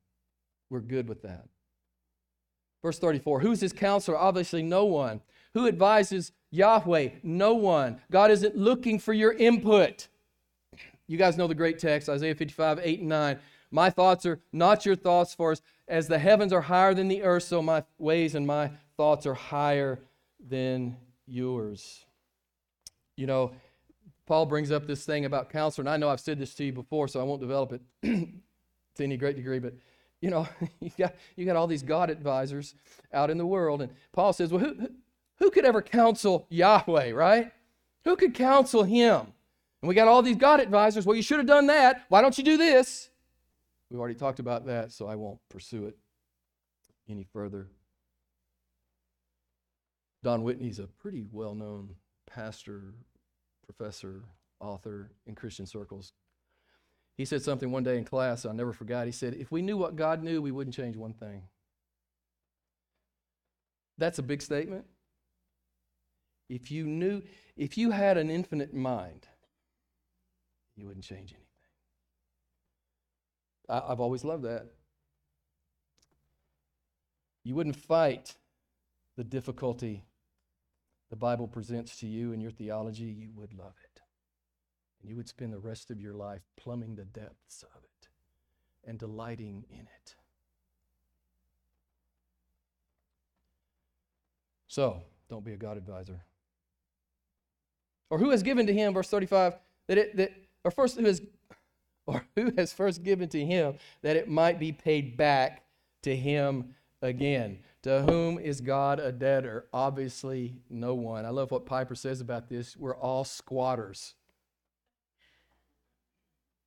We're 0.70 0.80
good 0.80 1.08
with 1.08 1.22
that. 1.22 1.46
Verse 2.82 2.98
34 2.98 3.40
Who's 3.40 3.60
his 3.60 3.72
counselor? 3.72 4.16
Obviously, 4.16 4.62
no 4.62 4.84
one. 4.84 5.20
Who 5.54 5.66
advises 5.66 6.32
Yahweh? 6.50 7.10
No 7.22 7.54
one. 7.54 8.00
God 8.10 8.30
isn't 8.30 8.56
looking 8.56 8.98
for 8.98 9.12
your 9.12 9.32
input. 9.32 10.08
You 11.06 11.16
guys 11.16 11.38
know 11.38 11.46
the 11.46 11.54
great 11.54 11.78
text, 11.78 12.08
Isaiah 12.08 12.34
55, 12.34 12.80
8 12.82 13.00
and 13.00 13.08
9. 13.08 13.38
My 13.70 13.90
thoughts 13.90 14.26
are 14.26 14.40
not 14.52 14.84
your 14.84 14.94
thoughts, 14.94 15.34
for 15.34 15.54
as, 15.88 16.08
the 16.08 16.18
heavens 16.18 16.52
are 16.52 16.60
higher 16.60 16.94
than 16.94 17.08
the 17.08 17.22
earth, 17.22 17.44
so 17.44 17.62
my 17.62 17.84
ways 17.98 18.34
and 18.34 18.46
my 18.46 18.70
thoughts 18.98 19.24
are 19.24 19.34
higher 19.34 19.98
than 20.46 20.98
yours. 21.26 22.04
You 23.16 23.26
know, 23.26 23.52
Paul 24.26 24.44
brings 24.44 24.70
up 24.70 24.86
this 24.86 25.06
thing 25.06 25.24
about 25.24 25.48
counselor, 25.48 25.82
and 25.82 25.88
I 25.88 25.96
know 25.96 26.10
I've 26.10 26.20
said 26.20 26.38
this 26.38 26.54
to 26.56 26.64
you 26.64 26.72
before, 26.72 27.08
so 27.08 27.18
I 27.18 27.22
won't 27.22 27.40
develop 27.40 27.72
it 27.72 27.80
to 28.02 29.04
any 29.04 29.16
great 29.16 29.36
degree, 29.36 29.60
but 29.60 29.72
you 30.20 30.30
know, 30.30 30.46
you 30.80 30.90
got, 30.98 31.14
you 31.36 31.46
got 31.46 31.56
all 31.56 31.66
these 31.66 31.82
God 31.82 32.10
advisors 32.10 32.74
out 33.12 33.30
in 33.30 33.38
the 33.38 33.46
world, 33.46 33.80
and 33.80 33.92
Paul 34.12 34.34
says, 34.34 34.52
well, 34.52 34.62
who, 34.62 34.90
who 35.38 35.50
could 35.50 35.64
ever 35.64 35.80
counsel 35.80 36.46
Yahweh, 36.50 37.12
right? 37.12 37.52
Who 38.04 38.16
could 38.16 38.34
counsel 38.34 38.82
him? 38.82 39.20
And 39.80 39.88
we 39.88 39.94
got 39.94 40.08
all 40.08 40.22
these 40.22 40.36
God 40.36 40.60
advisors. 40.60 41.06
Well, 41.06 41.16
you 41.16 41.22
should 41.22 41.38
have 41.38 41.46
done 41.46 41.68
that. 41.68 42.04
Why 42.08 42.20
don't 42.20 42.36
you 42.36 42.42
do 42.42 42.56
this? 42.56 43.10
We've 43.90 44.00
already 44.00 44.16
talked 44.16 44.40
about 44.40 44.66
that, 44.66 44.90
so 44.90 45.06
I 45.06 45.14
won't 45.14 45.38
pursue 45.48 45.86
it 45.86 45.96
any 47.08 47.24
further. 47.32 47.68
Don 50.22 50.42
Whitney's 50.42 50.78
a 50.78 50.86
pretty 50.86 51.24
well 51.30 51.54
known 51.54 51.94
pastor, 52.26 52.94
professor, 53.64 54.24
author 54.60 55.10
in 55.26 55.34
Christian 55.34 55.66
circles. 55.66 56.12
He 57.16 57.24
said 57.24 57.42
something 57.42 57.70
one 57.70 57.82
day 57.82 57.98
in 57.98 58.04
class 58.04 58.44
I 58.44 58.52
never 58.52 58.72
forgot. 58.72 59.06
He 59.06 59.12
said, 59.12 59.34
If 59.34 59.50
we 59.50 59.62
knew 59.62 59.76
what 59.76 59.96
God 59.96 60.22
knew, 60.22 60.40
we 60.40 60.52
wouldn't 60.52 60.76
change 60.76 60.96
one 60.96 61.12
thing. 61.12 61.42
That's 63.98 64.18
a 64.18 64.22
big 64.22 64.40
statement. 64.42 64.84
If 66.48 66.70
you 66.70 66.86
knew, 66.86 67.22
if 67.56 67.76
you 67.76 67.90
had 67.90 68.16
an 68.16 68.30
infinite 68.30 68.72
mind, 68.72 69.26
you 70.76 70.86
wouldn't 70.86 71.04
change 71.04 71.32
anything. 71.32 71.44
I, 73.68 73.88
have 73.88 74.00
always 74.00 74.24
loved 74.24 74.44
that. 74.44 74.66
You 77.44 77.54
wouldn't 77.54 77.76
fight 77.76 78.36
the 79.16 79.24
difficulty 79.24 80.04
the 81.10 81.16
Bible 81.16 81.48
presents 81.48 81.98
to 82.00 82.06
you 82.06 82.32
and 82.32 82.42
your 82.42 82.50
theology, 82.50 83.04
you 83.04 83.30
would 83.34 83.52
love 83.54 83.74
it. 83.84 84.00
And 85.00 85.10
you 85.10 85.16
would 85.16 85.28
spend 85.28 85.52
the 85.52 85.58
rest 85.58 85.90
of 85.90 86.00
your 86.00 86.14
life 86.14 86.42
plumbing 86.56 86.96
the 86.96 87.04
depths 87.04 87.62
of 87.62 87.84
it 87.84 88.08
and 88.88 88.98
delighting 88.98 89.64
in 89.70 89.80
it. 89.80 90.14
So, 94.66 95.02
don't 95.30 95.44
be 95.44 95.52
a 95.52 95.56
God 95.56 95.76
advisor. 95.76 96.20
Or 98.10 98.18
who 98.18 98.30
has 98.30 98.42
given 98.42 98.66
to 98.66 98.72
him, 98.72 98.94
verse 98.94 99.08
35, 99.08 99.54
that 99.86 99.98
it, 99.98 100.16
that, 100.16 100.32
or 100.64 100.70
first 100.70 100.98
who 100.98 101.04
has, 101.04 101.22
or 102.06 102.26
who 102.36 102.52
has 102.56 102.72
first 102.72 103.02
given 103.02 103.28
to 103.30 103.44
him 103.44 103.74
that 104.02 104.16
it 104.16 104.28
might 104.28 104.58
be 104.58 104.72
paid 104.72 105.16
back 105.16 105.64
to 106.02 106.14
him 106.14 106.74
again. 107.02 107.58
To 107.82 108.02
whom 108.02 108.38
is 108.38 108.60
God 108.60 108.98
a 108.98 109.12
debtor? 109.12 109.66
Obviously, 109.72 110.56
no 110.68 110.94
one. 110.94 111.24
I 111.24 111.30
love 111.30 111.50
what 111.50 111.64
Piper 111.64 111.94
says 111.94 112.20
about 112.20 112.48
this. 112.48 112.76
We're 112.76 112.96
all 112.96 113.24
squatters. 113.24 114.14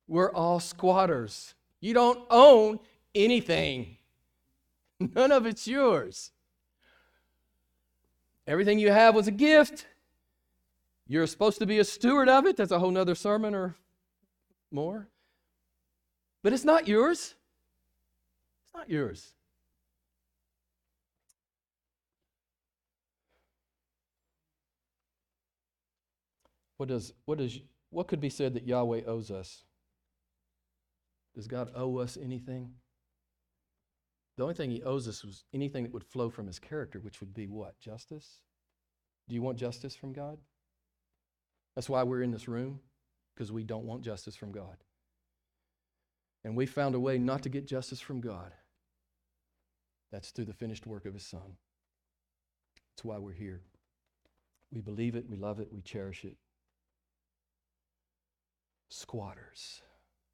We're 0.08 0.32
all 0.32 0.58
squatters. 0.58 1.54
You 1.80 1.94
don't 1.94 2.20
own 2.30 2.80
anything, 3.14 3.98
none 5.00 5.32
of 5.32 5.46
it's 5.46 5.66
yours. 5.66 6.30
Everything 8.46 8.78
you 8.78 8.90
have 8.90 9.14
was 9.14 9.28
a 9.28 9.32
gift. 9.32 9.86
You're 11.06 11.26
supposed 11.26 11.58
to 11.58 11.66
be 11.66 11.78
a 11.78 11.84
steward 11.84 12.28
of 12.28 12.46
it. 12.46 12.56
That's 12.56 12.72
a 12.72 12.78
whole 12.78 12.90
nother 12.90 13.14
sermon 13.14 13.54
or 13.54 13.76
more. 14.70 15.08
But 16.42 16.52
it's 16.52 16.64
not 16.64 16.88
yours. 16.88 17.34
It's 18.64 18.74
not 18.74 18.90
yours. 18.90 19.34
What 26.82 26.88
does 26.88 27.12
what 27.26 27.38
does 27.38 27.60
what 27.90 28.08
could 28.08 28.18
be 28.18 28.28
said 28.28 28.54
that 28.54 28.66
Yahweh 28.66 29.02
owes 29.06 29.30
us? 29.30 29.62
Does 31.32 31.46
God 31.46 31.70
owe 31.76 31.98
us 31.98 32.18
anything? 32.20 32.72
The 34.36 34.42
only 34.42 34.56
thing 34.56 34.72
he 34.72 34.82
owes 34.82 35.06
us 35.06 35.24
was 35.24 35.44
anything 35.54 35.84
that 35.84 35.92
would 35.92 36.02
flow 36.02 36.28
from 36.28 36.48
his 36.48 36.58
character, 36.58 36.98
which 36.98 37.20
would 37.20 37.32
be 37.34 37.46
what? 37.46 37.78
Justice? 37.78 38.40
Do 39.28 39.36
you 39.36 39.42
want 39.42 39.58
justice 39.58 39.94
from 39.94 40.12
God? 40.12 40.38
That's 41.76 41.88
why 41.88 42.02
we're 42.02 42.22
in 42.22 42.32
this 42.32 42.48
room, 42.48 42.80
because 43.36 43.52
we 43.52 43.62
don't 43.62 43.86
want 43.86 44.02
justice 44.02 44.34
from 44.34 44.50
God. 44.50 44.78
And 46.42 46.56
we 46.56 46.66
found 46.66 46.96
a 46.96 47.00
way 47.00 47.16
not 47.16 47.44
to 47.44 47.48
get 47.48 47.68
justice 47.68 48.00
from 48.00 48.20
God. 48.20 48.50
That's 50.10 50.32
through 50.32 50.46
the 50.46 50.52
finished 50.52 50.88
work 50.88 51.06
of 51.06 51.14
his 51.14 51.24
Son. 51.24 51.58
That's 52.90 53.04
why 53.04 53.18
we're 53.18 53.34
here. 53.34 53.60
We 54.72 54.80
believe 54.80 55.14
it, 55.14 55.30
we 55.30 55.36
love 55.36 55.60
it, 55.60 55.72
we 55.72 55.80
cherish 55.80 56.24
it. 56.24 56.34
Squatters. 58.92 59.80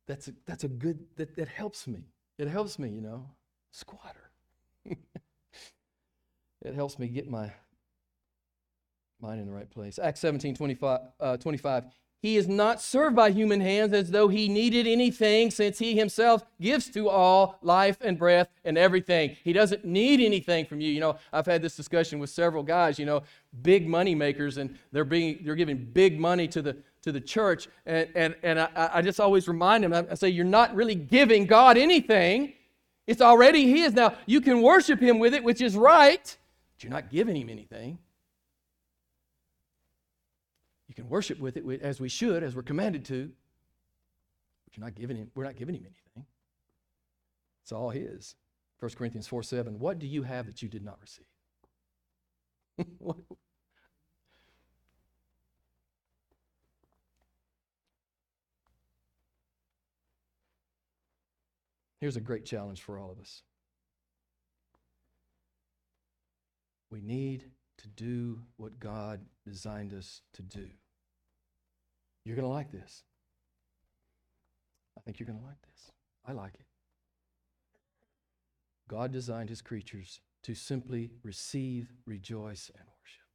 That's 0.09 0.27
a, 0.27 0.33
that's 0.45 0.65
a 0.65 0.69
good, 0.69 0.99
that, 1.17 1.37
that 1.37 1.47
helps 1.47 1.87
me. 1.87 2.01
It 2.39 2.49
helps 2.49 2.77
me, 2.77 2.89
you 2.89 3.01
know. 3.01 3.31
Squatter. 3.71 4.31
it 4.85 6.75
helps 6.75 6.99
me 6.99 7.07
get 7.07 7.31
my 7.31 7.53
mind 9.21 9.41
in 9.41 9.47
the 9.47 9.53
right 9.53 9.71
place. 9.71 10.01
Acts 10.01 10.19
17 10.21 10.57
25, 10.57 11.01
uh, 11.21 11.37
25. 11.37 11.85
He 12.21 12.37
is 12.37 12.49
not 12.49 12.81
served 12.81 13.15
by 13.15 13.31
human 13.31 13.61
hands 13.61 13.93
as 13.93 14.11
though 14.11 14.27
he 14.27 14.49
needed 14.49 14.89
anything, 14.89 15.53
since 15.53 15.79
he 15.79 15.97
himself 15.97 16.45
gives 16.61 16.91
to 16.91 17.09
all 17.09 17.59
life 17.63 17.99
and 18.01 18.19
breath 18.19 18.49
and 18.65 18.77
everything. 18.77 19.37
He 19.45 19.53
doesn't 19.53 19.85
need 19.85 20.19
anything 20.19 20.67
from 20.67 20.81
you. 20.81 20.91
You 20.91 20.99
know, 20.99 21.17
I've 21.33 21.47
had 21.47 21.63
this 21.63 21.77
discussion 21.77 22.19
with 22.19 22.31
several 22.31 22.65
guys, 22.65 22.99
you 22.99 23.07
know, 23.07 23.23
big 23.63 23.87
money 23.87 24.17
makers, 24.17 24.57
and 24.57 24.77
they're 24.91 25.05
being 25.05 25.39
they're 25.45 25.55
giving 25.55 25.77
big 25.77 26.19
money 26.19 26.49
to 26.49 26.61
the 26.61 26.77
to 27.03 27.13
the 27.13 27.21
church. 27.21 27.69
And 27.87 28.09
and, 28.15 28.37
and 28.43 28.61
I, 28.61 28.91
I 28.95 29.03
just 29.03 29.21
always 29.21 29.49
remind 29.49 29.85
them, 29.85 29.93
I 29.93 30.15
say, 30.15 30.29
you're 30.29 30.45
not 30.45 30.75
really 30.75 30.95
giving 30.95 31.47
God 31.47 31.77
anything. 31.77 32.55
It's 33.07 33.23
already 33.23 33.71
his. 33.71 33.95
Now 33.95 34.15
you 34.27 34.41
can 34.41 34.63
worship 34.63 35.01
him 35.01 35.19
with 35.19 35.35
it, 35.35 35.43
which 35.43 35.61
is 35.61 35.77
right, 35.77 36.37
but 36.77 36.85
you're 36.85 36.93
not 36.93 37.11
giving 37.11 37.37
him 37.37 37.49
anything. 37.49 37.99
You 40.89 40.95
can 40.95 41.09
worship 41.09 41.39
with 41.39 41.57
it 41.57 41.65
as 41.83 42.01
we 42.01 42.09
should, 42.09 42.43
as 42.43 42.57
we're 42.57 42.63
commanded 42.63 43.05
to. 43.07 43.31
But 44.65 44.77
you're 44.77 44.85
not 44.85 44.95
giving 44.95 45.17
him, 45.17 45.31
we're 45.35 45.45
not 45.45 45.57
giving 45.57 45.75
him 45.75 45.83
anything. 45.85 46.27
It's 47.63 47.73
all 47.73 47.91
his. 47.91 48.35
1 48.81 48.91
Corinthians 48.93 49.27
4 49.27 49.43
7. 49.43 49.79
What 49.79 49.99
do 49.99 50.07
you 50.07 50.23
have 50.23 50.47
that 50.47 50.63
you 50.63 50.69
did 50.69 50.85
not 50.85 50.99
receive? 51.01 51.27
Here's 62.01 62.17
a 62.17 62.21
great 62.21 62.45
challenge 62.45 62.81
for 62.83 62.99
all 62.99 63.11
of 63.11 63.19
us. 63.19 63.43
We 66.91 67.01
need 67.01 67.45
to 67.79 67.89
do 67.89 68.41
what 68.57 68.79
God 68.79 69.21
designed 69.45 69.93
us 69.93 70.23
to 70.35 70.43
do. 70.43 70.69
You're 72.25 72.37
going 72.37 72.47
to 72.47 72.53
like 72.53 72.71
this. 72.71 73.03
I 74.97 75.01
think 75.01 75.19
you're 75.19 75.27
going 75.27 75.39
to 75.39 75.45
like 75.45 75.61
this. 75.63 75.91
I 76.27 76.33
like 76.33 76.55
it. 76.55 76.67
God 78.89 79.13
designed 79.13 79.51
his 79.51 79.61
creatures 79.61 80.21
to 80.43 80.55
simply 80.55 81.11
receive, 81.23 81.93
rejoice, 82.07 82.71
and 82.75 82.85
worship. 82.87 83.27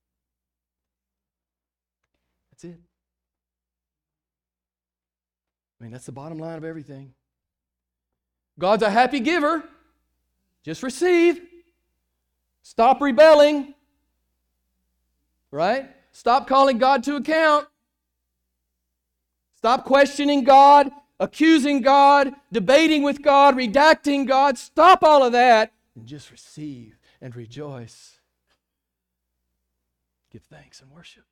That's 2.51 2.64
it. 2.64 2.80
I 5.80 5.84
mean, 5.84 5.91
that's 5.91 6.05
the 6.05 6.11
bottom 6.11 6.38
line 6.39 6.57
of 6.57 6.64
everything. 6.64 7.14
God's 8.60 8.84
a 8.84 8.89
happy 8.89 9.20
giver. 9.20 9.64
Just 10.64 10.84
receive. 10.84 11.41
Stop 12.62 13.01
rebelling. 13.01 13.74
Right? 15.51 15.89
Stop 16.12 16.47
calling 16.47 16.78
God 16.78 17.04
to 17.04 17.16
account. 17.16 17.68
Stop 19.56 19.86
questioning 19.86 20.43
God, 20.43 20.91
accusing 21.20 21.82
God, 21.82 22.34
debating 22.51 23.01
with 23.04 23.22
God, 23.22 23.56
redacting 23.56 24.28
God. 24.28 24.58
Stop 24.58 25.04
all 25.04 25.24
of 25.24 25.32
that 25.32 25.72
and 25.95 26.06
just 26.06 26.32
receive 26.32 26.97
and 27.22 27.36
rejoice. 27.36 28.20
Give 30.32 30.41
thanks 30.41 30.82
and 30.82 30.91
worship. 30.91 31.24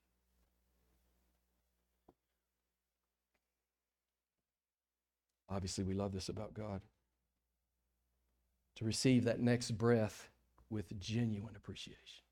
Obviously, 5.49 5.83
we 5.83 5.93
love 5.93 6.13
this 6.13 6.29
about 6.29 6.53
God. 6.53 6.81
To 8.81 8.85
receive 8.85 9.25
that 9.25 9.39
next 9.39 9.77
breath 9.77 10.31
with 10.71 10.99
genuine 10.99 11.55
appreciation. 11.55 12.23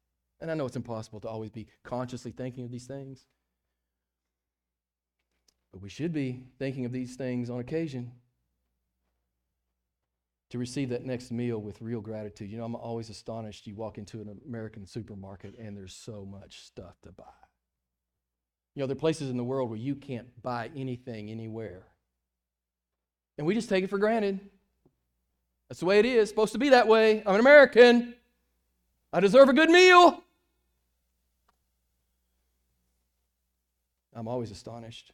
And 0.41 0.49
I 0.49 0.55
know 0.55 0.65
it's 0.65 0.75
impossible 0.75 1.19
to 1.19 1.29
always 1.29 1.51
be 1.51 1.67
consciously 1.83 2.31
thinking 2.31 2.65
of 2.65 2.71
these 2.71 2.87
things. 2.87 3.27
But 5.71 5.83
we 5.83 5.89
should 5.89 6.11
be 6.11 6.45
thinking 6.57 6.85
of 6.85 6.91
these 6.91 7.15
things 7.15 7.51
on 7.51 7.59
occasion 7.59 8.13
to 10.49 10.57
receive 10.57 10.89
that 10.89 11.05
next 11.05 11.29
meal 11.29 11.59
with 11.59 11.83
real 11.83 12.01
gratitude. 12.01 12.49
You 12.49 12.57
know, 12.57 12.65
I'm 12.65 12.73
always 12.73 13.11
astonished. 13.11 13.67
You 13.67 13.75
walk 13.75 13.99
into 13.99 14.19
an 14.19 14.39
American 14.47 14.87
supermarket 14.87 15.55
and 15.59 15.77
there's 15.77 15.93
so 15.93 16.25
much 16.25 16.61
stuff 16.61 16.95
to 17.03 17.11
buy. 17.11 17.25
You 18.73 18.81
know, 18.81 18.87
there 18.87 18.95
are 18.95 18.99
places 18.99 19.29
in 19.29 19.37
the 19.37 19.43
world 19.43 19.69
where 19.69 19.77
you 19.77 19.93
can't 19.93 20.41
buy 20.41 20.71
anything 20.75 21.29
anywhere. 21.29 21.83
And 23.37 23.45
we 23.45 23.53
just 23.53 23.69
take 23.69 23.83
it 23.83 23.91
for 23.91 23.99
granted. 23.99 24.39
That's 25.69 25.79
the 25.79 25.85
way 25.85 25.99
it 25.99 26.05
is. 26.05 26.23
It's 26.23 26.31
supposed 26.31 26.53
to 26.53 26.59
be 26.59 26.69
that 26.69 26.87
way. 26.87 27.21
I'm 27.25 27.35
an 27.35 27.39
American. 27.39 28.15
I 29.13 29.19
deserve 29.19 29.49
a 29.49 29.53
good 29.53 29.69
meal. 29.69 30.23
I'm 34.13 34.27
always 34.27 34.51
astonished. 34.51 35.13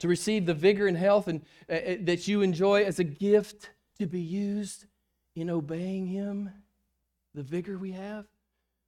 To 0.00 0.08
receive 0.08 0.46
the 0.46 0.54
vigor 0.54 0.86
and 0.86 0.96
health 0.96 1.28
and, 1.28 1.42
uh, 1.68 1.74
uh, 1.74 1.96
that 2.02 2.26
you 2.26 2.42
enjoy 2.42 2.84
as 2.84 2.98
a 2.98 3.04
gift 3.04 3.70
to 3.98 4.06
be 4.06 4.20
used 4.20 4.86
in 5.34 5.50
obeying 5.50 6.06
Him, 6.06 6.50
the 7.34 7.42
vigor 7.42 7.78
we 7.78 7.92
have, 7.92 8.26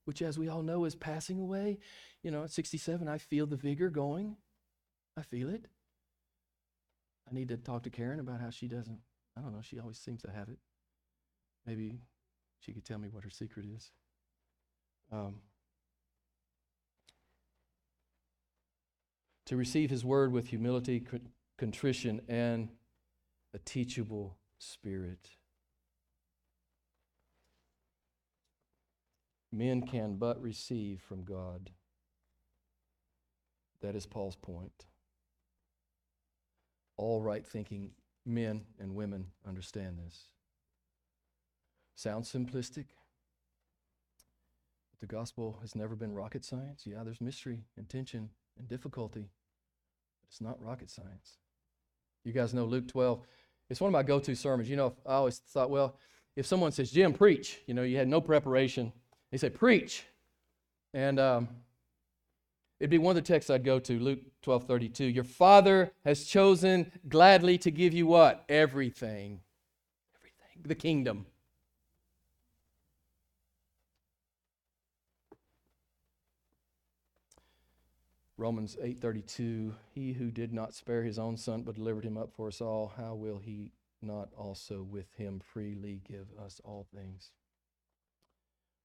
which, 0.04 0.22
as 0.22 0.38
we 0.38 0.48
all 0.48 0.62
know, 0.62 0.84
is 0.84 0.94
passing 0.94 1.38
away. 1.38 1.78
You 2.22 2.30
know, 2.30 2.44
at 2.44 2.50
67, 2.50 3.06
I 3.08 3.18
feel 3.18 3.46
the 3.46 3.56
vigor 3.56 3.90
going. 3.90 4.36
I 5.16 5.22
feel 5.22 5.50
it. 5.50 5.66
I 7.30 7.34
need 7.34 7.48
to 7.48 7.56
talk 7.56 7.82
to 7.84 7.90
Karen 7.90 8.20
about 8.20 8.40
how 8.40 8.50
she 8.50 8.66
doesn't, 8.66 8.98
I 9.40 9.42
don't 9.42 9.54
know, 9.54 9.62
she 9.62 9.78
always 9.78 9.98
seems 9.98 10.20
to 10.22 10.30
have 10.30 10.50
it. 10.50 10.58
Maybe 11.66 12.00
she 12.58 12.72
could 12.72 12.84
tell 12.84 12.98
me 12.98 13.08
what 13.08 13.24
her 13.24 13.30
secret 13.30 13.64
is. 13.74 13.90
Um, 15.10 15.36
to 19.46 19.56
receive 19.56 19.88
his 19.88 20.04
word 20.04 20.30
with 20.30 20.48
humility, 20.48 21.02
contrition, 21.58 22.20
and 22.28 22.68
a 23.54 23.58
teachable 23.58 24.36
spirit. 24.58 25.30
Men 29.50 29.82
can 29.82 30.16
but 30.16 30.40
receive 30.40 31.00
from 31.00 31.24
God. 31.24 31.70
That 33.80 33.96
is 33.96 34.04
Paul's 34.04 34.36
point. 34.36 34.84
All 36.98 37.22
right 37.22 37.46
thinking 37.46 37.92
men 38.30 38.62
and 38.78 38.94
women 38.94 39.26
understand 39.46 39.98
this. 39.98 40.24
Sounds 41.94 42.32
simplistic. 42.32 42.86
But 44.90 45.00
The 45.00 45.06
gospel 45.06 45.58
has 45.60 45.74
never 45.74 45.94
been 45.94 46.14
rocket 46.14 46.44
science. 46.44 46.84
Yeah, 46.86 47.02
there's 47.04 47.20
mystery 47.20 47.64
and 47.76 47.88
tension 47.88 48.30
and 48.58 48.68
difficulty, 48.68 49.28
but 50.22 50.28
it's 50.28 50.40
not 50.40 50.62
rocket 50.62 50.90
science. 50.90 51.38
You 52.24 52.32
guys 52.32 52.54
know 52.54 52.64
Luke 52.64 52.88
12. 52.88 53.20
It's 53.68 53.80
one 53.80 53.88
of 53.88 53.92
my 53.92 54.02
go 54.02 54.18
to 54.18 54.34
sermons. 54.34 54.68
You 54.68 54.76
know, 54.76 54.94
I 55.06 55.14
always 55.14 55.38
thought, 55.38 55.70
well, 55.70 55.96
if 56.36 56.46
someone 56.46 56.72
says, 56.72 56.90
Jim, 56.90 57.12
preach, 57.12 57.58
you 57.66 57.74
know, 57.74 57.82
you 57.82 57.96
had 57.96 58.08
no 58.08 58.20
preparation, 58.20 58.92
they 59.30 59.38
say, 59.38 59.50
preach. 59.50 60.04
And 60.92 61.20
um, 61.20 61.48
it'd 62.80 62.90
be 62.90 62.98
one 62.98 63.16
of 63.16 63.22
the 63.22 63.32
texts 63.32 63.50
I'd 63.50 63.64
go 63.64 63.78
to, 63.78 64.00
Luke 64.00 64.20
12 64.42 64.64
32. 64.64 65.04
Your 65.04 65.24
father 65.24 65.92
has 66.04 66.24
chosen 66.24 66.90
gladly 67.08 67.58
to 67.58 67.70
give 67.70 67.92
you 67.92 68.06
what? 68.06 68.44
Everything. 68.48 69.40
Everything. 70.16 70.62
The 70.64 70.74
kingdom. 70.74 71.26
Romans 78.40 78.74
8:32 78.82 79.74
He 79.92 80.14
who 80.14 80.30
did 80.30 80.50
not 80.50 80.72
spare 80.72 81.02
his 81.04 81.18
own 81.18 81.36
son 81.36 81.60
but 81.62 81.74
delivered 81.74 82.06
him 82.06 82.16
up 82.16 82.32
for 82.32 82.48
us 82.48 82.62
all 82.62 82.94
how 82.96 83.14
will 83.14 83.38
he 83.38 83.70
not 84.00 84.30
also 84.34 84.82
with 84.82 85.12
him 85.16 85.40
freely 85.40 86.00
give 86.08 86.28
us 86.42 86.58
all 86.64 86.86
things 86.94 87.32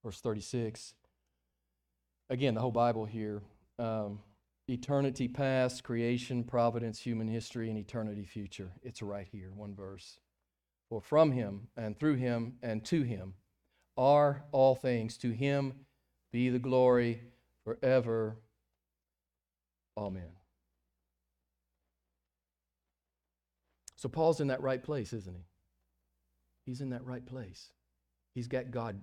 Verse 0.04 0.20
36 0.20 0.94
Again 2.30 2.56
the 2.56 2.60
whole 2.60 2.72
Bible 2.72 3.06
here 3.06 3.44
um, 3.80 4.20
eternity 4.68 5.28
past 5.28 5.84
creation 5.84 6.44
providence 6.44 7.00
human 7.00 7.28
history 7.28 7.70
and 7.70 7.78
eternity 7.78 8.26
future 8.26 8.72
it's 8.82 9.02
right 9.02 9.28
here 9.32 9.52
one 9.54 9.76
verse 9.76 10.20
for 10.90 11.02
from 11.02 11.32
him 11.32 11.68
and 11.78 12.00
through 12.00 12.16
him 12.16 12.54
and 12.64 12.84
to 12.84 13.04
him 13.04 13.34
are 13.98 14.44
all 14.52 14.76
things 14.76 15.18
to 15.18 15.32
him 15.32 15.74
be 16.32 16.50
the 16.50 16.60
glory 16.60 17.22
forever 17.64 18.38
Amen. 19.98 20.32
So 23.96 24.10
Paul's 24.10 24.42
in 24.42 24.48
that 24.48 24.62
right 24.62 24.84
place, 24.84 25.14
isn't 25.14 25.36
he? 25.36 25.46
He's 26.66 26.82
in 26.82 26.90
that 26.90 27.06
right 27.06 27.26
place. 27.26 27.70
He's 28.34 28.48
got 28.48 28.72
God 28.72 29.02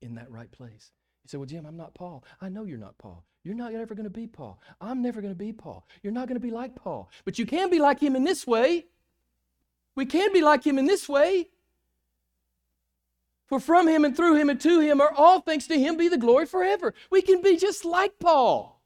in 0.00 0.14
that 0.14 0.30
right 0.30 0.50
place. 0.50 0.90
You 1.24 1.28
say, 1.28 1.36
Well, 1.38 1.46
Jim, 1.46 1.66
I'm 1.66 1.76
not 1.76 1.94
Paul. 1.94 2.24
I 2.40 2.48
know 2.48 2.64
you're 2.64 2.78
not 2.78 2.98
Paul. 2.98 3.26
You're 3.44 3.54
not 3.54 3.74
ever 3.74 3.94
going 3.94 4.04
to 4.04 4.10
be 4.10 4.26
Paul. 4.26 4.60
I'm 4.80 5.02
never 5.02 5.20
going 5.20 5.34
to 5.34 5.38
be 5.38 5.52
Paul. 5.52 5.86
You're 6.02 6.12
not 6.12 6.28
going 6.28 6.40
to 6.40 6.40
be 6.40 6.50
like 6.50 6.76
Paul. 6.76 7.10
But 7.24 7.38
you 7.38 7.46
can 7.46 7.70
be 7.70 7.80
like 7.80 8.00
him 8.00 8.14
in 8.14 8.24
this 8.24 8.46
way. 8.46 8.86
We 9.94 10.06
can 10.06 10.32
be 10.32 10.42
like 10.42 10.64
him 10.64 10.78
in 10.78 10.86
this 10.86 11.08
way. 11.08 11.48
For 13.46 13.60
from 13.60 13.88
him 13.88 14.04
and 14.04 14.16
through 14.16 14.36
him 14.36 14.48
and 14.48 14.60
to 14.60 14.80
him 14.80 15.00
are 15.00 15.12
all 15.12 15.40
things 15.40 15.66
to 15.66 15.78
him 15.78 15.96
be 15.96 16.08
the 16.08 16.16
glory 16.16 16.46
forever. 16.46 16.94
We 17.10 17.20
can 17.20 17.42
be 17.42 17.56
just 17.56 17.84
like 17.84 18.18
Paul. 18.18 18.80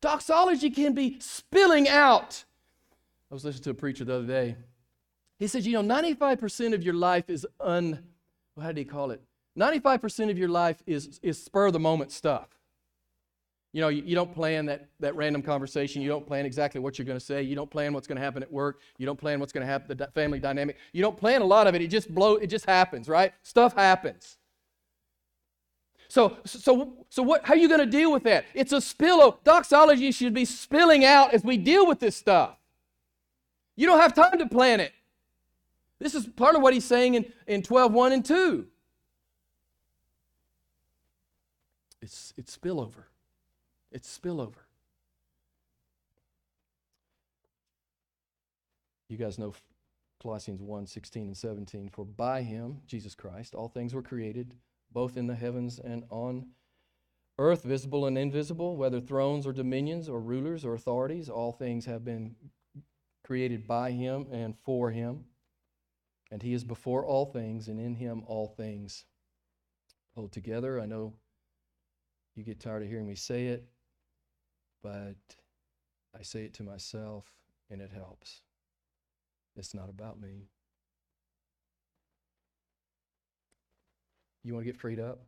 Doxology 0.00 0.70
can 0.70 0.94
be 0.94 1.18
spilling 1.20 1.88
out. 1.88 2.44
I 3.30 3.34
was 3.34 3.44
listening 3.44 3.64
to 3.64 3.70
a 3.70 3.74
preacher 3.74 4.04
the 4.04 4.14
other 4.14 4.26
day. 4.26 4.56
He 5.38 5.46
said, 5.46 5.66
You 5.66 5.82
know, 5.82 5.94
95% 5.94 6.72
of 6.72 6.82
your 6.82 6.94
life 6.94 7.28
is 7.28 7.46
un, 7.60 8.02
well, 8.56 8.64
how 8.64 8.72
did 8.72 8.78
he 8.78 8.84
call 8.84 9.10
it? 9.10 9.22
95% 9.58 10.30
of 10.30 10.38
your 10.38 10.48
life 10.48 10.82
is, 10.86 11.18
is 11.22 11.42
spur 11.42 11.66
of 11.66 11.72
the 11.72 11.80
moment 11.80 12.12
stuff. 12.12 12.57
You 13.72 13.82
know, 13.82 13.88
you, 13.88 14.02
you, 14.04 14.14
don't 14.14 14.32
plan 14.32 14.64
that, 14.66 14.88
that 15.00 15.14
random 15.14 15.42
conversation. 15.42 16.00
You 16.00 16.08
don't 16.08 16.26
plan 16.26 16.46
exactly 16.46 16.80
what 16.80 16.98
you're 16.98 17.04
going 17.04 17.18
to 17.18 17.24
say. 17.24 17.42
You 17.42 17.54
don't 17.54 17.70
plan 17.70 17.92
what's 17.92 18.06
going 18.06 18.16
to 18.16 18.22
happen 18.22 18.42
at 18.42 18.50
work. 18.50 18.80
You 18.96 19.04
don't 19.04 19.18
plan 19.18 19.40
what's 19.40 19.52
going 19.52 19.66
to 19.66 19.70
happen, 19.70 19.96
the 19.96 20.06
family 20.14 20.38
dynamic. 20.38 20.78
You 20.92 21.02
don't 21.02 21.16
plan 21.16 21.42
a 21.42 21.44
lot 21.44 21.66
of 21.66 21.74
it. 21.74 21.82
It 21.82 21.88
just 21.88 22.12
blow, 22.14 22.36
it 22.36 22.46
just 22.46 22.64
happens, 22.64 23.08
right? 23.08 23.34
Stuff 23.42 23.74
happens. 23.74 24.38
So, 26.08 26.38
so, 26.46 26.94
so 27.10 27.22
what, 27.22 27.44
how 27.44 27.52
are 27.52 27.58
you 27.58 27.68
going 27.68 27.80
to 27.80 27.86
deal 27.86 28.10
with 28.10 28.22
that? 28.22 28.46
It's 28.54 28.72
a 28.72 28.80
spill. 28.80 29.38
Doxology 29.44 30.10
should 30.12 30.32
be 30.32 30.46
spilling 30.46 31.04
out 31.04 31.34
as 31.34 31.44
we 31.44 31.58
deal 31.58 31.86
with 31.86 32.00
this 32.00 32.16
stuff. 32.16 32.56
You 33.76 33.86
don't 33.86 34.00
have 34.00 34.14
time 34.14 34.38
to 34.38 34.46
plan 34.46 34.80
it. 34.80 34.92
This 35.98 36.14
is 36.14 36.26
part 36.26 36.56
of 36.56 36.62
what 36.62 36.72
he's 36.72 36.84
saying 36.84 37.14
in, 37.14 37.26
in 37.46 37.62
12, 37.62 37.92
1 37.92 38.12
and 38.12 38.24
2. 38.24 38.66
It's, 42.00 42.32
it's 42.38 42.56
spillover. 42.56 43.07
It's 43.90 44.18
spillover. 44.18 44.64
You 49.08 49.16
guys 49.16 49.38
know 49.38 49.54
Colossians 50.22 50.60
1 50.60 50.86
16 50.86 51.22
and 51.22 51.36
17. 51.36 51.88
For 51.88 52.04
by 52.04 52.42
him, 52.42 52.82
Jesus 52.86 53.14
Christ, 53.14 53.54
all 53.54 53.68
things 53.68 53.94
were 53.94 54.02
created 54.02 54.54
both 54.90 55.16
in 55.16 55.26
the 55.26 55.34
heavens 55.34 55.78
and 55.78 56.04
on 56.10 56.46
earth, 57.38 57.62
visible 57.62 58.06
and 58.06 58.18
invisible, 58.18 58.76
whether 58.76 59.00
thrones 59.00 59.46
or 59.46 59.52
dominions 59.52 60.08
or 60.08 60.20
rulers 60.20 60.64
or 60.64 60.74
authorities, 60.74 61.28
all 61.28 61.52
things 61.52 61.84
have 61.86 62.04
been 62.04 62.34
created 63.24 63.66
by 63.66 63.90
him 63.90 64.26
and 64.32 64.56
for 64.64 64.90
him. 64.90 65.24
And 66.30 66.42
he 66.42 66.52
is 66.52 66.64
before 66.64 67.06
all 67.06 67.26
things, 67.26 67.68
and 67.68 67.80
in 67.80 67.94
him 67.94 68.22
all 68.26 68.48
things 68.48 69.04
hold 70.14 70.32
together. 70.32 70.80
I 70.80 70.86
know 70.86 71.14
you 72.34 72.44
get 72.44 72.60
tired 72.60 72.82
of 72.82 72.88
hearing 72.88 73.06
me 73.06 73.14
say 73.14 73.46
it, 73.46 73.64
but 74.82 75.16
I 76.18 76.22
say 76.22 76.44
it 76.44 76.54
to 76.54 76.62
myself, 76.62 77.26
and 77.70 77.80
it 77.80 77.90
helps. 77.92 78.42
It's 79.56 79.74
not 79.74 79.88
about 79.88 80.20
me. 80.20 80.48
You 84.44 84.54
want 84.54 84.64
to 84.64 84.72
get 84.72 84.80
freed 84.80 85.00
up? 85.00 85.20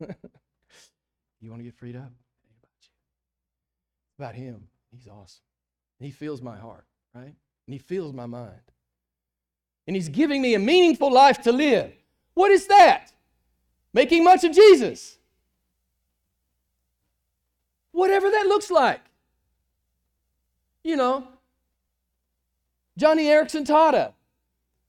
you 0.00 1.50
want 1.50 1.60
to 1.60 1.64
get 1.64 1.74
freed 1.74 1.96
up? 1.96 2.12
It's 4.10 4.18
about 4.18 4.34
Him. 4.34 4.68
He's 4.90 5.06
awesome. 5.06 5.42
He 5.98 6.10
feels 6.10 6.42
my 6.42 6.56
heart, 6.56 6.84
right? 7.14 7.24
And 7.24 7.72
He 7.72 7.78
feels 7.78 8.12
my 8.12 8.26
mind. 8.26 8.60
And 9.86 9.96
He's 9.96 10.08
giving 10.08 10.42
me 10.42 10.54
a 10.54 10.58
meaningful 10.58 11.12
life 11.12 11.40
to 11.42 11.52
live. 11.52 11.92
What 12.34 12.50
is 12.50 12.66
that? 12.66 13.12
Making 13.94 14.24
much 14.24 14.44
of 14.44 14.52
Jesus. 14.52 15.16
Whatever 17.96 18.30
that 18.30 18.44
looks 18.46 18.70
like. 18.70 19.00
You 20.84 20.96
know, 20.96 21.26
Joni 23.00 23.24
Eareckson 23.24 23.64
Tada, 23.66 24.12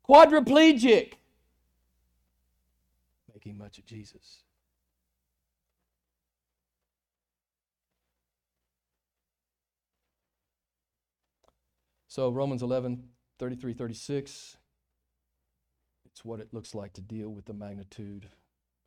quadriplegic, 0.07 1.13
making 3.33 3.57
much 3.57 3.77
of 3.77 3.85
Jesus. 3.85 4.41
So, 12.09 12.29
Romans 12.29 12.61
11, 12.61 13.07
33, 13.39 13.73
36, 13.73 14.57
it's 16.05 16.25
what 16.25 16.41
it 16.41 16.53
looks 16.53 16.75
like 16.75 16.91
to 16.91 17.01
deal 17.01 17.29
with 17.29 17.45
the 17.45 17.53
magnitude 17.53 18.27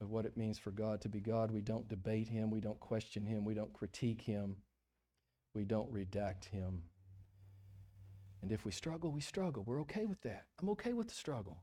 of 0.00 0.10
what 0.10 0.24
it 0.24 0.36
means 0.36 0.58
for 0.58 0.70
God 0.70 1.00
to 1.02 1.08
be 1.08 1.20
God. 1.20 1.50
We 1.50 1.60
don't 1.60 1.88
debate 1.88 2.28
Him, 2.28 2.50
we 2.50 2.60
don't 2.60 2.80
question 2.80 3.26
Him, 3.26 3.44
we 3.44 3.54
don't 3.54 3.72
critique 3.72 4.22
Him, 4.22 4.56
we 5.54 5.64
don't 5.64 5.92
redact 5.92 6.46
Him. 6.46 6.82
And 8.42 8.52
if 8.52 8.64
we 8.64 8.72
struggle, 8.72 9.10
we 9.12 9.20
struggle. 9.20 9.62
We're 9.66 9.80
okay 9.82 10.06
with 10.06 10.22
that. 10.22 10.46
I'm 10.60 10.70
okay 10.70 10.94
with 10.94 11.08
the 11.08 11.14
struggle. 11.14 11.58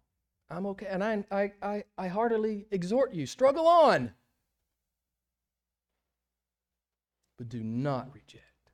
I'm 0.50 0.66
okay. 0.68 0.88
And 0.88 1.04
I, 1.04 1.24
I, 1.32 1.52
I, 1.62 1.84
I 1.98 2.08
heartily 2.08 2.68
exhort 2.72 3.14
you 3.14 3.26
struggle 3.26 3.68
on. 3.68 4.12
But 7.38 7.50
do 7.50 7.64
not 7.64 8.14
reject, 8.14 8.72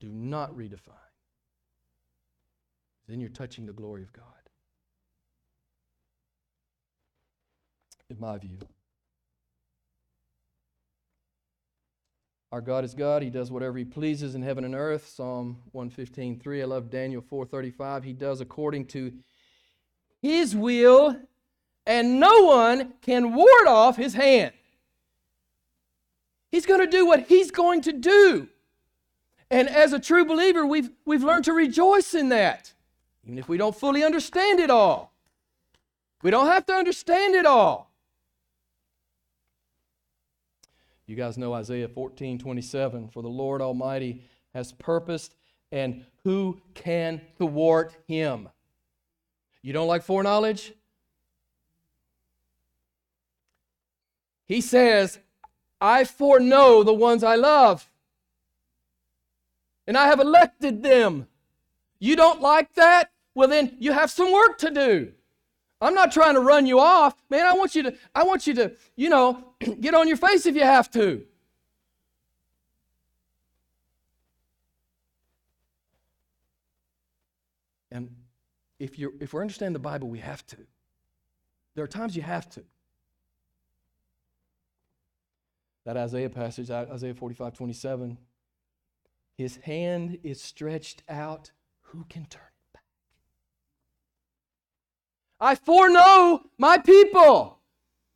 do 0.00 0.08
not 0.08 0.56
redefine. 0.56 0.94
Then 3.06 3.20
you're 3.20 3.30
touching 3.30 3.66
the 3.66 3.72
glory 3.72 4.02
of 4.02 4.12
God. 4.12 4.24
In 8.10 8.18
my 8.18 8.38
view, 8.38 8.58
Our 12.50 12.60
God 12.62 12.84
is 12.84 12.94
God. 12.94 13.22
He 13.22 13.28
does 13.28 13.50
whatever 13.50 13.76
he 13.76 13.84
pleases 13.84 14.34
in 14.34 14.42
heaven 14.42 14.64
and 14.64 14.74
earth. 14.74 15.08
Psalm 15.08 15.58
115:3. 15.72 16.62
I 16.62 16.64
love 16.64 16.90
Daniel 16.90 17.20
4:35. 17.20 18.04
He 18.04 18.14
does 18.14 18.40
according 18.40 18.86
to 18.86 19.12
his 20.22 20.56
will, 20.56 21.20
and 21.86 22.18
no 22.18 22.44
one 22.44 22.94
can 23.02 23.34
ward 23.34 23.66
off 23.66 23.96
his 23.96 24.14
hand. 24.14 24.52
He's 26.50 26.64
going 26.64 26.80
to 26.80 26.86
do 26.86 27.04
what 27.04 27.26
he's 27.26 27.50
going 27.50 27.82
to 27.82 27.92
do. 27.92 28.48
And 29.50 29.68
as 29.68 29.92
a 29.92 29.98
true 29.98 30.24
believer, 30.24 30.66
we've, 30.66 30.90
we've 31.04 31.22
learned 31.22 31.44
to 31.44 31.52
rejoice 31.52 32.14
in 32.14 32.30
that, 32.30 32.72
even 33.24 33.38
if 33.38 33.48
we 33.48 33.56
don't 33.56 33.76
fully 33.76 34.02
understand 34.02 34.60
it 34.60 34.70
all. 34.70 35.12
We 36.22 36.30
don't 36.30 36.46
have 36.46 36.66
to 36.66 36.72
understand 36.72 37.34
it 37.34 37.46
all. 37.46 37.87
You 41.08 41.16
guys 41.16 41.38
know 41.38 41.54
Isaiah 41.54 41.88
14 41.88 42.38
27. 42.38 43.08
For 43.08 43.22
the 43.22 43.28
Lord 43.28 43.62
Almighty 43.62 44.22
has 44.52 44.72
purposed, 44.72 45.34
and 45.72 46.04
who 46.22 46.60
can 46.74 47.22
thwart 47.38 47.96
him? 48.06 48.50
You 49.62 49.72
don't 49.72 49.88
like 49.88 50.02
foreknowledge? 50.02 50.74
He 54.44 54.60
says, 54.60 55.18
I 55.80 56.04
foreknow 56.04 56.82
the 56.82 56.92
ones 56.92 57.24
I 57.24 57.36
love, 57.36 57.88
and 59.86 59.96
I 59.96 60.08
have 60.08 60.20
elected 60.20 60.82
them. 60.82 61.26
You 61.98 62.16
don't 62.16 62.42
like 62.42 62.74
that? 62.74 63.10
Well, 63.34 63.48
then 63.48 63.76
you 63.78 63.92
have 63.92 64.10
some 64.10 64.30
work 64.30 64.58
to 64.58 64.70
do. 64.70 65.12
I'm 65.80 65.94
not 65.94 66.12
trying 66.12 66.34
to 66.34 66.40
run 66.40 66.66
you 66.66 66.80
off. 66.80 67.14
Man, 67.30 67.46
I 67.46 67.52
want 67.52 67.74
you 67.76 67.84
to, 67.84 67.94
I 68.14 68.24
want 68.24 68.46
you 68.46 68.54
to, 68.54 68.72
you 68.96 69.08
know, 69.08 69.44
get 69.80 69.94
on 69.94 70.08
your 70.08 70.16
face 70.16 70.44
if 70.46 70.54
you 70.54 70.62
have 70.62 70.90
to. 70.92 71.24
And 77.90 78.14
if 78.78 78.98
you 78.98 79.14
if 79.20 79.32
we 79.32 79.40
understand 79.40 79.74
the 79.74 79.80
Bible, 79.80 80.08
we 80.08 80.18
have 80.18 80.46
to. 80.48 80.58
There 81.74 81.84
are 81.84 81.88
times 81.88 82.16
you 82.16 82.22
have 82.22 82.48
to. 82.50 82.64
That 85.84 85.96
Isaiah 85.96 86.28
passage, 86.28 86.70
Isaiah 86.70 87.14
45, 87.14 87.54
27, 87.54 88.18
his 89.36 89.56
hand 89.58 90.18
is 90.22 90.40
stretched 90.40 91.02
out. 91.08 91.52
Who 91.80 92.04
can 92.10 92.26
turn? 92.26 92.47
I 95.40 95.54
foreknow 95.54 96.42
my 96.58 96.78
people. 96.78 97.58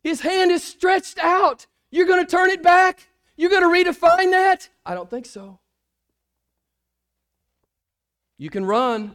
His 0.02 0.20
hand 0.20 0.50
is 0.50 0.64
stretched 0.64 1.18
out. 1.18 1.66
You're 1.90 2.06
going 2.06 2.24
to 2.24 2.30
turn 2.30 2.50
it 2.50 2.62
back? 2.62 3.08
You're 3.36 3.50
going 3.50 3.62
to 3.62 3.92
redefine 3.92 4.30
that? 4.32 4.68
I 4.84 4.94
don't 4.94 5.08
think 5.08 5.26
so. 5.26 5.60
You 8.38 8.50
can 8.50 8.64
run 8.64 9.14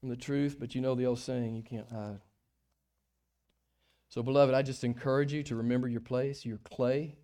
from 0.00 0.08
the 0.08 0.16
truth, 0.16 0.56
but 0.58 0.74
you 0.74 0.80
know 0.80 0.94
the 0.94 1.06
old 1.06 1.18
saying, 1.18 1.54
you 1.54 1.62
can't 1.62 1.90
hide. 1.90 2.20
So, 4.08 4.22
beloved, 4.22 4.54
I 4.54 4.62
just 4.62 4.84
encourage 4.84 5.32
you 5.32 5.42
to 5.42 5.56
remember 5.56 5.88
your 5.88 6.00
place, 6.00 6.46
your 6.46 6.58
clay. 6.58 7.16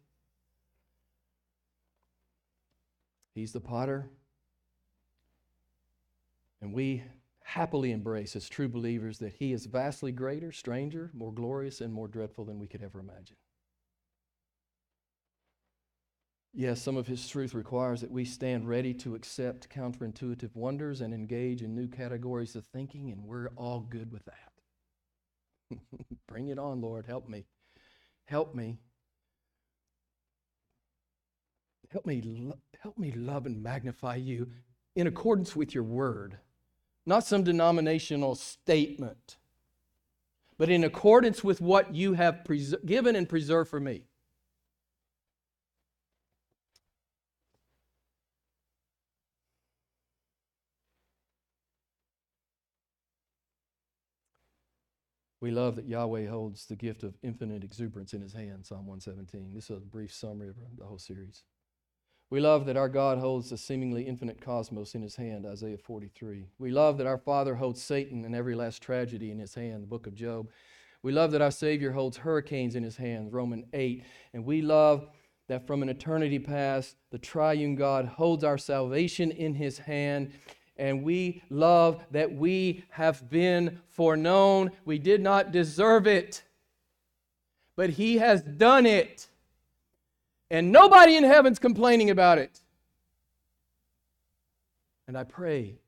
He's 3.35 3.53
the 3.53 3.61
potter. 3.61 4.11
And 6.61 6.75
we 6.75 7.03
happily 7.51 7.91
embrace 7.91 8.37
as 8.37 8.49
true 8.49 8.69
believers 8.69 9.19
that 9.19 9.33
He 9.33 9.53
is 9.53 9.67
vastly 9.67 10.13
greater, 10.13 10.53
stranger, 10.53 11.11
more 11.13 11.33
glorious, 11.33 11.81
and 11.81 11.93
more 11.93 12.07
dreadful 12.07 12.45
than 12.45 12.61
we 12.61 12.69
could 12.69 12.83
ever 12.83 13.01
imagine. 13.01 13.37
Yes, 16.55 16.81
some 16.81 16.97
of 16.97 17.09
His 17.09 17.27
truth 17.29 17.53
requires 17.53 18.03
that 18.03 18.11
we 18.13 18.25
stand 18.25 18.69
ready 18.69 18.95
to 18.95 19.17
accept 19.17 19.69
counterintuitive 19.69 20.55
wonders 20.55 21.01
and 21.01 21.13
engage 21.13 21.63
in 21.63 21.75
new 21.75 21.89
categories 21.89 22.55
of 22.55 22.67
thinking, 22.67 23.11
and 23.11 23.25
we're 23.25 23.51
all 23.57 23.81
good 23.81 24.13
with 24.13 24.25
that. 24.27 25.79
Bring 26.29 26.49
it 26.49 26.59
on, 26.59 26.81
Lord. 26.81 27.07
Help 27.07 27.29
me. 27.29 27.47
Help 28.27 28.55
me. 28.55 28.79
Help 31.91 32.07
me, 32.07 32.53
help 32.81 32.97
me 32.97 33.11
love 33.11 33.47
and 33.47 33.61
magnify 33.61 34.15
you 34.15 34.47
in 34.95 35.09
accordance 35.09 35.57
with 35.57 35.75
your 35.75 35.83
word, 35.83 36.39
not 37.11 37.27
some 37.27 37.43
denominational 37.43 38.37
statement, 38.37 39.37
but 40.57 40.71
in 40.71 40.85
accordance 40.85 41.43
with 41.43 41.61
what 41.61 41.93
you 41.93 42.15
have 42.15 42.45
pres- 42.45 42.77
given 42.87 43.17
and 43.17 43.29
preserved 43.29 43.69
for 43.69 43.81
me. 43.81 44.05
We 55.41 55.51
love 55.51 55.75
that 55.77 55.89
Yahweh 55.89 56.29
holds 56.29 56.67
the 56.67 56.77
gift 56.77 57.03
of 57.03 57.17
infinite 57.23 57.65
exuberance 57.65 58.15
in 58.15 58.21
his 58.21 58.35
hand, 58.35 58.67
Psalm 58.67 58.87
117. 58.87 59.53
This 59.53 59.65
is 59.65 59.79
a 59.79 59.81
brief 59.81 60.13
summary 60.15 60.51
of 60.51 60.55
the 60.79 60.85
whole 60.85 60.99
series. 60.99 61.43
We 62.31 62.41
love 62.41 62.65
that 62.67 62.77
our 62.77 62.89
God 62.89 63.19
holds 63.19 63.51
the 63.51 63.59
seemingly 63.59 64.05
infinite 64.07 64.41
cosmos 64.41 64.95
in 64.95 65.03
his 65.03 65.17
hand, 65.17 65.45
Isaiah 65.47 65.77
43. 65.77 66.47
We 66.59 66.71
love 66.71 66.97
that 66.99 67.07
our 67.07 67.19
Father 67.19 67.57
holds 67.57 67.83
Satan 67.83 68.25
and 68.25 68.35
every 68.35 68.55
last 68.55 68.83
tragedy 68.83 69.31
in 69.31 69.39
his 69.39 69.55
hand, 69.55 69.83
the 69.83 69.89
book 69.89 70.07
of 70.07 70.15
Job. 70.15 70.49
We 71.03 71.13
love 71.13 71.33
that 71.33 71.43
our 71.43 71.51
Savior 71.51 71.91
holds 71.91 72.19
hurricanes 72.19 72.77
in 72.77 72.85
his 72.85 72.97
hand, 72.97 73.33
Romans 73.33 73.65
8. 73.73 74.05
And 74.33 74.45
we 74.45 74.63
love 74.63 75.09
that 75.49 75.67
from 75.67 75.83
an 75.83 75.89
eternity 75.89 76.39
past, 76.39 76.97
the 77.11 77.19
triune 77.19 77.75
God 77.75 78.07
holds 78.07 78.45
our 78.45 78.59
salvation 78.59 79.33
in 79.33 79.55
his 79.55 79.79
hand 79.79 80.33
and 80.81 81.03
we 81.03 81.43
love 81.51 82.03
that 82.11 82.35
we 82.35 82.85
have 82.89 83.29
been 83.29 83.81
foreknown. 83.91 84.71
We 84.87 84.99
did 84.99 85.21
not 85.21 85.53
deserve 85.53 86.07
it, 86.07 86.43
but 87.77 87.91
He 87.91 88.17
has 88.17 88.43
done 88.43 88.87
it. 88.87 89.29
And 90.51 90.73
nobody 90.73 91.17
in 91.17 91.25
heaven's 91.25 91.59
complaining 91.59 92.11
about 92.11 92.39
it. 92.39 92.59
And 95.07 95.17
I 95.17 95.25
pray 95.25 95.79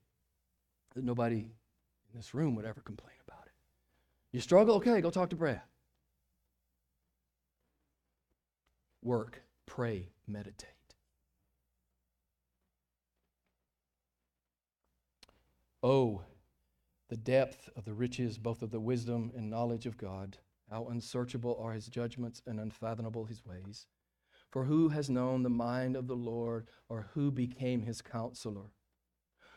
that 0.95 1.03
nobody 1.03 1.39
in 1.39 2.15
this 2.15 2.33
room 2.33 2.55
would 2.55 2.65
ever 2.65 2.81
complain 2.81 3.15
about 3.27 3.45
it. 3.45 3.51
You 4.31 4.39
struggle? 4.39 4.75
Okay, 4.75 5.01
go 5.01 5.09
talk 5.09 5.29
to 5.31 5.35
Brad. 5.35 5.61
Work, 9.01 9.41
pray, 9.65 10.09
meditate. 10.27 10.69
Oh, 15.81 16.21
the 17.09 17.17
depth 17.17 17.69
of 17.75 17.83
the 17.83 17.93
riches, 17.93 18.37
both 18.37 18.61
of 18.61 18.71
the 18.71 18.79
wisdom 18.79 19.31
and 19.35 19.49
knowledge 19.49 19.85
of 19.85 19.97
God. 19.97 20.37
How 20.71 20.87
unsearchable 20.87 21.59
are 21.61 21.73
his 21.73 21.87
judgments 21.87 22.41
and 22.47 22.59
unfathomable 22.59 23.25
his 23.25 23.45
ways. 23.45 23.85
For 24.53 24.65
who 24.65 24.89
has 24.89 25.09
known 25.09 25.41
the 25.41 25.49
mind 25.49 25.95
of 25.95 26.05
the 26.05 26.15
Lord, 26.15 26.67
or 26.87 27.07
who 27.15 27.31
became 27.31 27.81
his 27.81 28.03
counselor? 28.03 28.69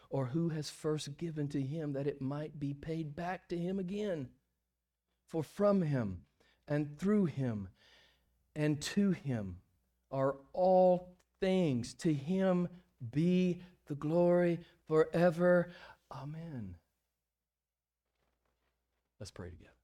Or 0.09 0.25
who 0.25 0.49
has 0.49 0.71
first 0.71 1.19
given 1.19 1.49
to 1.49 1.61
him 1.61 1.93
that 1.93 2.07
it 2.07 2.23
might 2.23 2.59
be 2.59 2.73
paid 2.73 3.15
back 3.15 3.47
to 3.51 3.59
him 3.59 3.79
again? 3.79 4.31
For 5.27 5.43
from 5.43 5.83
him 5.83 6.23
and 6.67 6.99
through 6.99 7.27
him 7.27 7.69
and 8.55 8.81
to 8.81 9.11
him 9.11 9.59
are 10.11 10.37
all 10.55 11.11
things. 11.41 11.93
To 11.97 12.15
him 12.15 12.67
be 13.13 13.61
the 13.89 13.97
glory 13.97 14.61
forever. 14.89 15.73
Amen. 16.11 16.77
Let's 19.21 19.31
pray 19.31 19.51
together. 19.51 19.76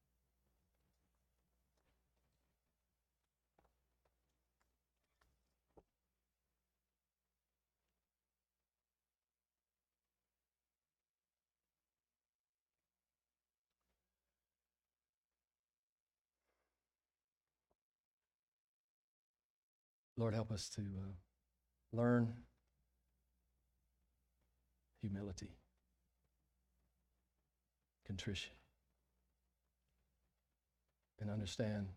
Lord, 20.17 20.35
help 20.35 20.51
us 20.53 20.69
to 20.71 20.83
uh, 20.83 21.97
learn 21.97 22.35
humility 25.01 25.57
contrition. 28.07 28.53
And 31.21 31.31
understand 31.31 31.89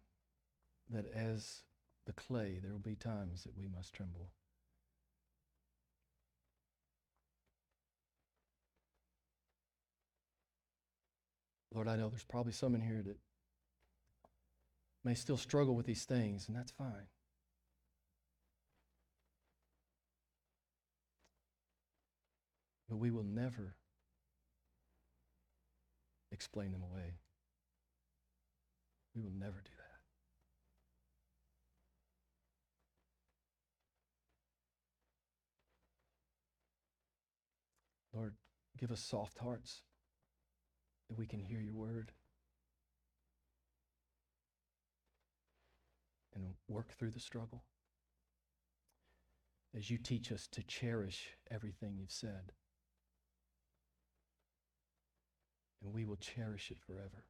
that 0.92 1.06
as 1.14 1.64
the 2.06 2.14
clay, 2.14 2.60
there 2.62 2.72
will 2.72 2.80
be 2.80 2.96
times 2.96 3.44
that 3.44 3.58
we 3.58 3.68
must 3.68 3.94
tremble. 3.94 4.30
Lord, 11.74 11.88
I 11.88 11.96
know 11.96 12.08
there's 12.08 12.24
probably 12.24 12.54
some 12.54 12.76
in 12.76 12.82
here 12.82 13.02
that 13.06 13.18
may 15.04 15.16
still 15.16 15.38
struggle 15.38 15.76
with 15.76 15.86
these 15.86 16.06
things, 16.06 16.48
and 16.48 16.56
that's 16.56 16.72
fine. 16.72 17.08
But 22.90 22.98
we 22.98 23.12
will 23.12 23.24
never 23.24 23.76
explain 26.32 26.72
them 26.72 26.84
away. 26.84 27.20
We 29.16 29.22
will 29.22 29.32
never 29.32 29.62
do 29.64 29.72
that. 29.78 29.86
Lord, 38.18 38.36
give 38.78 38.92
us 38.92 39.02
soft 39.02 39.40
hearts 39.40 39.82
that 41.10 41.18
we 41.18 41.26
can 41.26 41.40
hear 41.40 41.60
your 41.60 41.74
word 41.74 42.12
and 46.34 46.54
work 46.68 46.94
through 46.94 47.12
the 47.12 47.20
struggle 47.20 47.64
as 49.76 49.90
you 49.90 49.98
teach 49.98 50.32
us 50.32 50.48
to 50.48 50.64
cherish 50.64 51.30
everything 51.52 51.98
you've 51.98 52.12
said. 52.12 52.54
and 55.86 55.94
we 55.94 56.04
will 56.04 56.16
cherish 56.16 56.72
it 56.72 56.78
forever. 56.86 57.26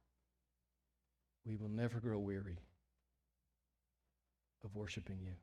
We 1.44 1.56
will 1.56 1.68
never 1.68 2.00
grow 2.00 2.18
weary 2.18 2.58
of 4.64 4.74
worshiping 4.74 5.18
you. 5.22 5.34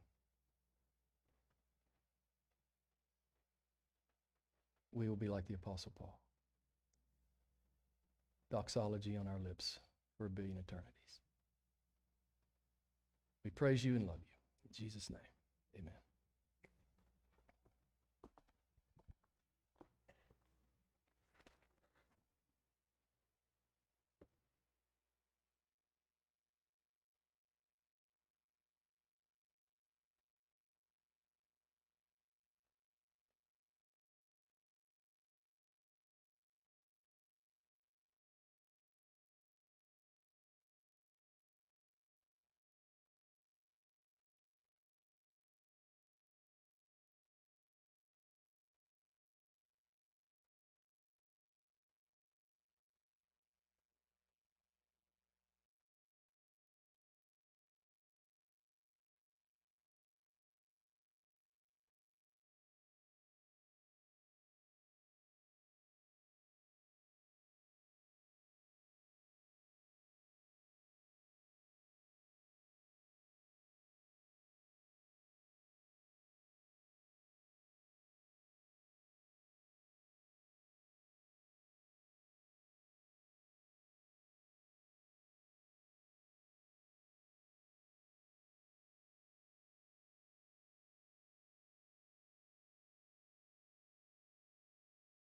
We 4.92 5.08
will 5.08 5.16
be 5.16 5.30
like 5.30 5.48
the 5.48 5.54
Apostle 5.54 5.94
Paul. 5.98 6.20
Doxology 8.52 9.16
on 9.16 9.28
our 9.28 9.40
lips 9.40 9.80
for 10.18 10.26
a 10.26 10.30
billion 10.30 10.58
eternities. 10.58 10.92
We 13.44 13.52
praise 13.52 13.84
you 13.84 13.96
and 13.96 14.08
love 14.08 14.20
you. 14.20 14.38
In 14.70 14.86
Jesus' 14.86 15.10
name, 15.10 15.20
amen. 15.80 16.03